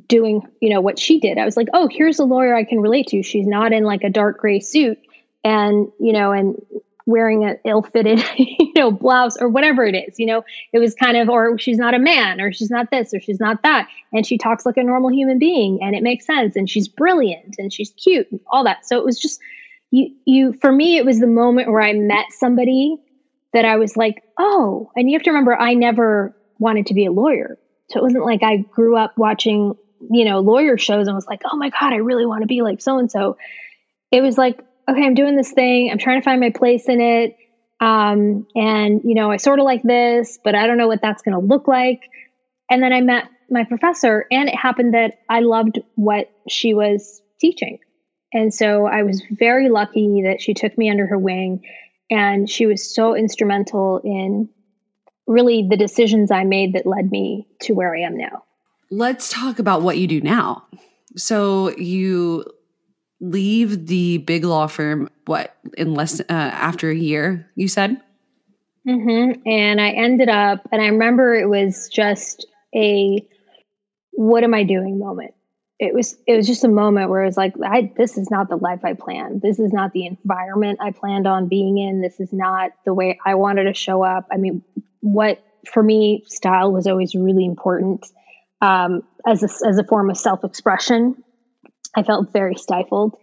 doing 0.07 0.43
you 0.61 0.71
know 0.71 0.81
what 0.81 1.01
she 1.01 1.19
did. 1.19 1.37
I 1.37 1.45
was 1.45 1.57
like 1.57 1.69
oh 1.75 1.89
here's 1.91 2.21
a 2.21 2.25
lawyer 2.25 2.55
i 2.55 2.65
can 2.65 2.81
relate 2.81 3.09
to. 3.09 3.23
She's 3.25 3.47
not 3.47 3.73
in 3.73 3.83
like 3.83 4.05
a 4.05 4.11
dark 4.11 4.39
gray 4.39 4.61
suit 4.61 4.99
and 5.47 5.93
you 6.01 6.13
know 6.13 6.33
and 6.33 6.61
wearing 7.07 7.45
an 7.45 7.57
ill-fitted 7.65 8.21
you 8.37 8.73
know 8.75 8.91
blouse 8.91 9.37
or 9.37 9.49
whatever 9.49 9.85
it 9.85 9.95
is 9.95 10.19
you 10.19 10.27
know 10.27 10.43
it 10.73 10.81
was 10.81 10.93
kind 10.95 11.17
of 11.17 11.29
or 11.29 11.57
she's 11.57 11.79
not 11.79 11.95
a 11.95 12.01
man 12.01 12.41
or 12.41 12.53
she's 12.53 12.71
not 12.71 12.91
this 12.91 13.15
or 13.15 13.21
she's 13.21 13.39
not 13.39 13.63
that. 13.63 13.87
And 14.13 14.27
she 14.27 14.39
talks 14.39 14.67
like 14.67 14.77
a 14.77 14.83
normal 14.83 15.11
human 15.11 15.39
being 15.39 15.79
and 15.81 15.95
it 15.95 16.03
makes 16.03 16.27
sense 16.27 16.57
and 16.57 16.69
she's 16.69 16.89
brilliant 16.89 17.55
and 17.59 17.73
she's 17.73 17.93
cute 17.93 18.27
and 18.33 18.41
all 18.49 18.65
that. 18.65 18.85
So 18.85 18.99
it 18.99 19.05
was 19.05 19.21
just 19.21 19.41
you 19.93 20.11
you 20.25 20.53
for 20.61 20.73
me 20.73 20.97
it 20.97 21.05
was 21.05 21.21
the 21.21 21.29
moment 21.29 21.71
where 21.71 21.81
i 21.81 21.93
met 21.93 22.27
somebody 22.31 22.97
that 23.53 23.65
i 23.65 23.77
was 23.77 23.97
like 23.97 24.25
oh 24.37 24.91
and 24.97 25.09
you 25.09 25.17
have 25.17 25.23
to 25.23 25.31
remember 25.31 25.55
i 25.55 25.75
never 25.75 26.35
wanted 26.59 26.87
to 26.87 26.95
be 26.95 27.07
a 27.07 27.13
lawyer. 27.13 27.57
So 27.89 28.01
it 28.01 28.03
wasn't 28.03 28.25
like 28.25 28.43
i 28.43 28.57
grew 28.57 28.97
up 28.97 29.13
watching 29.17 29.75
you 30.11 30.25
know 30.25 30.41
lawyer 30.41 30.77
shows 30.77 31.07
and 31.07 31.15
was 31.15 31.27
like 31.29 31.43
oh 31.51 31.57
my 31.57 31.71
god 31.71 31.93
i 31.93 31.97
really 31.97 32.27
want 32.27 32.43
to 32.43 32.49
be 32.49 32.63
like 32.63 32.83
so 32.83 32.99
and 32.99 33.11
so 33.11 33.37
it 34.11 34.23
was 34.23 34.37
like 34.37 34.61
okay, 34.89 35.05
I'm 35.05 35.15
doing 35.15 35.37
this 35.37 35.53
thing. 35.53 35.91
I'm 35.91 35.99
trying 35.99 36.21
to 36.21 36.25
find 36.25 36.41
my 36.41 36.51
place 36.51 36.89
in 36.89 37.01
it. 37.01 37.37
Um, 37.81 38.47
and, 38.55 39.03
you 39.05 39.15
know, 39.15 39.31
I 39.31 39.37
sort 39.37 39.59
of 39.59 39.65
like 39.65 39.83
this, 39.83 40.39
but 40.43 40.55
I 40.55 40.67
don't 40.67 40.79
know 40.79 40.89
what 40.89 41.03
that's 41.03 41.23
going 41.23 41.39
to 41.39 41.47
look 41.47 41.69
like. 41.69 42.01
And 42.71 42.83
then 42.83 42.93
I 42.93 43.01
met 43.01 43.29
my 43.51 43.65
professor, 43.65 44.27
and 44.31 44.49
it 44.49 44.55
happened 44.55 44.95
that 44.95 45.19
I 45.29 45.41
loved 45.41 45.79
what 45.95 46.31
she 46.49 46.75
was 46.75 47.23
teaching. 47.39 47.79
And 48.33 48.53
so 48.53 48.87
I 48.87 49.03
was 49.03 49.23
very 49.31 49.69
lucky 49.69 50.23
that 50.25 50.41
she 50.41 50.53
took 50.53 50.77
me 50.77 50.91
under 50.91 51.07
her 51.07 51.19
wing, 51.19 51.65
and 52.11 52.51
she 52.51 52.67
was 52.67 52.95
so 52.95 53.15
instrumental 53.15 54.01
in 54.03 54.49
really 55.27 55.67
the 55.69 55.77
decisions 55.77 56.31
I 56.31 56.45
made 56.45 56.73
that 56.73 56.87
led 56.87 57.11
me 57.11 57.47
to 57.63 57.73
where 57.73 57.95
I 57.95 58.01
am 58.01 58.17
now. 58.17 58.45
Let's 58.91 59.29
talk 59.31 59.59
about 59.59 59.83
what 59.83 59.99
you 59.99 60.07
do 60.07 60.21
now. 60.21 60.65
So 61.17 61.71
you 61.77 62.45
leave 63.21 63.87
the 63.87 64.19
big 64.19 64.45
law 64.45 64.67
firm 64.67 65.09
what 65.25 65.57
in 65.77 65.95
less 65.95 66.21
uh, 66.21 66.25
after 66.29 66.91
a 66.91 66.95
year 66.95 67.51
you 67.55 67.69
said? 67.69 68.01
Mm-hmm. 68.87 69.41
and 69.49 69.81
i 69.81 69.91
ended 69.91 70.29
up 70.29 70.69
and 70.71 70.81
i 70.81 70.87
remember 70.87 71.35
it 71.35 71.49
was 71.49 71.89
just 71.93 72.47
a 72.73 73.27
what 74.17 74.43
am 74.43 74.55
i 74.55 74.65
doing 74.65 74.99
moment. 74.99 75.35
It 75.79 75.95
was 75.95 76.17
it 76.27 76.35
was 76.37 76.47
just 76.47 76.65
a 76.65 76.69
moment 76.69 77.11
where 77.11 77.23
it 77.23 77.27
was 77.27 77.37
like 77.37 77.55
I, 77.63 77.93
this 77.97 78.17
is 78.17 78.31
not 78.31 78.49
the 78.49 78.57
life 78.57 78.81
i 78.83 78.95
planned. 78.95 79.43
This 79.43 79.59
is 79.59 79.73
not 79.73 79.93
the 79.93 80.07
environment 80.07 80.79
i 80.81 80.91
planned 80.91 81.27
on 81.27 81.49
being 81.49 81.79
in. 81.79 82.01
This 82.01 82.19
is 82.19 82.33
not 82.33 82.73
the 82.85 82.95
way 82.95 83.19
i 83.25 83.35
wanted 83.35 83.65
to 83.65 83.75
show 83.75 84.03
up. 84.03 84.27
I 84.33 84.39
mean 84.39 84.65
what 85.01 85.43
for 85.71 85.83
me 85.83 86.25
style 86.27 86.73
was 86.73 86.87
always 86.87 87.15
really 87.15 87.45
important 87.45 88.07
um, 88.63 89.03
as 89.27 89.43
a, 89.43 89.69
as 89.69 89.79
a 89.79 89.85
form 89.85 90.09
of 90.09 90.17
self-expression 90.17 91.23
I 91.97 92.03
felt 92.03 92.33
very 92.33 92.55
stifled. 92.57 93.17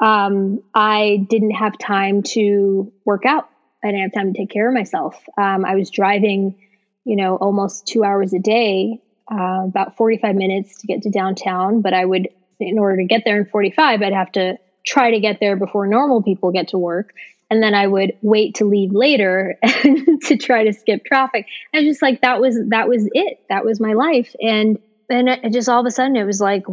Um, 0.00 0.62
I 0.74 1.26
didn't 1.28 1.52
have 1.52 1.78
time 1.78 2.22
to 2.22 2.92
work 3.04 3.24
out. 3.26 3.48
I 3.84 3.88
didn't 3.88 4.02
have 4.02 4.12
time 4.12 4.32
to 4.32 4.38
take 4.38 4.50
care 4.50 4.68
of 4.68 4.74
myself. 4.74 5.22
Um, 5.38 5.64
I 5.64 5.74
was 5.74 5.90
driving, 5.90 6.56
you 7.04 7.16
know, 7.16 7.36
almost 7.36 7.86
two 7.86 8.04
hours 8.04 8.32
a 8.32 8.38
day, 8.38 9.00
uh, 9.30 9.64
about 9.64 9.96
45 9.96 10.34
minutes 10.34 10.80
to 10.80 10.86
get 10.86 11.02
to 11.02 11.10
downtown. 11.10 11.82
But 11.82 11.94
I 11.94 12.04
would, 12.04 12.28
in 12.58 12.78
order 12.78 12.96
to 12.96 13.04
get 13.04 13.22
there 13.24 13.38
in 13.38 13.46
45, 13.46 14.02
I'd 14.02 14.12
have 14.12 14.32
to 14.32 14.58
try 14.84 15.10
to 15.10 15.20
get 15.20 15.38
there 15.40 15.56
before 15.56 15.86
normal 15.86 16.22
people 16.22 16.52
get 16.52 16.68
to 16.68 16.78
work. 16.78 17.12
And 17.50 17.62
then 17.62 17.74
I 17.74 17.86
would 17.86 18.14
wait 18.22 18.56
to 18.56 18.64
leave 18.64 18.92
later 18.92 19.56
to 19.64 20.36
try 20.36 20.64
to 20.64 20.72
skip 20.72 21.04
traffic. 21.04 21.46
And 21.72 21.84
just 21.84 22.02
like 22.02 22.22
that 22.22 22.40
was 22.40 22.58
that 22.70 22.88
was 22.88 23.08
it. 23.12 23.38
That 23.48 23.64
was 23.64 23.78
my 23.78 23.92
life. 23.92 24.34
And 24.40 24.78
then 25.08 25.28
it 25.28 25.52
just 25.52 25.68
all 25.68 25.80
of 25.80 25.86
a 25.86 25.90
sudden 25.92 26.16
it 26.16 26.24
was 26.24 26.40
like, 26.40 26.64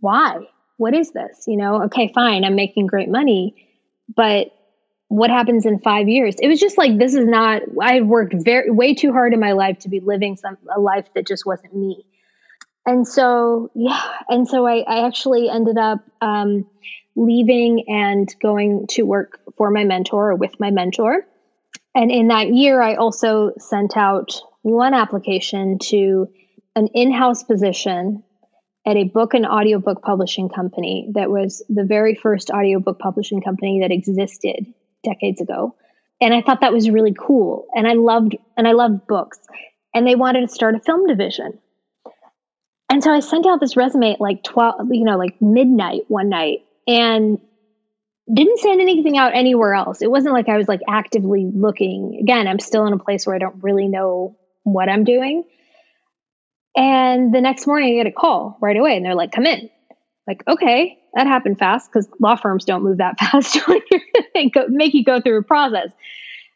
why? 0.00 0.46
What 0.82 0.94
is 0.94 1.12
this? 1.12 1.44
You 1.46 1.56
know, 1.56 1.84
okay, 1.84 2.10
fine, 2.12 2.44
I'm 2.44 2.56
making 2.56 2.88
great 2.88 3.08
money, 3.08 3.68
but 4.16 4.48
what 5.06 5.30
happens 5.30 5.64
in 5.64 5.78
five 5.78 6.08
years? 6.08 6.34
It 6.40 6.48
was 6.48 6.58
just 6.58 6.76
like 6.76 6.98
this 6.98 7.14
is 7.14 7.24
not. 7.24 7.62
I 7.80 8.00
worked 8.00 8.34
very 8.34 8.68
way 8.68 8.94
too 8.94 9.12
hard 9.12 9.32
in 9.32 9.38
my 9.38 9.52
life 9.52 9.78
to 9.80 9.88
be 9.88 10.00
living 10.00 10.36
some 10.36 10.58
a 10.74 10.80
life 10.80 11.06
that 11.14 11.24
just 11.24 11.46
wasn't 11.46 11.76
me. 11.76 12.04
And 12.84 13.06
so, 13.06 13.70
yeah, 13.76 14.02
and 14.28 14.48
so 14.48 14.66
I, 14.66 14.78
I 14.80 15.06
actually 15.06 15.48
ended 15.48 15.78
up 15.78 16.00
um, 16.20 16.66
leaving 17.14 17.84
and 17.86 18.34
going 18.42 18.88
to 18.88 19.04
work 19.04 19.38
for 19.56 19.70
my 19.70 19.84
mentor 19.84 20.30
or 20.30 20.34
with 20.34 20.58
my 20.58 20.72
mentor. 20.72 21.24
And 21.94 22.10
in 22.10 22.28
that 22.28 22.48
year, 22.52 22.82
I 22.82 22.96
also 22.96 23.52
sent 23.56 23.96
out 23.96 24.32
one 24.62 24.94
application 24.94 25.78
to 25.90 26.28
an 26.74 26.88
in 26.88 27.12
house 27.12 27.44
position 27.44 28.24
at 28.86 28.96
a 28.96 29.04
book 29.04 29.34
and 29.34 29.46
audiobook 29.46 30.02
publishing 30.02 30.48
company 30.48 31.10
that 31.14 31.30
was 31.30 31.64
the 31.68 31.84
very 31.84 32.14
first 32.14 32.50
audiobook 32.50 32.98
publishing 32.98 33.40
company 33.40 33.80
that 33.82 33.92
existed 33.92 34.66
decades 35.04 35.40
ago. 35.40 35.76
And 36.20 36.34
I 36.34 36.42
thought 36.42 36.60
that 36.60 36.72
was 36.72 36.90
really 36.90 37.14
cool. 37.18 37.66
And 37.74 37.86
I 37.86 37.94
loved 37.94 38.36
and 38.56 38.66
I 38.66 38.72
loved 38.72 39.06
books. 39.06 39.38
And 39.94 40.06
they 40.06 40.14
wanted 40.14 40.42
to 40.42 40.54
start 40.54 40.74
a 40.74 40.80
film 40.80 41.06
division. 41.06 41.58
And 42.90 43.02
so 43.02 43.10
I 43.10 43.20
sent 43.20 43.46
out 43.46 43.60
this 43.60 43.76
resume 43.76 44.12
at 44.12 44.20
like 44.20 44.42
12, 44.42 44.88
you 44.90 45.04
know, 45.04 45.16
like 45.16 45.40
midnight 45.40 46.02
one 46.08 46.28
night 46.28 46.60
and 46.86 47.38
didn't 48.32 48.60
send 48.60 48.80
anything 48.80 49.16
out 49.16 49.34
anywhere 49.34 49.74
else. 49.74 50.02
It 50.02 50.10
wasn't 50.10 50.34
like 50.34 50.48
I 50.48 50.56
was 50.56 50.68
like 50.68 50.80
actively 50.88 51.50
looking. 51.52 52.18
Again, 52.20 52.46
I'm 52.46 52.60
still 52.60 52.86
in 52.86 52.92
a 52.92 52.98
place 52.98 53.26
where 53.26 53.34
I 53.34 53.38
don't 53.38 53.62
really 53.62 53.88
know 53.88 54.36
what 54.62 54.88
I'm 54.88 55.04
doing. 55.04 55.44
And 56.76 57.34
the 57.34 57.40
next 57.40 57.66
morning, 57.66 57.94
I 57.94 58.02
get 58.02 58.06
a 58.10 58.14
call 58.14 58.56
right 58.60 58.76
away, 58.76 58.96
and 58.96 59.04
they're 59.04 59.14
like, 59.14 59.32
"Come 59.32 59.46
in." 59.46 59.68
Like, 60.26 60.42
okay, 60.48 60.98
that 61.14 61.26
happened 61.26 61.58
fast 61.58 61.90
because 61.90 62.08
law 62.20 62.36
firms 62.36 62.64
don't 62.64 62.82
move 62.82 62.98
that 62.98 63.18
fast 63.18 63.56
you 63.56 64.50
go, 64.50 64.66
make 64.68 64.94
you 64.94 65.04
go 65.04 65.20
through 65.20 65.38
a 65.38 65.42
process. 65.42 65.88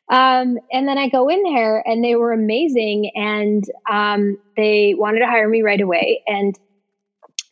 Um, 0.08 0.58
and 0.72 0.86
then 0.86 0.98
I 0.98 1.08
go 1.08 1.28
in 1.28 1.42
there, 1.42 1.82
and 1.86 2.02
they 2.02 2.14
were 2.14 2.32
amazing, 2.32 3.10
and 3.14 3.64
um, 3.90 4.38
they 4.56 4.94
wanted 4.96 5.20
to 5.20 5.26
hire 5.26 5.48
me 5.48 5.62
right 5.62 5.80
away, 5.80 6.22
and 6.26 6.56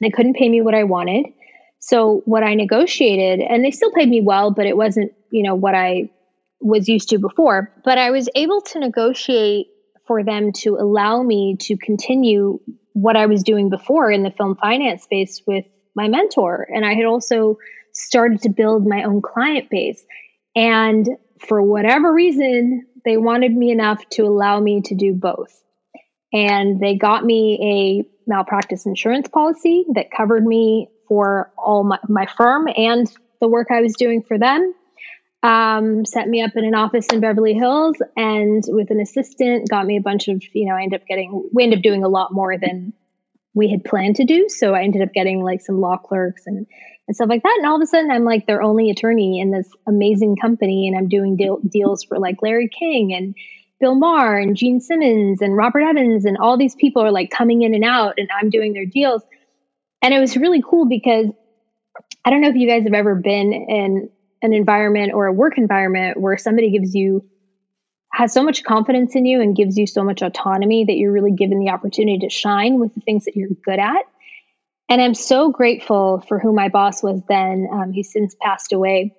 they 0.00 0.10
couldn't 0.10 0.36
pay 0.36 0.48
me 0.48 0.60
what 0.60 0.74
I 0.74 0.84
wanted. 0.84 1.26
So 1.80 2.22
what 2.24 2.42
I 2.42 2.54
negotiated, 2.54 3.40
and 3.40 3.64
they 3.64 3.70
still 3.70 3.90
paid 3.90 4.08
me 4.08 4.22
well, 4.22 4.52
but 4.52 4.66
it 4.66 4.76
wasn't, 4.76 5.12
you 5.30 5.42
know, 5.42 5.54
what 5.54 5.74
I 5.74 6.10
was 6.60 6.88
used 6.88 7.10
to 7.10 7.18
before. 7.18 7.70
But 7.84 7.98
I 7.98 8.10
was 8.10 8.28
able 8.34 8.62
to 8.62 8.78
negotiate 8.78 9.66
for 10.06 10.22
them 10.22 10.52
to 10.52 10.76
allow 10.76 11.22
me 11.22 11.56
to 11.60 11.76
continue 11.76 12.60
what 12.92 13.16
I 13.16 13.26
was 13.26 13.42
doing 13.42 13.70
before 13.70 14.10
in 14.10 14.22
the 14.22 14.30
film 14.30 14.56
finance 14.56 15.02
space 15.02 15.42
with 15.46 15.64
my 15.94 16.08
mentor. 16.08 16.66
And 16.72 16.84
I 16.84 16.94
had 16.94 17.06
also 17.06 17.58
started 17.92 18.42
to 18.42 18.48
build 18.48 18.86
my 18.86 19.04
own 19.04 19.22
client 19.22 19.70
base. 19.70 20.04
And 20.54 21.08
for 21.40 21.62
whatever 21.62 22.12
reason, 22.12 22.86
they 23.04 23.16
wanted 23.16 23.54
me 23.54 23.70
enough 23.70 24.08
to 24.10 24.22
allow 24.22 24.60
me 24.60 24.82
to 24.82 24.94
do 24.94 25.12
both. 25.12 25.62
And 26.32 26.80
they 26.80 26.96
got 26.96 27.24
me 27.24 28.04
a 28.06 28.30
malpractice 28.30 28.86
insurance 28.86 29.28
policy 29.28 29.84
that 29.94 30.10
covered 30.10 30.44
me 30.44 30.88
for 31.08 31.52
all 31.58 31.84
my, 31.84 31.98
my 32.08 32.26
firm 32.26 32.68
and 32.76 33.10
the 33.40 33.48
work 33.48 33.68
I 33.70 33.82
was 33.82 33.94
doing 33.94 34.22
for 34.22 34.38
them 34.38 34.74
um, 35.44 36.06
set 36.06 36.26
me 36.26 36.40
up 36.40 36.52
in 36.56 36.64
an 36.64 36.74
office 36.74 37.06
in 37.12 37.20
Beverly 37.20 37.52
Hills 37.52 37.96
and 38.16 38.64
with 38.66 38.90
an 38.90 38.98
assistant, 38.98 39.68
got 39.68 39.84
me 39.84 39.98
a 39.98 40.00
bunch 40.00 40.26
of, 40.28 40.42
you 40.54 40.66
know, 40.66 40.74
I 40.74 40.82
ended 40.82 41.02
up 41.02 41.06
getting, 41.06 41.50
we 41.52 41.64
ended 41.64 41.80
up 41.80 41.82
doing 41.82 42.02
a 42.02 42.08
lot 42.08 42.32
more 42.32 42.56
than 42.56 42.94
we 43.52 43.70
had 43.70 43.84
planned 43.84 44.16
to 44.16 44.24
do. 44.24 44.48
So 44.48 44.72
I 44.74 44.82
ended 44.82 45.02
up 45.02 45.12
getting 45.12 45.42
like 45.42 45.60
some 45.60 45.82
law 45.82 45.98
clerks 45.98 46.44
and, 46.46 46.66
and 47.06 47.14
stuff 47.14 47.28
like 47.28 47.42
that. 47.42 47.56
And 47.58 47.66
all 47.66 47.76
of 47.76 47.82
a 47.82 47.86
sudden, 47.86 48.10
I'm 48.10 48.24
like 48.24 48.46
their 48.46 48.62
only 48.62 48.88
attorney 48.88 49.38
in 49.38 49.50
this 49.50 49.68
amazing 49.86 50.36
company. 50.40 50.88
And 50.88 50.96
I'm 50.96 51.10
doing 51.10 51.36
deal, 51.36 51.60
deals 51.68 52.04
for 52.04 52.18
like 52.18 52.36
Larry 52.40 52.70
King 52.70 53.12
and 53.12 53.34
Bill 53.80 53.96
Maher 53.96 54.38
and 54.38 54.56
Gene 54.56 54.80
Simmons 54.80 55.42
and 55.42 55.54
Robert 55.54 55.82
Evans. 55.82 56.24
And 56.24 56.38
all 56.38 56.56
these 56.56 56.74
people 56.74 57.02
are 57.02 57.12
like 57.12 57.28
coming 57.30 57.60
in 57.60 57.74
and 57.74 57.84
out, 57.84 58.14
and 58.16 58.30
I'm 58.34 58.48
doing 58.48 58.72
their 58.72 58.86
deals. 58.86 59.22
And 60.00 60.14
it 60.14 60.20
was 60.20 60.38
really 60.38 60.62
cool 60.66 60.88
because 60.88 61.26
I 62.24 62.30
don't 62.30 62.40
know 62.40 62.48
if 62.48 62.56
you 62.56 62.66
guys 62.66 62.84
have 62.84 62.94
ever 62.94 63.14
been 63.14 63.52
in 63.52 64.08
an 64.44 64.54
environment 64.54 65.12
or 65.14 65.26
a 65.26 65.32
work 65.32 65.58
environment 65.58 66.20
where 66.20 66.38
somebody 66.38 66.70
gives 66.70 66.94
you 66.94 67.24
has 68.12 68.32
so 68.32 68.44
much 68.44 68.64
confidence 68.64 69.16
in 69.16 69.26
you 69.26 69.40
and 69.42 69.56
gives 69.56 69.78
you 69.78 69.86
so 69.86 70.04
much 70.04 70.22
autonomy 70.22 70.84
that 70.86 70.94
you're 70.96 71.12
really 71.12 71.32
given 71.32 71.60
the 71.60 71.70
opportunity 71.70 72.20
to 72.20 72.30
shine 72.30 72.80
with 72.80 72.94
the 72.94 73.00
things 73.00 73.26
that 73.26 73.36
you're 73.36 73.50
good 73.64 73.80
at 73.80 74.04
And 74.88 75.02
I'm 75.02 75.14
so 75.14 75.50
grateful 75.50 76.24
for 76.28 76.38
who 76.38 76.54
my 76.54 76.70
boss 76.70 77.02
was 77.02 77.20
then. 77.28 77.68
Um, 77.72 77.92
he's 77.92 78.12
since 78.12 78.36
passed 78.40 78.72
away 78.72 79.16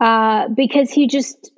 uh, 0.00 0.48
because 0.48 0.90
he 0.92 1.08
just 1.08 1.52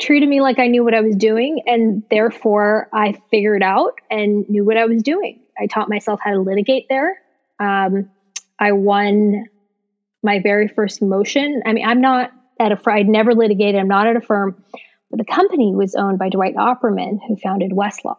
treated 0.00 0.28
me 0.28 0.42
like 0.42 0.58
I 0.60 0.68
knew 0.68 0.84
what 0.84 0.94
I 0.94 1.02
was 1.02 1.16
doing. 1.16 1.62
And 1.66 2.04
therefore, 2.10 2.88
I 2.92 3.20
figured 3.30 3.62
out 3.64 3.94
and 4.10 4.48
knew 4.50 4.64
what 4.64 4.76
I 4.78 4.86
was 4.86 5.02
doing. 5.02 5.40
I 5.58 5.68
taught 5.68 5.88
myself 5.90 6.20
how 6.22 6.32
to 6.32 6.40
litigate 6.40 6.86
there. 6.90 7.18
Um, 7.60 8.10
I 8.58 8.72
won 8.72 9.46
my 10.22 10.40
very 10.40 10.68
first 10.68 11.02
motion. 11.02 11.62
I 11.66 11.72
mean, 11.74 11.86
I'm 11.86 12.00
not 12.02 12.32
at 12.60 12.72
a 12.72 12.76
firm, 12.76 12.96
I'd 12.96 13.08
never 13.08 13.34
litigated, 13.34 13.80
I'm 13.80 13.88
not 13.88 14.06
at 14.06 14.16
a 14.16 14.20
firm, 14.20 14.62
but 15.10 15.18
the 15.18 15.24
company 15.24 15.74
was 15.74 15.94
owned 15.94 16.18
by 16.18 16.28
Dwight 16.28 16.54
Opperman, 16.54 17.18
who 17.26 17.36
founded 17.36 17.72
Westlaw. 17.72 18.16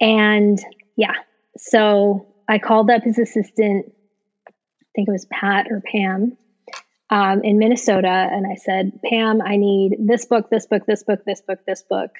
And 0.00 0.58
yeah, 0.96 1.14
so 1.56 2.34
I 2.48 2.58
called 2.58 2.90
up 2.90 3.02
his 3.04 3.18
assistant, 3.18 3.92
I 4.48 4.52
think 4.94 5.08
it 5.08 5.12
was 5.12 5.26
Pat 5.30 5.68
or 5.70 5.80
Pam, 5.80 6.36
um, 7.10 7.42
in 7.42 7.58
Minnesota, 7.58 8.08
and 8.08 8.46
I 8.46 8.56
said, 8.56 9.00
Pam, 9.04 9.40
I 9.40 9.56
need 9.56 9.96
this 10.00 10.26
book, 10.26 10.50
this 10.50 10.66
book, 10.66 10.84
this 10.86 11.04
book, 11.04 11.24
this 11.24 11.40
book, 11.40 11.60
this 11.66 11.82
book, 11.82 12.10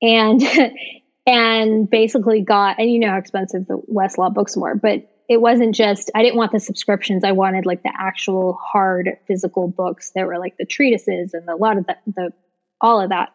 and 0.00 0.42
and 1.26 1.88
basically 1.88 2.40
got 2.40 2.80
and 2.80 2.90
you 2.90 2.98
know 2.98 3.10
how 3.10 3.18
expensive 3.18 3.66
the 3.66 3.80
Westlaw 3.90 4.32
books 4.32 4.56
were, 4.56 4.74
but 4.74 5.08
it 5.28 5.40
wasn't 5.40 5.74
just 5.74 6.10
I 6.14 6.22
didn't 6.22 6.36
want 6.36 6.52
the 6.52 6.60
subscriptions. 6.60 7.24
I 7.24 7.32
wanted 7.32 7.66
like 7.66 7.82
the 7.82 7.92
actual 7.96 8.54
hard 8.54 9.10
physical 9.26 9.68
books 9.68 10.12
that 10.14 10.26
were 10.26 10.38
like 10.38 10.56
the 10.58 10.66
treatises 10.66 11.34
and 11.34 11.48
a 11.48 11.56
lot 11.56 11.78
of 11.78 11.86
the, 11.86 11.96
the 12.06 12.32
all 12.80 13.00
of 13.00 13.10
that. 13.10 13.32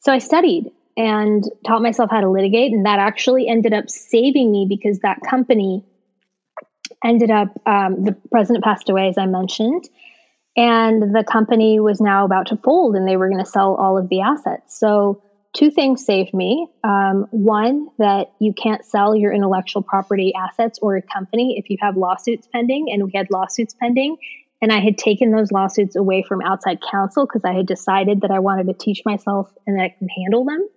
So 0.00 0.12
I 0.12 0.18
studied 0.18 0.70
and 0.96 1.44
taught 1.66 1.82
myself 1.82 2.10
how 2.10 2.20
to 2.20 2.28
litigate. 2.28 2.72
And 2.72 2.86
that 2.86 2.98
actually 2.98 3.48
ended 3.48 3.72
up 3.72 3.88
saving 3.88 4.50
me 4.50 4.66
because 4.68 4.98
that 5.00 5.20
company 5.28 5.84
ended 7.04 7.30
up, 7.30 7.48
um, 7.66 8.04
the 8.04 8.16
president 8.30 8.64
passed 8.64 8.88
away, 8.88 9.08
as 9.08 9.18
I 9.18 9.26
mentioned, 9.26 9.88
and 10.56 11.14
the 11.14 11.24
company 11.24 11.80
was 11.80 12.00
now 12.00 12.24
about 12.24 12.48
to 12.48 12.56
fold 12.56 12.94
and 12.94 13.08
they 13.08 13.16
were 13.16 13.28
going 13.28 13.42
to 13.42 13.50
sell 13.50 13.74
all 13.74 13.96
of 13.96 14.08
the 14.08 14.20
assets. 14.20 14.78
So, 14.78 15.22
two 15.54 15.70
things 15.70 16.04
saved 16.04 16.32
me. 16.32 16.66
Um, 16.82 17.26
one, 17.30 17.88
that 17.98 18.32
you 18.40 18.54
can't 18.54 18.84
sell 18.84 19.14
your 19.14 19.32
intellectual 19.32 19.82
property 19.82 20.32
assets 20.34 20.78
or 20.80 20.96
a 20.96 21.02
company 21.02 21.56
if 21.58 21.68
you 21.70 21.76
have 21.80 21.96
lawsuits 21.96 22.48
pending, 22.52 22.86
and 22.90 23.04
we 23.04 23.12
had 23.14 23.28
lawsuits 23.30 23.74
pending. 23.74 24.16
And 24.60 24.72
I 24.72 24.78
had 24.78 24.96
taken 24.96 25.32
those 25.32 25.50
lawsuits 25.50 25.96
away 25.96 26.24
from 26.26 26.40
outside 26.40 26.78
counsel 26.88 27.26
because 27.26 27.42
I 27.44 27.52
had 27.52 27.66
decided 27.66 28.20
that 28.20 28.30
I 28.30 28.38
wanted 28.38 28.68
to 28.68 28.74
teach 28.74 29.02
myself 29.04 29.52
and 29.66 29.76
that 29.76 29.82
I 29.82 29.94
can 29.98 30.08
handle 30.08 30.44
them. 30.44 30.68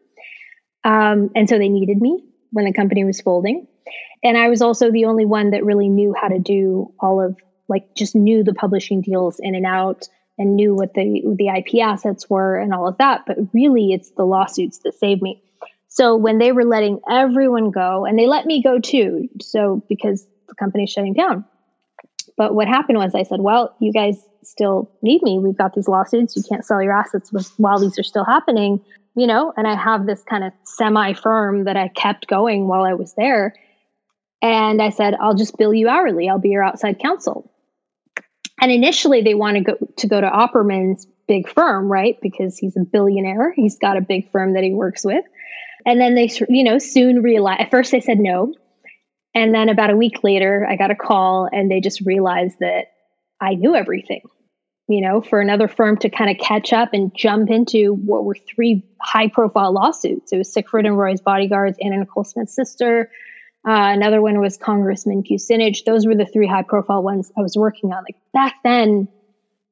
Um, 0.84 1.30
and 1.36 1.48
so 1.48 1.58
they 1.58 1.70
needed 1.70 2.02
me 2.02 2.24
when 2.52 2.66
the 2.66 2.74
company 2.74 3.04
was 3.04 3.22
folding. 3.22 3.68
And 4.24 4.38
I 4.38 4.50
was 4.50 4.64
also 4.64 4.92
the 4.92 5.06
only 5.06 5.26
one 5.26 5.52
that 5.52 5.64
really 5.64 5.88
knew 5.88 6.16
how 6.20 6.30
to 6.30 6.40
do 6.40 6.94
all 7.00 7.24
of, 7.24 7.38
like, 7.70 7.96
just 7.96 8.16
knew 8.16 8.44
the 8.44 8.56
publishing 8.56 9.02
deals 9.02 9.40
in 9.40 9.54
and 9.54 9.66
out 9.68 10.08
and 10.38 10.56
knew 10.56 10.74
what 10.74 10.94
the 10.94 11.22
the 11.38 11.48
IP 11.48 11.82
assets 11.82 12.30
were 12.30 12.58
and 12.58 12.74
all 12.74 12.88
of 12.88 12.98
that. 12.98 13.24
But 13.26 13.38
really, 13.54 13.94
it's 13.94 14.12
the 14.12 14.26
lawsuits 14.26 14.80
that 14.80 14.94
saved 14.94 15.22
me. 15.22 15.42
So 15.88 16.16
when 16.16 16.40
they 16.40 16.52
were 16.52 16.66
letting 16.66 17.00
everyone 17.10 17.72
go, 17.72 18.06
and 18.06 18.20
they 18.20 18.28
let 18.28 18.46
me 18.46 18.62
go 18.62 18.80
too, 18.80 19.30
so 19.42 19.82
because 19.88 20.28
the 20.48 20.56
company's 20.56 20.90
shutting 20.90 21.14
down. 21.14 21.46
But 22.38 22.54
what 22.54 22.68
happened 22.68 22.98
was 22.98 23.16
I 23.16 23.24
said, 23.24 23.40
well, 23.40 23.76
you 23.80 23.94
guys 23.94 24.18
still 24.44 24.92
need 25.02 25.24
me. 25.24 25.40
We've 25.40 25.58
got 25.58 25.74
these 25.74 25.88
lawsuits. 25.88 26.36
You 26.36 26.44
can't 26.44 26.66
sell 26.66 26.84
your 26.84 26.92
assets 26.92 27.32
while 27.58 27.80
these 27.80 27.98
are 27.98 28.04
still 28.04 28.26
happening 28.26 28.82
you 29.16 29.28
know, 29.28 29.54
and 29.56 29.66
I 29.66 29.76
have 29.76 30.06
this 30.06 30.22
kind 30.24 30.44
of 30.44 30.52
semi 30.64 31.14
firm 31.14 31.64
that 31.64 31.78
I 31.78 31.88
kept 31.88 32.28
going 32.28 32.68
while 32.68 32.84
I 32.84 32.94
was 32.94 33.14
there. 33.14 33.54
And 34.42 34.82
I 34.82 34.90
said, 34.90 35.16
I'll 35.16 35.36
just 35.36 35.58
bill 35.58 35.74
you 35.74 35.88
hourly. 35.88 36.30
I'll 36.30 36.38
be 36.38 36.50
your 36.50 36.64
outside 36.64 37.00
counsel. 37.00 37.50
And 38.62 38.72
initially 38.72 39.22
they 39.22 39.36
want 39.36 39.58
to 39.58 39.64
go 39.64 39.78
to 39.98 40.08
go 40.08 40.22
to 40.22 40.28
Opperman's 40.28 41.06
big 41.28 41.50
firm, 41.50 41.92
right? 41.92 42.18
Because 42.22 42.58
he's 42.58 42.78
a 42.78 42.82
billionaire. 42.82 43.54
He's 43.56 43.78
got 43.78 43.98
a 43.98 44.02
big 44.02 44.32
firm 44.32 44.54
that 44.54 44.64
he 44.64 44.74
works 44.74 45.04
with. 45.04 45.26
And 45.86 46.00
then 46.00 46.16
they, 46.16 46.30
you 46.50 46.64
know, 46.64 46.80
soon 46.80 47.22
realized, 47.22 47.62
at 47.62 47.72
first 47.72 47.92
they 47.92 48.00
said 48.00 48.20
no. 48.20 48.54
And 49.34 49.54
then 49.54 49.70
about 49.70 49.90
a 49.90 49.98
week 49.98 50.24
later, 50.24 50.66
I 50.68 50.78
got 50.78 50.92
a 50.92 50.96
call 50.96 51.50
and 51.52 51.70
they 51.70 51.82
just 51.82 52.02
realized 52.02 52.56
that 52.60 52.86
I 53.42 53.56
knew 53.56 53.76
everything 53.76 54.22
you 54.88 55.02
know, 55.02 55.22
for 55.22 55.42
another 55.42 55.68
firm 55.68 55.98
to 55.98 56.10
kind 56.10 56.30
of 56.30 56.38
catch 56.38 56.72
up 56.72 56.90
and 56.94 57.12
jump 57.16 57.50
into 57.50 57.94
what 57.94 58.24
were 58.24 58.36
three 58.36 58.84
high 59.02 59.28
profile 59.28 59.74
lawsuits. 59.74 60.32
It 60.32 60.38
was 60.38 60.54
Siegfried 60.54 60.86
and 60.86 60.98
Roy's 60.98 61.22
bodyguards, 61.22 61.78
Anna 61.82 61.98
Nicole 61.98 62.24
Smith's 62.24 62.56
sister. 62.56 63.10
Uh, 63.68 63.94
another 63.94 64.22
one 64.22 64.40
was 64.40 64.58
Congressman 64.58 65.24
Kucinich. 65.24 65.86
Those 65.86 66.06
were 66.06 66.16
the 66.16 66.26
three 66.26 66.48
high 66.48 66.62
profile 66.62 67.02
ones 67.02 67.32
I 67.36 67.42
was 67.42 67.58
working 67.58 67.92
on. 67.92 68.04
Like 68.04 68.18
back 68.32 68.56
then, 68.64 69.08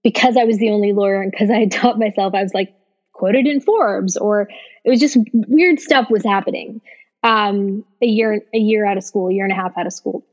because 0.03 0.35
I 0.35 0.45
was 0.45 0.57
the 0.57 0.71
only 0.71 0.93
lawyer 0.93 1.21
and 1.21 1.31
because 1.31 1.51
I 1.51 1.59
had 1.59 1.71
taught 1.71 1.99
myself, 1.99 2.33
I 2.33 2.41
was 2.41 2.53
like 2.53 2.73
quoted 3.13 3.45
in 3.45 3.61
Forbes 3.61 4.17
or 4.17 4.49
it 4.83 4.89
was 4.89 4.99
just 4.99 5.17
weird 5.31 5.79
stuff 5.79 6.09
was 6.09 6.23
happening. 6.23 6.81
Um, 7.21 7.85
a 8.01 8.07
year, 8.07 8.41
a 8.53 8.57
year 8.57 8.85
out 8.85 8.97
of 8.97 9.03
school, 9.03 9.29
a 9.29 9.33
year 9.33 9.45
and 9.45 9.53
a 9.53 9.55
half 9.55 9.77
out 9.77 9.85
of 9.85 9.93
school. 9.93 10.25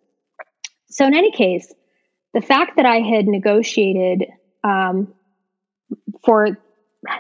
So 0.89 1.07
in 1.07 1.15
any 1.15 1.31
case, 1.31 1.73
the 2.35 2.41
fact 2.41 2.77
that 2.77 2.87
I 2.87 3.01
had 3.01 3.27
negotiated 3.27 4.25
um, 4.65 5.13
for 6.25 6.59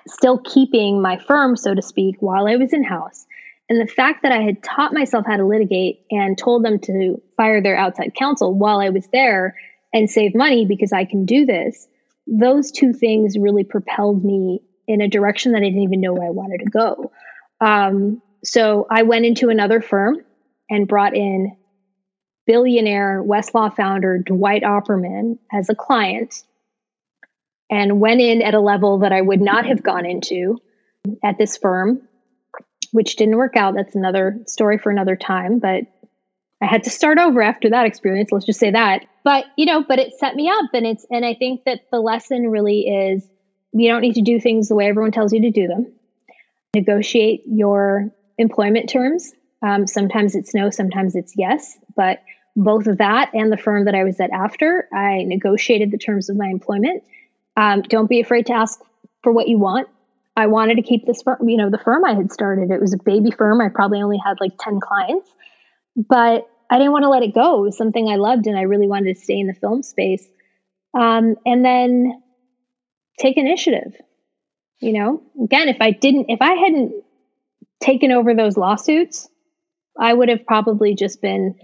still 0.06 0.38
keeping 0.38 1.00
my 1.00 1.18
firm, 1.18 1.56
so 1.56 1.74
to 1.74 1.82
speak, 1.82 2.16
while 2.20 2.46
I 2.46 2.56
was 2.56 2.72
in 2.72 2.82
house. 2.82 3.26
And 3.70 3.80
the 3.80 3.90
fact 3.90 4.24
that 4.24 4.32
I 4.32 4.42
had 4.42 4.64
taught 4.64 4.92
myself 4.92 5.24
how 5.26 5.36
to 5.36 5.46
litigate 5.46 6.04
and 6.10 6.36
told 6.36 6.64
them 6.64 6.80
to 6.80 7.22
fire 7.36 7.62
their 7.62 7.76
outside 7.76 8.14
counsel 8.18 8.52
while 8.52 8.80
I 8.80 8.88
was 8.88 9.06
there 9.12 9.54
and 9.94 10.10
save 10.10 10.34
money 10.34 10.66
because 10.66 10.92
I 10.92 11.04
can 11.04 11.24
do 11.24 11.46
this, 11.46 11.86
those 12.26 12.72
two 12.72 12.92
things 12.92 13.38
really 13.38 13.62
propelled 13.62 14.24
me 14.24 14.60
in 14.88 15.00
a 15.00 15.08
direction 15.08 15.52
that 15.52 15.58
I 15.58 15.66
didn't 15.66 15.82
even 15.82 16.00
know 16.00 16.16
I 16.16 16.30
wanted 16.30 16.64
to 16.64 16.70
go. 16.70 17.12
Um, 17.60 18.20
so 18.42 18.88
I 18.90 19.04
went 19.04 19.24
into 19.24 19.50
another 19.50 19.80
firm 19.80 20.18
and 20.68 20.88
brought 20.88 21.14
in 21.14 21.56
billionaire 22.46 23.22
Westlaw 23.22 23.76
founder 23.76 24.18
Dwight 24.18 24.64
Opperman 24.64 25.38
as 25.52 25.68
a 25.68 25.76
client 25.76 26.42
and 27.70 28.00
went 28.00 28.20
in 28.20 28.42
at 28.42 28.54
a 28.54 28.60
level 28.60 28.98
that 28.98 29.12
I 29.12 29.20
would 29.20 29.40
not 29.40 29.66
have 29.66 29.80
gone 29.80 30.06
into 30.06 30.58
at 31.22 31.38
this 31.38 31.56
firm, 31.56 32.02
which 32.92 33.16
didn't 33.16 33.36
work 33.36 33.56
out. 33.56 33.74
That's 33.74 33.94
another 33.94 34.38
story 34.46 34.78
for 34.78 34.90
another 34.90 35.16
time, 35.16 35.58
but 35.58 35.84
I 36.62 36.66
had 36.66 36.84
to 36.84 36.90
start 36.90 37.18
over 37.18 37.40
after 37.40 37.70
that 37.70 37.86
experience. 37.86 38.30
Let's 38.32 38.46
just 38.46 38.60
say 38.60 38.70
that. 38.70 39.06
But, 39.24 39.46
you 39.56 39.66
know, 39.66 39.82
but 39.86 39.98
it 39.98 40.12
set 40.18 40.34
me 40.34 40.48
up 40.48 40.70
and 40.74 40.86
it's, 40.86 41.06
and 41.10 41.24
I 41.24 41.34
think 41.34 41.64
that 41.64 41.80
the 41.90 42.00
lesson 42.00 42.48
really 42.48 42.80
is 42.80 43.26
you 43.72 43.88
don't 43.88 44.02
need 44.02 44.14
to 44.14 44.22
do 44.22 44.40
things 44.40 44.68
the 44.68 44.74
way 44.74 44.88
everyone 44.88 45.12
tells 45.12 45.32
you 45.32 45.40
to 45.42 45.50
do 45.50 45.66
them. 45.68 45.92
Negotiate 46.74 47.42
your 47.46 48.10
employment 48.38 48.88
terms. 48.88 49.32
Um, 49.62 49.86
sometimes 49.86 50.34
it's 50.34 50.54
no, 50.54 50.70
sometimes 50.70 51.14
it's 51.14 51.34
yes, 51.36 51.78
but 51.96 52.22
both 52.56 52.86
of 52.86 52.98
that 52.98 53.30
and 53.34 53.52
the 53.52 53.56
firm 53.56 53.84
that 53.84 53.94
I 53.94 54.04
was 54.04 54.20
at 54.20 54.30
after, 54.30 54.88
I 54.92 55.22
negotiated 55.24 55.90
the 55.90 55.98
terms 55.98 56.28
of 56.28 56.36
my 56.36 56.48
employment 56.48 57.02
um, 57.56 57.82
don't 57.82 58.08
be 58.08 58.20
afraid 58.20 58.46
to 58.46 58.54
ask 58.54 58.80
for 59.22 59.32
what 59.32 59.48
you 59.48 59.58
want. 59.58 59.88
I 60.36 60.46
wanted 60.46 60.76
to 60.76 60.82
keep 60.82 61.06
this 61.06 61.22
firm, 61.22 61.48
you 61.48 61.56
know, 61.56 61.70
the 61.70 61.78
firm 61.78 62.04
I 62.04 62.14
had 62.14 62.32
started. 62.32 62.70
It 62.70 62.80
was 62.80 62.94
a 62.94 62.98
baby 63.04 63.30
firm. 63.30 63.60
I 63.60 63.68
probably 63.68 64.00
only 64.00 64.18
had 64.24 64.38
like 64.40 64.52
10 64.60 64.80
clients, 64.80 65.30
but 65.96 66.48
I 66.70 66.78
didn't 66.78 66.92
want 66.92 67.02
to 67.02 67.08
let 67.08 67.22
it 67.22 67.34
go. 67.34 67.60
It 67.60 67.62
was 67.62 67.76
something 67.76 68.08
I 68.08 68.16
loved 68.16 68.46
and 68.46 68.56
I 68.56 68.62
really 68.62 68.86
wanted 68.86 69.16
to 69.16 69.20
stay 69.20 69.38
in 69.38 69.48
the 69.48 69.54
film 69.54 69.82
space. 69.82 70.26
Um, 70.94 71.36
and 71.44 71.64
then 71.64 72.22
take 73.18 73.36
initiative. 73.36 73.94
You 74.80 74.94
know, 74.94 75.22
again, 75.42 75.68
if 75.68 75.76
I 75.80 75.90
didn't, 75.90 76.30
if 76.30 76.40
I 76.40 76.54
hadn't 76.54 77.04
taken 77.80 78.12
over 78.12 78.34
those 78.34 78.56
lawsuits, 78.56 79.28
I 79.98 80.14
would 80.14 80.30
have 80.30 80.46
probably 80.46 80.94
just 80.94 81.20
been, 81.20 81.54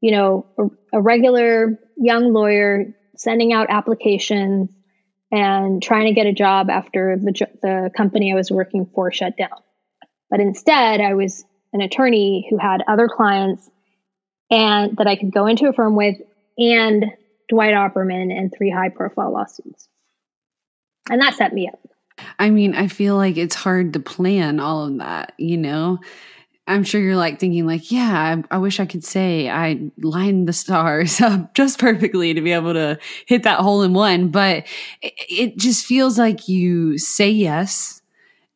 you 0.00 0.10
know, 0.10 0.46
a, 0.58 0.98
a 0.98 1.00
regular 1.00 1.78
young 1.96 2.32
lawyer 2.32 2.86
sending 3.16 3.52
out 3.52 3.68
applications, 3.70 4.70
and 5.34 5.82
trying 5.82 6.06
to 6.06 6.12
get 6.12 6.28
a 6.28 6.32
job 6.32 6.70
after 6.70 7.16
the, 7.16 7.32
the 7.60 7.90
company 7.96 8.30
I 8.30 8.36
was 8.36 8.52
working 8.52 8.86
for 8.94 9.10
shut 9.10 9.36
down. 9.36 9.58
But 10.30 10.38
instead, 10.38 11.00
I 11.00 11.14
was 11.14 11.44
an 11.72 11.80
attorney 11.80 12.46
who 12.48 12.56
had 12.56 12.82
other 12.86 13.08
clients 13.08 13.68
and 14.48 14.96
that 14.96 15.08
I 15.08 15.16
could 15.16 15.32
go 15.32 15.46
into 15.46 15.68
a 15.68 15.72
firm 15.72 15.96
with 15.96 16.18
and 16.56 17.06
Dwight 17.48 17.74
Opperman 17.74 18.30
and 18.30 18.52
three 18.56 18.70
high 18.70 18.90
profile 18.90 19.32
lawsuits. 19.32 19.88
And 21.10 21.20
that 21.20 21.34
set 21.34 21.52
me 21.52 21.68
up. 21.68 21.80
I 22.38 22.50
mean, 22.50 22.76
I 22.76 22.86
feel 22.86 23.16
like 23.16 23.36
it's 23.36 23.56
hard 23.56 23.92
to 23.94 24.00
plan 24.00 24.60
all 24.60 24.86
of 24.86 24.98
that, 24.98 25.32
you 25.36 25.56
know? 25.56 25.98
I'm 26.66 26.82
sure 26.82 27.00
you're 27.00 27.16
like 27.16 27.38
thinking, 27.38 27.66
like, 27.66 27.92
yeah, 27.92 28.42
I, 28.50 28.54
I, 28.54 28.58
wish 28.58 28.80
I 28.80 28.86
could 28.86 29.04
say 29.04 29.50
I 29.50 29.90
lined 29.98 30.48
the 30.48 30.54
stars 30.54 31.20
up 31.20 31.54
just 31.54 31.78
perfectly 31.78 32.32
to 32.32 32.40
be 32.40 32.52
able 32.52 32.72
to 32.72 32.98
hit 33.26 33.42
that 33.42 33.60
hole 33.60 33.82
in 33.82 33.92
one. 33.92 34.28
But 34.28 34.66
it, 35.02 35.12
it 35.28 35.58
just 35.58 35.84
feels 35.84 36.18
like 36.18 36.48
you 36.48 36.96
say 36.96 37.30
yes, 37.30 38.00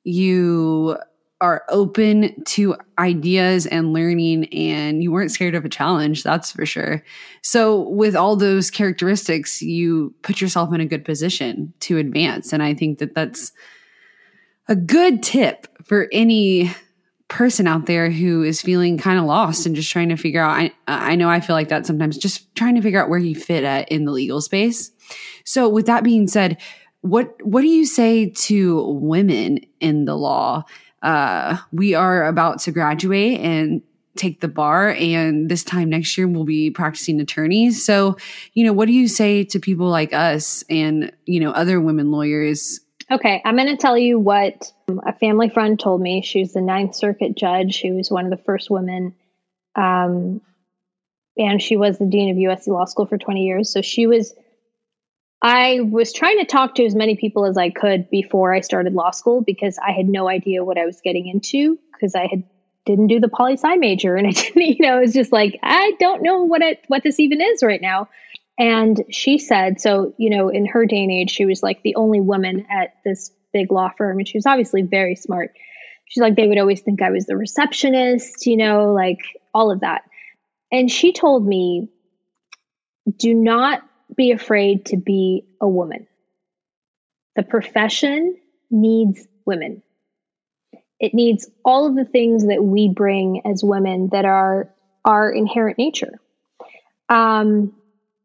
you 0.04 0.96
are 1.40 1.64
open 1.68 2.42
to 2.44 2.74
ideas 2.98 3.66
and 3.66 3.92
learning 3.92 4.46
and 4.46 5.02
you 5.02 5.12
weren't 5.12 5.30
scared 5.30 5.54
of 5.54 5.64
a 5.64 5.68
challenge 5.68 6.24
that's 6.24 6.50
for 6.50 6.66
sure 6.66 7.00
so 7.42 7.88
with 7.90 8.16
all 8.16 8.34
those 8.34 8.72
characteristics 8.72 9.62
you 9.62 10.12
put 10.22 10.40
yourself 10.40 10.74
in 10.74 10.80
a 10.80 10.86
good 10.86 11.04
position 11.04 11.72
to 11.78 11.96
advance 11.96 12.52
and 12.52 12.60
i 12.60 12.74
think 12.74 12.98
that 12.98 13.14
that's 13.14 13.52
a 14.66 14.74
good 14.74 15.22
tip 15.22 15.68
for 15.84 16.08
any 16.12 16.72
person 17.28 17.66
out 17.66 17.86
there 17.86 18.10
who 18.10 18.42
is 18.42 18.62
feeling 18.62 18.96
kind 18.96 19.18
of 19.18 19.26
lost 19.26 19.66
and 19.66 19.76
just 19.76 19.90
trying 19.90 20.08
to 20.08 20.16
figure 20.16 20.42
out 20.42 20.50
I, 20.50 20.72
I 20.86 21.14
know 21.14 21.28
i 21.28 21.40
feel 21.40 21.54
like 21.54 21.68
that 21.68 21.84
sometimes 21.84 22.16
just 22.16 22.54
trying 22.54 22.74
to 22.74 22.80
figure 22.80 23.02
out 23.02 23.10
where 23.10 23.18
you 23.18 23.34
fit 23.34 23.64
at 23.64 23.90
in 23.90 24.06
the 24.06 24.12
legal 24.12 24.40
space. 24.40 24.90
So 25.44 25.68
with 25.68 25.86
that 25.86 26.04
being 26.04 26.26
said 26.26 26.58
what 27.02 27.34
what 27.44 27.60
do 27.62 27.68
you 27.68 27.86
say 27.86 28.30
to 28.30 28.82
women 28.90 29.60
in 29.80 30.04
the 30.04 30.16
law? 30.16 30.64
Uh, 31.02 31.58
we 31.70 31.94
are 31.94 32.26
about 32.26 32.58
to 32.60 32.72
graduate 32.72 33.40
and 33.40 33.82
take 34.16 34.40
the 34.40 34.48
bar 34.48 34.88
and 34.88 35.48
this 35.48 35.62
time 35.62 35.88
next 35.90 36.18
year 36.18 36.26
we'll 36.26 36.44
be 36.44 36.70
practicing 36.72 37.20
attorneys. 37.20 37.84
So 37.84 38.16
you 38.54 38.64
know 38.64 38.72
what 38.72 38.86
do 38.86 38.92
you 38.92 39.06
say 39.06 39.44
to 39.44 39.60
people 39.60 39.88
like 39.88 40.12
us 40.12 40.64
and 40.68 41.12
you 41.26 41.40
know 41.40 41.52
other 41.52 41.80
women 41.80 42.10
lawyers 42.10 42.80
okay 43.10 43.42
i'm 43.44 43.56
going 43.56 43.68
to 43.68 43.76
tell 43.76 43.96
you 43.98 44.18
what 44.18 44.72
a 45.04 45.12
family 45.12 45.48
friend 45.48 45.78
told 45.78 46.00
me. 46.00 46.22
She's 46.22 46.52
the 46.52 46.60
ninth 46.60 46.94
circuit 46.94 47.36
judge. 47.36 47.74
She 47.74 47.90
was 47.90 48.10
one 48.10 48.24
of 48.24 48.30
the 48.30 48.42
first 48.44 48.70
women 48.70 49.14
um, 49.74 50.40
and 51.36 51.62
she 51.62 51.76
was 51.76 51.98
the 51.98 52.06
dean 52.06 52.30
of 52.30 52.36
usc 52.36 52.66
law 52.66 52.84
school 52.84 53.06
for 53.06 53.18
20 53.18 53.44
years. 53.44 53.72
So 53.72 53.82
she 53.82 54.06
was 54.06 54.34
I 55.40 55.80
was 55.80 56.12
trying 56.12 56.38
to 56.38 56.44
talk 56.44 56.74
to 56.76 56.84
as 56.84 56.96
many 56.96 57.14
people 57.14 57.46
as 57.46 57.56
I 57.56 57.70
could 57.70 58.10
before 58.10 58.52
I 58.52 58.60
started 58.60 58.92
law 58.92 59.12
school 59.12 59.40
because 59.40 59.78
I 59.78 59.92
had 59.92 60.08
no 60.08 60.28
idea 60.28 60.64
what 60.64 60.78
I 60.78 60.84
was 60.84 61.00
getting 61.00 61.28
into 61.28 61.78
because 61.92 62.16
I 62.16 62.26
had 62.26 62.42
didn't 62.86 63.08
do 63.08 63.20
the 63.20 63.28
poli 63.28 63.52
sci 63.52 63.76
major 63.76 64.16
and 64.16 64.26
I 64.26 64.30
didn't, 64.32 64.62
you 64.62 64.76
know, 64.80 64.96
it 64.96 65.02
was 65.02 65.12
just 65.12 65.30
like 65.30 65.58
I 65.62 65.92
don't 66.00 66.22
know 66.22 66.42
what 66.42 66.62
it 66.62 66.82
what 66.88 67.02
this 67.02 67.20
even 67.20 67.40
is 67.40 67.62
right 67.62 67.80
now. 67.80 68.08
And 68.58 69.04
she 69.10 69.38
said, 69.38 69.80
so 69.80 70.14
you 70.18 70.30
know, 70.30 70.48
in 70.48 70.66
her 70.66 70.84
day 70.84 71.02
and 71.02 71.12
age, 71.12 71.30
she 71.30 71.46
was 71.46 71.62
like 71.62 71.82
the 71.82 71.94
only 71.94 72.20
woman 72.20 72.66
at 72.70 72.94
this 73.04 73.30
big 73.52 73.70
law 73.70 73.90
firm, 73.96 74.18
and 74.18 74.28
she 74.28 74.36
was 74.36 74.46
obviously 74.46 74.82
very 74.82 75.14
smart. 75.14 75.52
She's 76.06 76.22
like, 76.22 76.36
they 76.36 76.48
would 76.48 76.58
always 76.58 76.80
think 76.80 77.02
I 77.02 77.10
was 77.10 77.26
the 77.26 77.36
receptionist, 77.36 78.46
you 78.46 78.56
know, 78.56 78.92
like 78.92 79.20
all 79.54 79.70
of 79.70 79.80
that. 79.80 80.02
And 80.72 80.90
she 80.90 81.12
told 81.12 81.46
me, 81.46 81.88
do 83.18 83.34
not 83.34 83.82
be 84.16 84.32
afraid 84.32 84.86
to 84.86 84.96
be 84.96 85.44
a 85.60 85.68
woman. 85.68 86.06
The 87.36 87.42
profession 87.42 88.36
needs 88.70 89.26
women. 89.44 89.82
It 90.98 91.14
needs 91.14 91.48
all 91.64 91.86
of 91.86 91.94
the 91.94 92.04
things 92.04 92.46
that 92.46 92.62
we 92.62 92.88
bring 92.88 93.42
as 93.46 93.62
women 93.62 94.08
that 94.12 94.24
are 94.24 94.74
our 95.04 95.30
inherent 95.30 95.78
nature. 95.78 96.20
Um, 97.08 97.74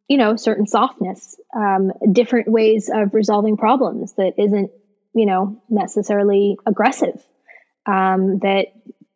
you 0.07 0.17
know, 0.17 0.35
certain 0.35 0.67
softness, 0.67 1.39
um, 1.55 1.91
different 2.11 2.47
ways 2.47 2.89
of 2.93 3.13
resolving 3.13 3.57
problems 3.57 4.13
that 4.13 4.33
isn't, 4.37 4.71
you 5.13 5.25
know, 5.25 5.61
necessarily 5.69 6.57
aggressive, 6.65 7.23
um, 7.85 8.39
that 8.39 8.67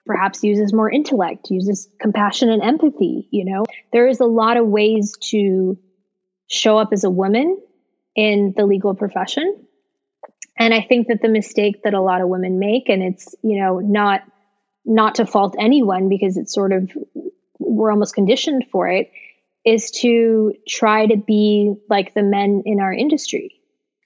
perhaps 0.06 0.43
uses 0.43 0.73
more 0.73 0.89
intellect, 0.89 1.50
uses 1.50 1.89
compassion 2.00 2.50
and 2.50 2.63
empathy. 2.63 3.28
You 3.32 3.45
know, 3.45 3.65
there 3.91 4.08
is 4.08 4.19
a 4.19 4.26
lot 4.26 4.58
of 4.58 4.65
ways 4.65 5.15
to 5.32 5.78
show 6.47 6.78
up 6.78 6.89
as 6.93 7.04
a 7.04 7.10
woman 7.10 7.60
in 8.15 8.54
the 8.56 8.65
legal 8.65 8.95
profession. 8.95 9.65
And 10.58 10.73
I 10.73 10.82
think 10.82 11.08
that 11.10 11.21
the 11.21 11.30
mistake 11.30 11.84
that 11.84 11.93
a 11.93 12.02
lot 12.02 12.21
of 12.21 12.30
women 12.30 12.58
make, 12.58 12.89
and 12.89 13.04
it's, 13.04 13.36
you 13.43 13.62
know, 13.62 13.80
not 13.80 14.21
not 14.86 15.15
to 15.15 15.26
fault 15.26 15.56
anyone 15.60 16.08
because 16.08 16.38
it's 16.38 16.54
sort 16.54 16.71
of 16.71 16.89
we're 17.60 17.91
almost 17.91 18.15
conditioned 18.15 18.65
for 18.71 18.88
it, 18.88 19.12
is 19.67 19.91
to 19.91 20.53
try 20.65 21.06
to 21.06 21.17
be 21.17 21.75
like 21.89 22.13
the 22.13 22.23
men 22.23 22.63
in 22.65 22.80
our 22.80 22.93
industry. 22.93 23.60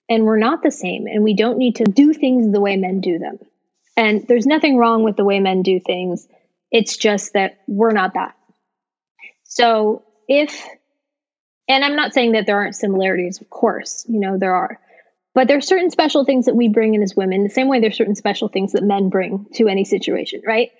And 0.10 0.26
we're 0.26 0.40
not 0.40 0.64
the 0.64 0.72
same. 0.72 1.06
And 1.06 1.24
we 1.24 1.36
don't 1.36 1.60
need 1.60 1.76
to 1.76 1.84
do 1.84 2.14
things 2.14 2.52
the 2.52 2.60
way 2.60 2.78
men 2.78 3.00
do 3.00 3.20
them. 3.20 3.38
And 3.96 4.28
there's 4.28 4.48
nothing 4.48 4.78
wrong 4.78 5.04
with 5.04 5.18
the 5.18 5.24
way 5.24 5.40
men 5.40 5.62
do 5.62 5.80
things. 5.80 6.28
It's 6.72 6.98
just 6.98 7.34
that 7.34 7.60
we're 7.68 7.92
not 7.92 8.16
that. 8.16 8.36
So 9.44 10.04
if 10.28 10.68
and 11.68 11.86
I'm 11.86 11.96
not 11.96 12.16
saying 12.16 12.32
that 12.32 12.48
there 12.48 12.58
aren't 12.58 12.76
similarities, 12.76 13.40
of 13.40 13.52
course, 13.52 14.04
you 14.10 14.20
know, 14.20 14.40
there 14.40 14.56
are. 14.56 14.80
But 15.36 15.48
there's 15.48 15.68
certain 15.68 15.92
special 15.92 16.26
things 16.26 16.48
that 16.48 16.56
we 16.56 16.70
bring 16.70 16.96
in 16.96 17.04
as 17.04 17.16
women, 17.16 17.44
the 17.44 17.50
same 17.52 17.68
way 17.68 17.80
there's 17.80 17.96
certain 17.96 18.16
special 18.16 18.48
things 18.48 18.72
that 18.72 18.84
men 18.84 19.10
bring 19.10 19.46
to 19.54 19.68
any 19.68 19.86
situation, 19.86 20.42
right? 20.46 20.72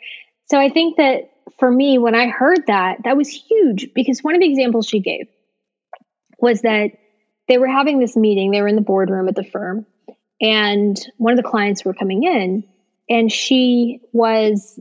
So 0.50 0.60
I 0.60 0.70
think 0.70 0.98
that 0.98 1.31
for 1.60 1.72
me, 1.72 1.98
when 1.98 2.16
I 2.16 2.28
heard 2.28 2.66
that, 2.68 3.04
that 3.04 3.18
was 3.18 3.30
huge 3.30 3.94
because 3.94 4.24
one 4.24 4.36
of 4.36 4.42
the 4.42 4.50
examples 4.50 4.88
she 4.88 5.00
gave 5.00 5.28
was 6.40 6.62
that 6.62 6.92
they 7.48 7.58
were 7.58 7.68
having 7.68 8.00
this 8.00 8.16
meeting, 8.16 8.52
they 8.52 8.62
were 8.62 8.68
in 8.68 8.76
the 8.76 8.82
boardroom 8.82 9.28
at 9.28 9.36
the 9.36 9.44
firm, 9.44 9.86
and 10.40 11.00
one 11.18 11.34
of 11.34 11.38
the 11.38 11.50
clients 11.50 11.86
were 11.86 11.94
coming 11.94 12.24
in, 12.24 12.64
and 13.10 13.32
she 13.32 14.02
was 14.12 14.80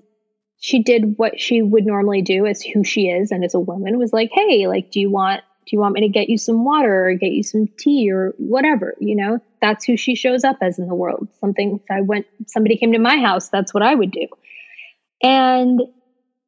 she 0.62 0.82
did 0.82 1.16
what 1.16 1.40
she 1.40 1.62
would 1.62 1.86
normally 1.86 2.20
do 2.20 2.46
as 2.46 2.62
who 2.62 2.84
she 2.84 3.08
is 3.08 3.30
and 3.30 3.42
as 3.44 3.54
a 3.54 3.60
woman 3.60 3.98
was 3.98 4.12
like, 4.12 4.30
hey, 4.32 4.66
like, 4.66 4.90
do 4.90 5.00
you 5.00 5.10
want 5.10 5.42
do 5.66 5.76
you 5.76 5.80
want 5.80 5.94
me 5.94 6.00
to 6.00 6.08
get 6.08 6.28
you 6.28 6.38
some 6.38 6.64
water 6.64 7.06
or 7.06 7.14
get 7.14 7.32
you 7.32 7.42
some 7.42 7.68
tea 7.78 8.10
or 8.10 8.34
whatever? 8.38 8.94
You 8.98 9.14
know, 9.14 9.38
that's 9.60 9.84
who 9.84 9.96
she 9.96 10.14
shows 10.14 10.42
up 10.42 10.56
as 10.60 10.78
in 10.78 10.88
the 10.88 10.94
world. 10.94 11.28
Something, 11.40 11.80
if 11.82 11.90
I 11.90 12.00
went, 12.00 12.26
somebody 12.46 12.76
came 12.76 12.92
to 12.92 12.98
my 12.98 13.18
house, 13.18 13.50
that's 13.50 13.72
what 13.72 13.82
I 13.82 13.94
would 13.94 14.10
do. 14.10 14.26
And, 15.22 15.80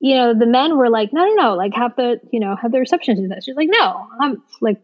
you 0.03 0.17
know, 0.17 0.35
the 0.39 0.47
men 0.47 0.77
were 0.77 0.91
like, 0.91 1.13
no, 1.13 1.25
no, 1.25 1.35
no, 1.35 1.55
like 1.55 1.75
have 1.75 1.97
the, 1.97 2.21
you 2.31 2.41
know, 2.41 2.57
have 2.61 2.73
the 2.73 2.81
reception 2.81 3.17
do 3.17 3.29
that. 3.29 3.45
She's 3.45 3.57
like, 3.57 3.69
no, 3.71 4.07
I'm 4.21 4.43
like, 4.61 4.81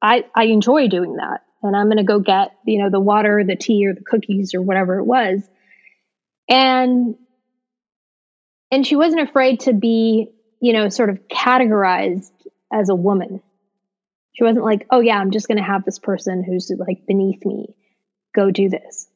I, 0.00 0.24
I 0.34 0.44
enjoy 0.44 0.88
doing 0.88 1.16
that. 1.16 1.42
And 1.62 1.76
I'm 1.76 1.86
going 1.86 1.98
to 1.98 2.04
go 2.04 2.20
get, 2.20 2.52
you 2.64 2.82
know, 2.82 2.90
the 2.90 3.00
water, 3.00 3.42
the 3.44 3.56
tea 3.56 3.86
or 3.86 3.94
the 3.94 4.04
cookies 4.04 4.54
or 4.54 4.62
whatever 4.62 4.98
it 4.98 5.04
was. 5.04 5.42
And, 6.48 7.16
and 8.70 8.86
she 8.86 8.96
wasn't 8.96 9.28
afraid 9.28 9.60
to 9.60 9.72
be, 9.72 10.30
you 10.60 10.72
know, 10.72 10.88
sort 10.88 11.10
of 11.10 11.26
categorized 11.28 12.30
as 12.72 12.88
a 12.88 12.94
woman 12.94 13.42
she 14.34 14.42
wasn't 14.42 14.64
like, 14.64 14.86
oh, 14.90 15.00
yeah, 15.00 15.16
I'm 15.16 15.30
just 15.30 15.46
going 15.46 15.58
to 15.58 15.64
have 15.64 15.84
this 15.84 15.98
person 15.98 16.42
who's 16.42 16.70
like 16.76 17.06
beneath 17.06 17.44
me 17.46 17.74
go 18.34 18.50
do 18.50 18.68
this. 18.68 19.08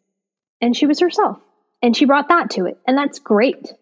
And 0.61 0.77
she 0.77 0.87
was 0.87 1.01
herself. 1.01 1.39
And 1.83 1.97
she 1.97 2.07
brought 2.07 2.29
that 2.29 2.51
to 2.51 2.67
it. 2.67 2.79
And 2.87 2.97
that's 2.97 3.19
great. 3.19 3.73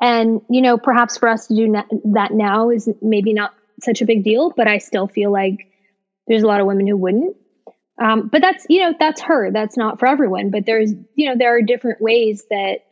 And, 0.00 0.40
you 0.48 0.62
know, 0.62 0.78
perhaps 0.78 1.18
for 1.18 1.28
us 1.28 1.48
to 1.48 1.54
do 1.54 1.72
that 2.12 2.32
now 2.32 2.70
is 2.70 2.88
maybe 3.02 3.32
not 3.32 3.52
such 3.82 4.00
a 4.00 4.06
big 4.06 4.24
deal, 4.24 4.52
but 4.56 4.68
I 4.68 4.78
still 4.78 5.08
feel 5.08 5.32
like 5.32 5.66
there's 6.26 6.42
a 6.42 6.46
lot 6.46 6.60
of 6.60 6.66
women 6.66 6.86
who 6.86 6.96
wouldn't. 6.96 7.36
Um, 8.00 8.28
but 8.28 8.40
that's, 8.40 8.64
you 8.68 8.80
know, 8.80 8.94
that's 8.98 9.20
her. 9.22 9.50
That's 9.50 9.76
not 9.76 9.98
for 9.98 10.06
everyone. 10.06 10.50
But 10.50 10.66
there's, 10.66 10.92
you 11.14 11.28
know, 11.28 11.36
there 11.36 11.56
are 11.56 11.62
different 11.62 12.00
ways 12.00 12.44
that 12.50 12.84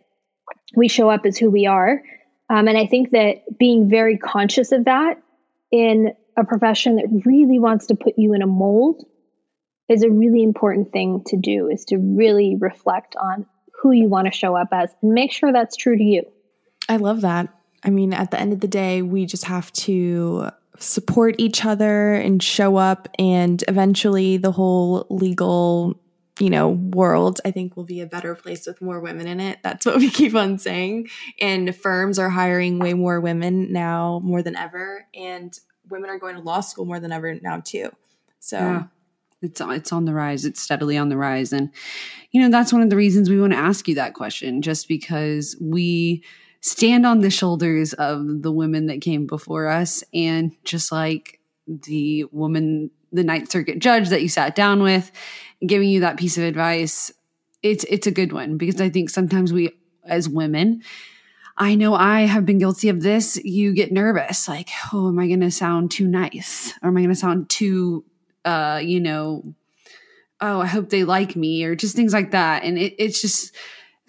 we 0.75 0.89
show 0.89 1.09
up 1.09 1.25
as 1.27 1.39
who 1.39 1.51
we 1.51 1.67
are. 1.67 2.03
Um, 2.51 2.69
and 2.69 2.77
I 2.77 2.87
think 2.87 3.11
that 3.11 3.59
being 3.59 3.89
very 3.89 4.19
conscious 4.19 4.73
of 4.73 4.87
that 4.87 5.23
in 5.71 6.13
a 6.37 6.45
profession 6.45 6.97
that 6.97 7.23
really 7.25 7.59
wants 7.59 7.87
to 7.87 7.95
put 7.95 8.15
you 8.17 8.35
in 8.35 8.43
a 8.43 8.47
mold 8.47 9.05
is 9.89 10.03
a 10.03 10.11
really 10.11 10.43
important 10.43 10.93
thing 10.93 11.23
to 11.27 11.37
do 11.37 11.69
is 11.69 11.85
to 11.87 11.97
really 11.97 12.57
reflect 12.59 13.17
on 13.17 13.47
who 13.81 13.93
you 13.93 14.09
want 14.09 14.27
to 14.27 14.33
show 14.33 14.57
up 14.57 14.69
as 14.73 14.91
and 15.03 15.13
make 15.13 15.33
sure 15.33 15.53
that's 15.53 15.77
true 15.77 15.97
to 15.97 16.03
you. 16.03 16.25
I 16.89 16.97
love 16.97 17.23
that. 17.23 17.49
I 17.83 17.91
mean, 17.91 18.13
at 18.13 18.31
the 18.31 18.41
end 18.41 18.53
of 18.53 18.61
the 18.61 18.69
day, 18.69 19.03
we 19.03 19.27
just 19.27 19.45
have 19.45 19.73
to 19.73 20.51
support 20.79 21.37
each 21.39 21.65
other 21.65 22.15
and 22.15 22.43
show 22.43 22.77
up 22.77 23.09
and 23.19 23.63
eventually 23.69 24.37
the 24.37 24.53
whole 24.53 25.07
legal 25.09 25.99
you 26.39 26.51
know, 26.51 26.69
world, 26.69 27.41
I 27.47 27.51
think 27.51 27.77
will 27.77 27.85
be 27.85 28.03
a 28.03 28.07
better 28.07 28.35
place 28.35 28.67
with 28.67 28.83
more 28.83 29.01
women 29.01 29.27
in 29.27 29.41
it. 29.41 29.59
That's 29.63 29.87
what 29.87 29.97
we 29.97 30.11
keep 30.11 30.35
on 30.35 30.59
saying. 30.59 31.09
And 31.41 31.75
firms 31.75 32.19
are 32.19 32.29
hiring 32.29 32.79
way 32.79 32.93
more 32.93 33.21
women 33.21 33.73
now 33.73 34.21
more 34.23 34.43
than 34.43 34.55
ever. 34.55 35.07
And 35.15 35.59
women 35.89 36.11
are 36.11 36.19
going 36.19 36.37
to 36.37 36.43
law 36.43 36.61
school 36.61 36.85
more 36.85 37.01
than 37.01 37.13
ever 37.13 37.35
now 37.37 37.61
too. 37.61 37.91
So 38.39 38.59
yeah. 38.59 38.85
it's 39.43 39.61
it's 39.61 39.93
on 39.93 40.05
the 40.05 40.15
rise. 40.15 40.45
It's 40.45 40.61
steadily 40.61 40.97
on 40.99 41.09
the 41.09 41.17
rise, 41.17 41.53
and 41.53 41.71
you 42.31 42.41
know 42.41 42.51
that's 42.51 42.73
one 42.73 42.83
of 42.83 42.91
the 42.91 42.97
reasons 42.97 43.29
we 43.29 43.41
want 43.41 43.53
to 43.53 43.59
ask 43.59 43.89
you 43.89 43.95
that 43.97 44.15
question, 44.15 44.63
just 44.63 44.89
because 44.89 45.57
we 45.61 46.23
stand 46.67 47.07
on 47.07 47.21
the 47.21 47.31
shoulders 47.31 47.93
of 47.93 48.43
the 48.43 48.53
women 48.53 48.87
that 48.87 49.01
came 49.01 49.27
before 49.27 49.69
us, 49.69 50.03
and 50.13 50.53
just 50.65 50.91
like 50.91 51.41
the 51.67 52.25
woman, 52.33 52.91
the 53.13 53.25
Ninth 53.25 53.51
Circuit 53.51 53.79
judge 53.79 54.09
that 54.09 54.23
you 54.23 54.29
sat 54.29 54.55
down 54.55 54.83
with, 54.83 55.11
giving 55.65 55.89
you 55.89 56.01
that 56.01 56.19
piece 56.19 56.37
of 56.39 56.45
advice, 56.45 57.13
it's 57.63 57.85
it's 57.85 58.07
a 58.07 58.13
good 58.13 58.33
one 58.33 58.57
because 58.57 58.81
I 58.81 58.91
think 58.91 59.11
sometimes 59.11 59.53
we 59.53 59.71
as 60.05 60.29
women 60.29 60.83
I 61.59 61.75
know 61.75 61.95
I 61.95 62.23
have 62.23 62.45
been 62.45 62.59
guilty 62.59 62.91
of 62.91 63.03
this. 63.03 63.37
You 63.43 63.73
get 63.73 63.91
nervous, 63.91 64.47
like, 64.47 64.69
oh, 64.93 65.09
am 65.09 65.19
I 65.19 65.27
going 65.27 65.41
to 65.41 65.51
sound 65.51 65.91
too 65.91 66.07
nice? 66.07 66.75
Or 66.83 66.89
am 66.89 66.97
I 66.97 67.01
going 67.01 67.15
to 67.15 67.15
sound 67.15 67.49
too, 67.49 68.05
uh, 68.45 68.81
you 68.83 69.01
know, 69.01 69.55
oh, 70.41 70.61
I 70.61 70.67
hope 70.67 70.91
they 70.91 71.05
like 71.05 71.35
me, 71.35 71.65
or 71.65 71.75
just 71.75 71.97
things 71.97 72.13
like 72.13 72.33
that. 72.33 72.63
And 72.63 72.77
it, 72.77 72.95
it's 72.99 73.23
just, 73.23 73.55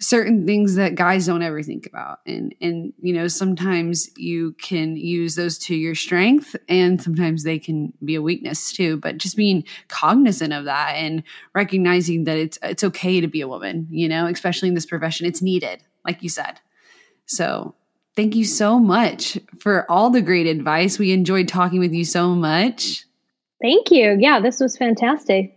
certain 0.00 0.46
things 0.46 0.76
that 0.76 0.94
guys 0.94 1.26
don't 1.26 1.42
ever 1.42 1.62
think 1.62 1.86
about. 1.86 2.20
And 2.26 2.54
and 2.60 2.92
you 3.00 3.12
know 3.12 3.28
sometimes 3.28 4.10
you 4.16 4.52
can 4.52 4.96
use 4.96 5.34
those 5.34 5.58
to 5.58 5.74
your 5.74 5.94
strength 5.94 6.54
and 6.68 7.02
sometimes 7.02 7.42
they 7.42 7.58
can 7.58 7.92
be 8.04 8.14
a 8.14 8.22
weakness 8.22 8.72
too. 8.72 8.96
But 8.96 9.18
just 9.18 9.36
being 9.36 9.64
cognizant 9.88 10.52
of 10.52 10.64
that 10.66 10.92
and 10.92 11.22
recognizing 11.54 12.24
that 12.24 12.38
it's 12.38 12.58
it's 12.62 12.84
okay 12.84 13.20
to 13.20 13.26
be 13.26 13.40
a 13.40 13.48
woman 13.48 13.88
you 13.90 14.08
know 14.08 14.26
especially 14.26 14.68
in 14.68 14.74
this 14.74 14.86
profession 14.86 15.26
it's 15.26 15.42
needed 15.42 15.82
like 16.04 16.22
you 16.22 16.28
said. 16.28 16.60
So 17.26 17.74
thank 18.16 18.36
you 18.36 18.44
so 18.44 18.78
much 18.78 19.38
for 19.58 19.90
all 19.90 20.10
the 20.10 20.22
great 20.22 20.46
advice. 20.46 20.98
We 20.98 21.12
enjoyed 21.12 21.48
talking 21.48 21.80
with 21.80 21.92
you 21.92 22.04
so 22.04 22.34
much. 22.34 23.04
Thank 23.60 23.90
you. 23.90 24.16
Yeah 24.20 24.40
this 24.40 24.60
was 24.60 24.76
fantastic 24.76 25.54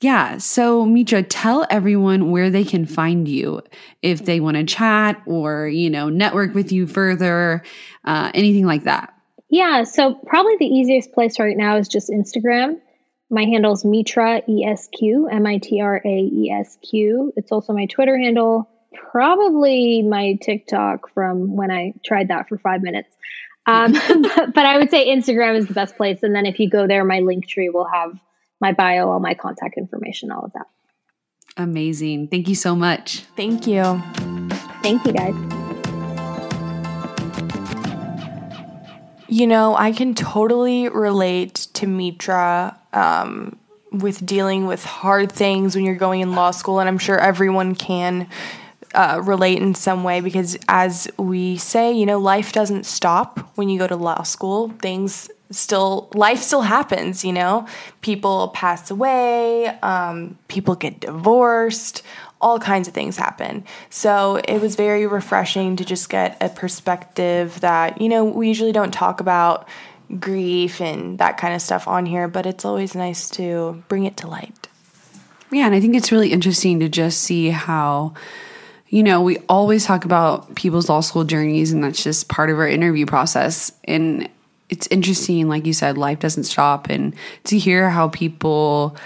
yeah. 0.00 0.38
So, 0.38 0.84
Mitra, 0.84 1.22
tell 1.24 1.66
everyone 1.70 2.30
where 2.30 2.50
they 2.50 2.64
can 2.64 2.86
find 2.86 3.26
you 3.26 3.62
if 4.00 4.24
they 4.24 4.38
want 4.38 4.56
to 4.56 4.64
chat 4.64 5.20
or, 5.26 5.66
you 5.66 5.90
know, 5.90 6.08
network 6.08 6.54
with 6.54 6.70
you 6.70 6.86
further, 6.86 7.64
uh, 8.04 8.30
anything 8.32 8.64
like 8.64 8.84
that. 8.84 9.12
Yeah. 9.50 9.82
So, 9.82 10.14
probably 10.26 10.56
the 10.58 10.66
easiest 10.66 11.12
place 11.12 11.40
right 11.40 11.56
now 11.56 11.76
is 11.76 11.88
just 11.88 12.10
Instagram. 12.10 12.80
My 13.30 13.44
handle 13.44 13.72
is 13.72 13.84
Mitra 13.84 14.42
ESQ, 14.48 15.28
M 15.30 15.46
I 15.46 15.58
T 15.58 15.80
R 15.80 16.00
A 16.04 16.08
E 16.08 16.50
S 16.50 16.78
Q. 16.88 17.32
It's 17.36 17.50
also 17.50 17.72
my 17.72 17.86
Twitter 17.86 18.16
handle, 18.16 18.70
probably 18.94 20.02
my 20.02 20.38
TikTok 20.40 21.12
from 21.12 21.56
when 21.56 21.70
I 21.70 21.94
tried 22.04 22.28
that 22.28 22.48
for 22.48 22.56
five 22.56 22.82
minutes. 22.82 23.08
Um, 23.66 23.92
but, 24.22 24.54
but 24.54 24.64
I 24.64 24.78
would 24.78 24.90
say 24.90 25.08
Instagram 25.08 25.56
is 25.56 25.66
the 25.66 25.74
best 25.74 25.96
place. 25.96 26.22
And 26.22 26.34
then 26.34 26.46
if 26.46 26.60
you 26.60 26.70
go 26.70 26.86
there, 26.86 27.04
my 27.04 27.18
link 27.18 27.48
tree 27.48 27.68
will 27.68 27.88
have 27.92 28.18
my 28.60 28.72
bio, 28.72 29.10
all 29.10 29.20
my 29.20 29.34
contact 29.34 29.76
information, 29.76 30.30
all 30.30 30.44
of 30.44 30.52
that. 30.52 30.66
Amazing. 31.56 32.28
Thank 32.28 32.48
you 32.48 32.54
so 32.54 32.76
much. 32.76 33.20
Thank 33.36 33.66
you. 33.66 33.82
Thank 34.82 35.04
you, 35.04 35.12
guys. 35.12 35.34
You 39.28 39.46
know, 39.46 39.76
I 39.76 39.92
can 39.92 40.14
totally 40.14 40.88
relate 40.88 41.66
to 41.74 41.86
Mitra 41.86 42.78
um, 42.92 43.58
with 43.92 44.24
dealing 44.24 44.66
with 44.66 44.84
hard 44.84 45.30
things 45.30 45.74
when 45.74 45.84
you're 45.84 45.96
going 45.96 46.20
in 46.20 46.34
law 46.34 46.50
school, 46.50 46.80
and 46.80 46.88
I'm 46.88 46.98
sure 46.98 47.18
everyone 47.18 47.74
can 47.74 48.28
uh, 48.94 49.20
relate 49.22 49.60
in 49.60 49.74
some 49.74 50.02
way 50.02 50.20
because, 50.20 50.56
as 50.68 51.08
we 51.18 51.56
say, 51.58 51.92
you 51.92 52.06
know, 52.06 52.18
life 52.18 52.52
doesn't 52.52 52.86
stop 52.86 53.38
when 53.56 53.68
you 53.68 53.78
go 53.78 53.86
to 53.86 53.96
law 53.96 54.22
school. 54.22 54.70
Things 54.80 55.28
still 55.50 56.10
life 56.14 56.40
still 56.40 56.62
happens 56.62 57.24
you 57.24 57.32
know? 57.32 57.66
People 58.00 58.48
pass 58.48 58.90
away 58.90 59.66
um, 59.82 60.38
people 60.48 60.74
get 60.74 61.00
divorced 61.00 62.02
all 62.40 62.60
kinds 62.60 62.86
of 62.86 62.94
things 62.94 63.16
happen. 63.16 63.64
So 63.90 64.36
it 64.36 64.60
was 64.60 64.76
very 64.76 65.08
refreshing 65.08 65.74
to 65.76 65.84
just 65.84 66.08
get 66.08 66.36
a 66.40 66.48
perspective 66.48 67.60
that 67.60 68.00
you 68.00 68.08
know 68.08 68.24
we 68.24 68.48
usually 68.48 68.72
don't 68.72 68.92
talk 68.92 69.20
about 69.20 69.68
grief 70.18 70.80
and 70.80 71.18
that 71.18 71.36
kind 71.36 71.54
of 71.54 71.60
stuff 71.60 71.86
on 71.86 72.06
here 72.06 72.28
but 72.28 72.46
it's 72.46 72.64
always 72.64 72.94
nice 72.94 73.28
to 73.28 73.82
bring 73.88 74.04
it 74.04 74.16
to 74.18 74.26
light. 74.26 74.68
Yeah 75.50 75.66
and 75.66 75.74
i 75.74 75.80
think 75.80 75.94
it's 75.94 76.12
really 76.12 76.32
interesting 76.32 76.80
to 76.80 76.88
just 76.88 77.20
see 77.20 77.50
how 77.50 78.14
you 78.90 79.02
know, 79.02 79.20
we 79.20 79.38
always 79.48 79.84
talk 79.84 80.04
about 80.04 80.54
people's 80.54 80.88
law 80.88 81.00
school 81.00 81.24
journeys, 81.24 81.72
and 81.72 81.84
that's 81.84 82.02
just 82.02 82.28
part 82.28 82.48
of 82.50 82.58
our 82.58 82.66
interview 82.66 83.04
process. 83.04 83.70
And 83.84 84.28
it's 84.68 84.86
interesting, 84.88 85.48
like 85.48 85.66
you 85.66 85.72
said, 85.72 85.96
life 85.96 86.18
doesn't 86.18 86.44
stop, 86.44 86.88
and 86.88 87.14
to 87.44 87.58
hear 87.58 87.90
how 87.90 88.08
people 88.08 88.96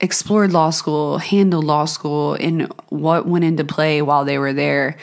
explored 0.00 0.52
law 0.52 0.70
school, 0.70 1.18
handled 1.18 1.64
law 1.64 1.84
school, 1.84 2.34
and 2.34 2.72
what 2.88 3.26
went 3.26 3.44
into 3.44 3.64
play 3.64 4.02
while 4.02 4.24
they 4.24 4.38
were 4.38 4.52
there. 4.52 4.96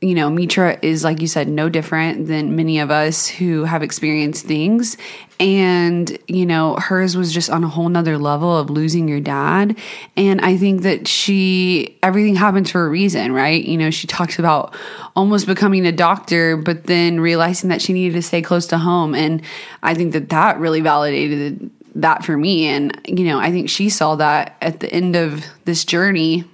You 0.00 0.14
know, 0.14 0.30
Mitra 0.30 0.78
is, 0.80 1.02
like 1.02 1.20
you 1.20 1.26
said, 1.26 1.48
no 1.48 1.68
different 1.68 2.28
than 2.28 2.54
many 2.54 2.78
of 2.78 2.88
us 2.88 3.26
who 3.26 3.64
have 3.64 3.82
experienced 3.82 4.46
things. 4.46 4.96
And, 5.40 6.16
you 6.28 6.46
know, 6.46 6.76
hers 6.76 7.16
was 7.16 7.32
just 7.32 7.50
on 7.50 7.64
a 7.64 7.68
whole 7.68 7.88
nother 7.88 8.16
level 8.16 8.56
of 8.56 8.70
losing 8.70 9.08
your 9.08 9.18
dad. 9.18 9.76
And 10.16 10.40
I 10.40 10.56
think 10.56 10.82
that 10.82 11.08
she, 11.08 11.98
everything 12.00 12.36
happens 12.36 12.70
for 12.70 12.86
a 12.86 12.88
reason, 12.88 13.32
right? 13.32 13.64
You 13.64 13.76
know, 13.76 13.90
she 13.90 14.06
talks 14.06 14.38
about 14.38 14.72
almost 15.16 15.46
becoming 15.46 15.84
a 15.84 15.92
doctor, 15.92 16.56
but 16.56 16.84
then 16.84 17.18
realizing 17.18 17.68
that 17.70 17.82
she 17.82 17.92
needed 17.92 18.14
to 18.14 18.22
stay 18.22 18.40
close 18.40 18.68
to 18.68 18.78
home. 18.78 19.16
And 19.16 19.42
I 19.82 19.94
think 19.94 20.12
that 20.12 20.28
that 20.28 20.60
really 20.60 20.80
validated 20.80 21.70
that 21.96 22.24
for 22.24 22.36
me. 22.36 22.66
And, 22.66 23.00
you 23.04 23.24
know, 23.24 23.40
I 23.40 23.50
think 23.50 23.68
she 23.68 23.88
saw 23.90 24.14
that 24.14 24.56
at 24.60 24.78
the 24.78 24.92
end 24.92 25.16
of 25.16 25.44
this 25.64 25.84
journey 25.84 26.44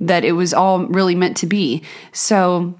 that 0.00 0.24
it 0.24 0.32
was 0.32 0.52
all 0.52 0.86
really 0.86 1.14
meant 1.14 1.36
to 1.38 1.46
be. 1.46 1.82
So 2.12 2.74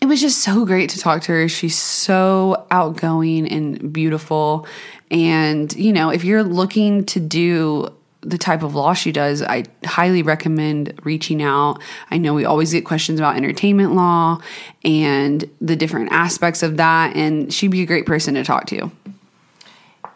it 0.00 0.06
was 0.06 0.20
just 0.20 0.38
so 0.38 0.64
great 0.64 0.90
to 0.90 0.98
talk 0.98 1.22
to 1.22 1.32
her. 1.32 1.48
She's 1.48 1.76
so 1.76 2.66
outgoing 2.70 3.50
and 3.50 3.92
beautiful. 3.92 4.66
And, 5.10 5.74
you 5.74 5.92
know, 5.92 6.10
if 6.10 6.24
you're 6.24 6.44
looking 6.44 7.04
to 7.06 7.20
do 7.20 7.92
the 8.20 8.38
type 8.38 8.62
of 8.62 8.74
law 8.74 8.94
she 8.94 9.12
does, 9.12 9.42
I 9.42 9.64
highly 9.84 10.22
recommend 10.22 11.00
reaching 11.04 11.42
out. 11.42 11.80
I 12.10 12.18
know 12.18 12.34
we 12.34 12.44
always 12.44 12.72
get 12.72 12.84
questions 12.84 13.20
about 13.20 13.36
entertainment 13.36 13.94
law 13.94 14.40
and 14.84 15.48
the 15.60 15.76
different 15.76 16.12
aspects 16.12 16.62
of 16.62 16.76
that, 16.78 17.14
and 17.16 17.52
she'd 17.52 17.70
be 17.70 17.82
a 17.82 17.86
great 17.86 18.06
person 18.06 18.34
to 18.34 18.44
talk 18.44 18.66
to. 18.66 18.90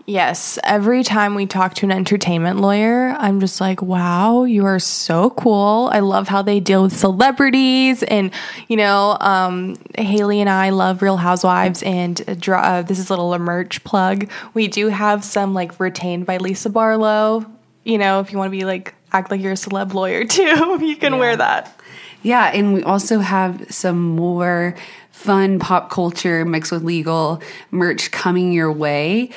Yes, 0.05 0.59
every 0.65 1.05
time 1.05 1.35
we 1.35 1.47
talk 1.47 1.75
to 1.75 1.87
an 1.87 1.93
entertainment 1.93 2.61
lawyer, 2.61 3.15
I'm 3.19 3.39
just 3.39 3.61
like, 3.61 3.81
wow, 3.81 4.43
you 4.45 4.67
are 4.67 4.81
so 4.81 5.31
cool. 5.31 5.89
I 5.93 6.01
love 6.01 6.27
how 6.27 6.43
they 6.43 6.59
deal 6.59 6.83
with 6.83 6.97
celebrities. 6.97 8.03
And, 8.03 8.33
you 8.69 8.77
know, 8.77 9.17
um, 9.21 9.77
Haley 9.97 10.41
and 10.41 10.51
I 10.51 10.71
love 10.71 11.03
Real 11.03 11.17
Housewives. 11.17 11.83
And 11.85 12.21
uh, 12.29 12.83
this 12.83 12.99
is 12.99 13.11
a 13.11 13.13
little 13.13 13.39
merch 13.39 13.85
plug. 13.85 14.29
We 14.55 14.67
do 14.67 14.89
have 14.89 15.25
some 15.25 15.55
like 15.55 15.79
retained 15.79 16.27
by 16.27 16.39
Lisa 16.39 16.69
Barlow 16.69 17.47
you 17.85 17.99
know, 17.99 18.21
if 18.21 18.33
you 18.33 18.39
want 18.39 18.53
to 18.53 18.57
be 18.57 18.65
like 18.65 18.95
act 19.13 19.31
like 19.31 19.41
you're 19.41 19.53
a 19.53 19.57
celeb 19.57 19.95
lawyer 19.95 20.25
too, 20.27 20.79
you 20.85 20.97
can 20.97 21.15
yeah. 21.15 21.19
wear 21.19 21.37
that. 21.37 21.77
Yeah, 22.23 22.51
and 22.55 22.73
we 22.73 22.83
also 22.85 23.19
have 23.19 23.73
some 23.73 24.01
more 24.01 24.77
fun 25.11 25.59
pop 25.59 25.91
culture 25.91 26.45
mixed 26.45 26.71
with 26.71 26.85
legal 26.85 27.43
merch 27.71 28.11
coming 28.11 28.53
your 28.53 28.73
way. 28.73 29.31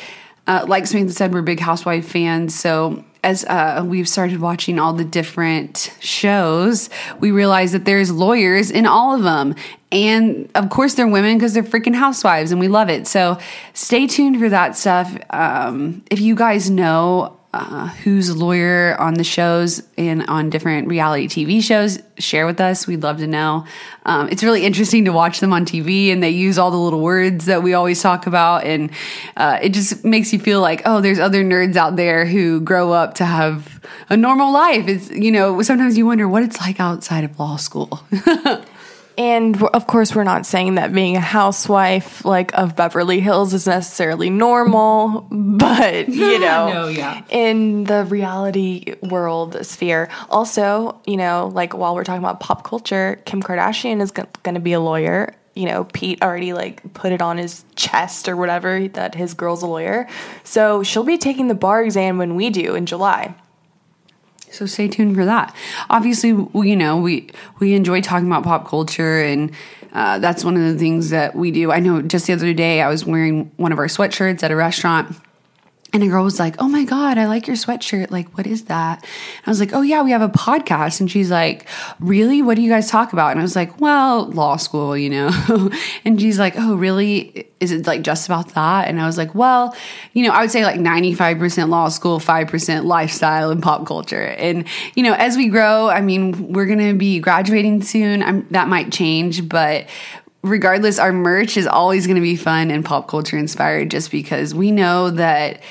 Uh, 0.48 0.66
like 0.68 0.86
Samantha 0.86 1.14
said, 1.14 1.34
we're 1.34 1.41
big 1.41 1.60
housewife 1.60 2.08
fans, 2.08 2.58
so 2.58 3.04
as 3.26 3.43
uh, 3.46 3.84
we've 3.84 4.08
started 4.08 4.39
watching 4.39 4.78
all 4.78 4.93
the 4.93 5.04
different 5.04 5.91
shows, 6.00 6.91
we 7.20 7.32
realize 7.32 7.72
that 7.72 7.84
there's 7.84 8.12
lawyers 8.12 8.70
in 8.70 8.86
all 8.86 9.16
of 9.16 9.24
them. 9.24 9.56
And 9.91 10.48
of 10.54 10.70
course, 10.70 10.93
they're 10.93 11.08
women 11.08 11.36
because 11.36 11.56
they're 11.56 11.64
freaking 11.64 11.96
housewives, 11.96 12.52
and 12.52 12.60
we 12.60 12.68
love 12.68 12.88
it. 12.88 13.08
So 13.08 13.39
stay 13.74 14.06
tuned 14.06 14.39
for 14.39 14.50
that 14.50 14.76
stuff. 14.78 15.18
Um, 15.32 16.04
if 16.12 16.20
you 16.20 16.36
guys 16.36 16.70
know 16.70 17.36
uh, 17.56 17.88
who's 17.88 18.28
a 18.28 18.34
lawyer 18.34 18.97
on 18.99 19.14
the 19.14 19.24
shows 19.24 19.82
and 19.97 20.26
on 20.28 20.49
different 20.49 20.89
reality 20.89 21.26
TV 21.26 21.64
shows, 21.64 21.99
share 22.18 22.45
with 22.45 22.60
us. 22.60 22.86
We'd 22.86 23.01
love 23.01 23.20
to 23.20 23.28
know. 23.28 23.66
Um, 24.06 24.28
it's 24.30 24.43
really 24.43 24.66
interesting 24.66 25.06
to 25.06 25.14
watch 25.14 25.39
them 25.39 25.53
on 25.53 25.66
TV 25.66 26.12
and 26.12 26.22
they 26.22 26.32
use 26.32 26.58
all 26.58 26.70
the 26.70 26.78
little 26.78 26.99
words 26.99 27.45
that 27.45 27.64
we 27.64 27.74
always 27.74 28.01
talk 28.01 28.28
about. 28.28 28.66
And 28.66 28.91
uh, 29.38 29.60
it 29.62 29.70
just 29.70 30.03
makes 30.03 30.34
you 30.34 30.39
feel 30.39 30.60
like, 30.60 30.82
oh, 30.84 30.99
there's 30.99 31.18
other 31.18 31.45
nerds 31.45 31.78
out 31.78 31.95
there 31.95 32.26
who 32.26 32.60
grow 32.60 32.91
up 32.91 33.14
to 33.16 33.26
have 33.26 33.82
a 34.10 34.18
normal 34.18 34.51
life. 34.51 34.89
It's, 34.89 35.10
you 35.12 35.32
know, 35.32 35.62
sometimes 35.62 35.97
you 35.97 36.06
wonder 36.06 36.28
what 36.28 36.43
it's 36.43 36.60
like 36.60 36.82
outside 36.82 37.24
of 37.24 37.39
law 37.39 37.56
school. 37.56 38.01
And 39.18 39.61
of 39.61 39.88
course, 39.88 40.16
we're 40.16 40.24
not 40.24 40.45
saying 40.45 40.76
that 40.76 40.93
being 40.93 41.16
a 41.16 41.22
housewife 41.22 42.26
like 42.26 42.53
of 42.53 42.76
Beverly 42.76 43.20
Hills 43.20 43.53
is 43.53 43.68
necessarily 43.68 44.30
normal, 44.30 45.28
but 45.32 46.09
you 46.09 46.39
know, 46.39 46.70
no, 46.70 46.88
yeah. 46.88 47.24
in 47.30 47.86
the 47.86 48.03
reality 48.05 48.95
world 49.01 49.66
sphere. 49.66 50.09
Also, 50.30 50.99
you 51.05 51.18
know, 51.18 51.51
like 51.53 51.74
while 51.74 51.95
we're 51.95 52.03
talking 52.03 52.24
about 52.24 52.39
pop 52.39 52.63
culture, 52.63 53.22
Kim 53.26 53.41
Kardashian 53.41 54.01
is 54.01 54.11
going 54.11 54.55
to 54.55 54.59
be 54.59 54.74
a 54.74 54.80
lawyer. 54.80 55.34
You 55.53 55.68
know, 55.68 55.86
Pete 55.86 56.22
already 56.22 56.51
like 56.51 56.93
put 56.93 57.13
it 57.13 57.22
on 57.22 57.38
his 57.38 57.63
chest 57.76 58.28
or 58.28 58.36
whatever 58.36 58.89
that 58.89 59.16
his 59.16 59.34
girl's 59.34 59.63
a 59.63 59.68
lawyer. 59.68 60.07
So 60.43 60.84
she'll 60.84 61.03
be 61.03 61.18
taking 61.18 61.47
the 61.47 61.55
bar 61.55 61.82
exam 61.82 62.18
when 62.18 62.36
we 62.36 62.49
do 62.49 62.76
in 62.76 62.86
July. 62.86 63.34
So 64.56 64.66
stay 64.66 64.88
tuned 64.88 65.16
for 65.16 65.26
that. 65.26 65.56
Obviously, 65.89 66.34
we, 66.34 66.70
you 66.70 66.76
know, 66.76 66.97
we 66.97 67.30
we 67.60 67.74
enjoy 67.74 68.01
talking 68.01 68.28
about 68.28 68.43
pop 68.43 68.68
culture 68.68 69.22
and 69.22 69.51
uh, 69.93 70.20
that's 70.20 70.43
one 70.43 70.58
of 70.58 70.64
the 70.64 70.78
things 70.78 71.10
that 71.10 71.36
we 71.36 71.51
do. 71.51 71.72
I 71.72 71.80
know 71.80 72.01
just 72.01 72.28
the 72.28 72.34
other 72.34 72.53
day 72.53 72.82
I 72.82 72.89
was 72.89 73.06
wearing 73.06 73.51
one 73.58 73.72
of 73.72 73.80
our 73.80 73.88
sweatshirts 73.88 74.43
at 74.43 74.51
a 74.51 74.56
restaurant 74.56 75.16
And 75.93 76.03
a 76.03 76.07
girl 76.07 76.25
was 76.25 76.39
like, 76.39 76.55
Oh 76.59 76.67
my 76.67 76.83
God, 76.83 77.17
I 77.17 77.27
like 77.27 77.47
your 77.47 77.55
sweatshirt. 77.55 78.11
Like, 78.11 78.36
what 78.36 78.45
is 78.45 78.65
that? 78.65 79.01
And 79.01 79.47
I 79.47 79.49
was 79.49 79.61
like, 79.61 79.71
Oh, 79.71 79.81
yeah, 79.81 80.01
we 80.01 80.11
have 80.11 80.21
a 80.21 80.27
podcast. 80.27 80.99
And 80.99 81.09
she's 81.09 81.31
like, 81.31 81.67
Really? 81.99 82.41
What 82.41 82.55
do 82.55 82.63
you 82.63 82.69
guys 82.69 82.89
talk 82.89 83.13
about? 83.13 83.31
And 83.31 83.39
I 83.39 83.43
was 83.43 83.55
like, 83.55 83.79
Well, 83.79 84.25
law 84.31 84.57
school, 84.57 84.97
you 84.97 85.09
know? 85.09 85.71
and 86.05 86.19
she's 86.19 86.38
like, 86.38 86.55
Oh, 86.57 86.75
really? 86.75 87.47
Is 87.61 87.71
it 87.71 87.88
like 87.88 88.01
just 88.01 88.27
about 88.27 88.49
that? 88.55 88.89
And 88.89 88.99
I 88.99 89.05
was 89.05 89.17
like, 89.17 89.33
Well, 89.36 89.73
you 90.11 90.25
know, 90.25 90.31
I 90.31 90.41
would 90.41 90.51
say 90.51 90.65
like 90.65 90.79
95% 90.79 91.69
law 91.69 91.88
school, 91.88 92.19
5% 92.19 92.83
lifestyle 92.83 93.51
and 93.51 93.63
pop 93.63 93.86
culture. 93.86 94.23
And, 94.25 94.67
you 94.95 95.03
know, 95.03 95.13
as 95.13 95.38
we 95.38 95.47
grow, 95.47 95.88
I 95.89 96.01
mean, 96.01 96.51
we're 96.51 96.65
going 96.65 96.79
to 96.79 96.93
be 96.93 97.19
graduating 97.19 97.83
soon. 97.83 98.21
I'm, 98.21 98.47
that 98.49 98.67
might 98.67 98.91
change, 98.91 99.47
but 99.47 99.88
regardless, 100.46 101.00
our 101.00 101.12
merch 101.12 101.58
is 101.58 101.66
always 101.68 102.06
going 102.06 102.16
to 102.16 102.22
be 102.22 102.36
fun 102.36 102.70
and 102.70 102.86
pop 102.86 103.08
culture 103.08 103.38
inspired 103.38 103.91
just 103.91 104.12
because 104.12 104.54
we 104.54 104.72
know 104.72 105.10
that 105.10 105.62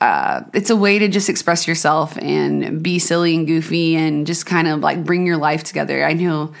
uh, 0.00 0.42
it's 0.54 0.70
a 0.70 0.76
way 0.76 0.98
to 0.98 1.06
just 1.06 1.28
express 1.28 1.68
yourself 1.68 2.16
and 2.18 2.82
be 2.82 2.98
silly 2.98 3.36
and 3.36 3.46
goofy 3.46 3.94
and 3.94 4.26
just 4.26 4.46
kind 4.46 4.66
of 4.66 4.80
like 4.80 5.04
bring 5.04 5.26
your 5.26 5.36
life 5.36 5.62
together. 5.62 6.04
I 6.04 6.14
know, 6.14 6.52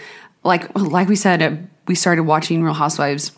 like 0.44 0.78
like 0.78 1.08
we 1.08 1.16
said, 1.16 1.42
uh, 1.42 1.56
we 1.88 1.94
started 1.94 2.24
watching 2.24 2.62
Real 2.62 2.74
Housewives 2.74 3.32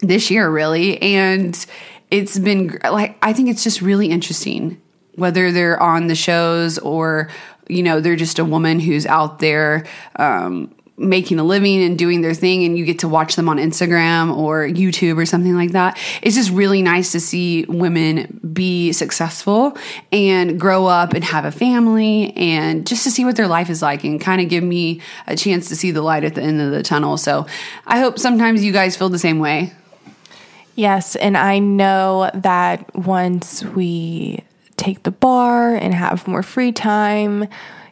this 0.00 0.30
year, 0.30 0.48
really, 0.48 1.02
and 1.02 1.66
it's 2.10 2.38
been 2.38 2.78
like 2.84 3.18
I 3.20 3.32
think 3.32 3.50
it's 3.50 3.64
just 3.64 3.82
really 3.82 4.06
interesting 4.06 4.80
whether 5.16 5.50
they're 5.50 5.82
on 5.82 6.06
the 6.06 6.14
shows 6.14 6.78
or 6.78 7.28
you 7.68 7.82
know 7.82 8.00
they're 8.00 8.16
just 8.16 8.38
a 8.38 8.44
woman 8.44 8.80
who's 8.80 9.04
out 9.04 9.40
there 9.40 9.84
um, 10.16 10.72
making 10.98 11.38
a 11.38 11.44
living 11.44 11.82
and 11.82 11.96
doing 11.98 12.20
their 12.22 12.34
thing 12.34 12.64
and 12.64 12.76
you 12.76 12.84
get 12.84 12.98
to 12.98 13.08
watch 13.08 13.36
them 13.36 13.48
on 13.48 13.56
Instagram 13.58 14.36
or 14.36 14.66
YouTube 14.66 15.16
or 15.16 15.24
something 15.24 15.54
like 15.54 15.72
that. 15.72 15.96
It's 16.22 16.34
just 16.34 16.50
really 16.50 16.82
nice 16.82 17.12
to 17.12 17.20
see 17.20 17.64
women 17.68 18.40
be 18.52 18.92
successful 18.92 19.76
and 20.12 20.58
grow 20.58 20.86
up 20.86 21.14
and 21.14 21.22
have 21.22 21.44
a 21.44 21.52
family 21.52 22.36
and 22.36 22.86
just 22.86 23.04
to 23.04 23.10
see 23.10 23.24
what 23.24 23.36
their 23.36 23.46
life 23.46 23.70
is 23.70 23.80
like 23.80 24.04
and 24.04 24.20
kind 24.20 24.42
of 24.42 24.48
give 24.48 24.64
me 24.64 25.00
a 25.26 25.36
chance 25.36 25.68
to 25.68 25.76
see 25.76 25.92
the 25.92 26.02
light 26.02 26.24
at 26.24 26.34
the 26.34 26.42
end 26.42 26.60
of 26.60 26.72
the 26.72 26.82
tunnel. 26.82 27.16
So 27.16 27.46
I 27.86 28.00
hope 28.00 28.18
sometimes 28.18 28.64
you 28.64 28.72
guys 28.72 28.96
feel 28.96 29.08
the 29.08 29.18
same 29.18 29.38
way. 29.38 29.72
Yes, 30.74 31.16
and 31.16 31.36
I 31.36 31.58
know 31.58 32.30
that 32.34 32.94
once 32.94 33.64
we 33.64 34.44
take 34.76 35.02
the 35.02 35.10
bar 35.10 35.74
and 35.74 35.92
have 35.92 36.28
more 36.28 36.44
free 36.44 36.70
time, 36.70 37.48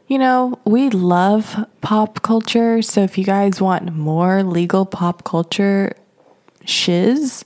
you 0.09 0.18
know, 0.18 0.59
we 0.64 0.90
love 0.90 1.57
pop 1.80 2.22
culture. 2.22 2.80
So 2.82 3.02
if 3.02 3.18
you 3.18 3.24
guys 3.24 3.61
want 3.61 3.92
more 3.94 4.42
legal 4.42 4.86
pop 4.86 5.24
culture 5.24 5.92
shiz, 6.64 7.44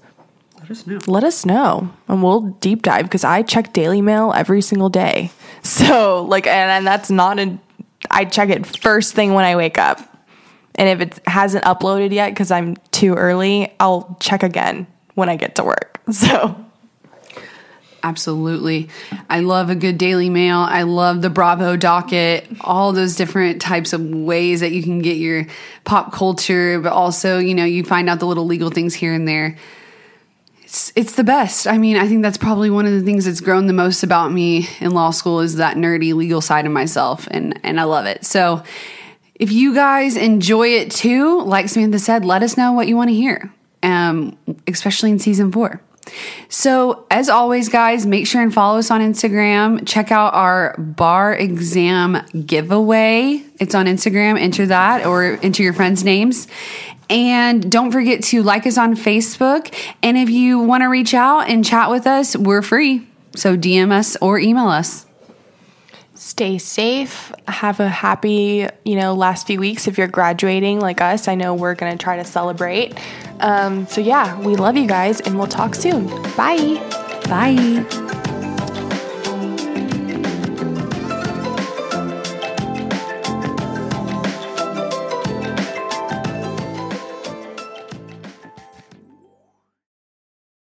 Let 0.60 0.70
us 0.70 0.86
know. 0.86 0.98
let 1.06 1.24
us 1.24 1.46
know 1.46 1.90
and 2.08 2.22
we'll 2.22 2.40
deep 2.60 2.82
dive 2.82 3.04
because 3.04 3.24
I 3.24 3.42
check 3.42 3.72
Daily 3.72 4.02
Mail 4.02 4.32
every 4.34 4.62
single 4.62 4.88
day. 4.88 5.30
So, 5.62 6.24
like, 6.24 6.46
and, 6.46 6.70
and 6.70 6.86
that's 6.86 7.10
not 7.10 7.38
a, 7.38 7.58
I 8.10 8.24
check 8.24 8.48
it 8.48 8.64
first 8.78 9.12
thing 9.12 9.34
when 9.34 9.44
I 9.44 9.56
wake 9.56 9.76
up. 9.76 9.98
And 10.74 10.88
if 10.88 11.06
it 11.06 11.20
hasn't 11.28 11.64
uploaded 11.64 12.12
yet 12.14 12.30
because 12.30 12.50
I'm 12.50 12.76
too 12.92 13.12
early, 13.14 13.70
I'll 13.78 14.16
check 14.20 14.42
again 14.42 14.86
when 15.16 15.28
I 15.28 15.36
get 15.36 15.56
to 15.56 15.64
work. 15.64 16.00
So, 16.12 16.56
Absolutely. 18.02 18.88
I 19.28 19.40
love 19.40 19.68
a 19.70 19.74
good 19.74 19.98
Daily 19.98 20.30
Mail. 20.30 20.58
I 20.58 20.82
love 20.82 21.22
the 21.22 21.30
Bravo 21.30 21.76
docket, 21.76 22.46
all 22.62 22.92
those 22.92 23.14
different 23.16 23.60
types 23.60 23.92
of 23.92 24.00
ways 24.00 24.60
that 24.60 24.72
you 24.72 24.82
can 24.82 25.00
get 25.00 25.16
your 25.16 25.46
pop 25.84 26.12
culture, 26.12 26.80
but 26.80 26.92
also, 26.92 27.38
you 27.38 27.54
know, 27.54 27.64
you 27.64 27.84
find 27.84 28.08
out 28.08 28.18
the 28.18 28.26
little 28.26 28.46
legal 28.46 28.70
things 28.70 28.94
here 28.94 29.12
and 29.12 29.28
there. 29.28 29.56
It's, 30.62 30.92
it's 30.96 31.14
the 31.16 31.24
best. 31.24 31.66
I 31.66 31.78
mean, 31.78 31.96
I 31.96 32.08
think 32.08 32.22
that's 32.22 32.38
probably 32.38 32.70
one 32.70 32.86
of 32.86 32.92
the 32.92 33.02
things 33.02 33.26
that's 33.26 33.40
grown 33.40 33.66
the 33.66 33.72
most 33.72 34.02
about 34.02 34.32
me 34.32 34.68
in 34.80 34.92
law 34.92 35.10
school 35.10 35.40
is 35.40 35.56
that 35.56 35.76
nerdy 35.76 36.14
legal 36.14 36.40
side 36.40 36.64
of 36.64 36.72
myself, 36.72 37.28
and, 37.30 37.58
and 37.62 37.80
I 37.80 37.84
love 37.84 38.06
it. 38.06 38.24
So, 38.24 38.62
if 39.34 39.50
you 39.50 39.74
guys 39.74 40.16
enjoy 40.18 40.68
it 40.68 40.90
too, 40.90 41.40
like 41.42 41.70
Samantha 41.70 41.98
said, 41.98 42.26
let 42.26 42.42
us 42.42 42.58
know 42.58 42.72
what 42.72 42.88
you 42.88 42.96
want 42.96 43.08
to 43.08 43.14
hear, 43.14 43.50
um, 43.82 44.36
especially 44.68 45.10
in 45.10 45.18
season 45.18 45.50
four. 45.50 45.80
So, 46.48 47.06
as 47.10 47.28
always, 47.28 47.68
guys, 47.68 48.06
make 48.06 48.26
sure 48.26 48.42
and 48.42 48.52
follow 48.52 48.78
us 48.78 48.90
on 48.90 49.00
Instagram. 49.00 49.86
Check 49.86 50.10
out 50.10 50.34
our 50.34 50.76
bar 50.78 51.34
exam 51.34 52.24
giveaway. 52.46 53.42
It's 53.58 53.74
on 53.74 53.86
Instagram. 53.86 54.38
Enter 54.38 54.66
that 54.66 55.06
or 55.06 55.38
enter 55.42 55.62
your 55.62 55.72
friends' 55.72 56.04
names. 56.04 56.48
And 57.08 57.70
don't 57.70 57.90
forget 57.90 58.22
to 58.24 58.42
like 58.42 58.66
us 58.66 58.78
on 58.78 58.94
Facebook. 58.94 59.74
And 60.02 60.16
if 60.16 60.30
you 60.30 60.60
want 60.60 60.82
to 60.82 60.86
reach 60.86 61.14
out 61.14 61.48
and 61.48 61.64
chat 61.64 61.90
with 61.90 62.06
us, 62.06 62.36
we're 62.36 62.62
free. 62.62 63.06
So, 63.36 63.56
DM 63.56 63.92
us 63.92 64.16
or 64.20 64.38
email 64.38 64.68
us. 64.68 65.06
Stay 66.20 66.58
safe. 66.58 67.32
Have 67.48 67.80
a 67.80 67.88
happy, 67.88 68.68
you 68.84 68.96
know, 68.96 69.14
last 69.14 69.46
few 69.46 69.58
weeks 69.58 69.88
if 69.88 69.96
you're 69.96 70.06
graduating 70.06 70.78
like 70.78 71.00
us. 71.00 71.28
I 71.28 71.34
know 71.34 71.54
we're 71.54 71.74
going 71.74 71.96
to 71.96 72.02
try 72.02 72.16
to 72.16 72.24
celebrate. 72.24 72.94
Um, 73.40 73.86
so, 73.86 74.02
yeah, 74.02 74.38
we 74.40 74.54
love 74.54 74.76
you 74.76 74.86
guys 74.86 75.22
and 75.22 75.38
we'll 75.38 75.46
talk 75.46 75.74
soon. 75.74 76.08
Bye. 76.36 76.78
Bye. 77.24 78.08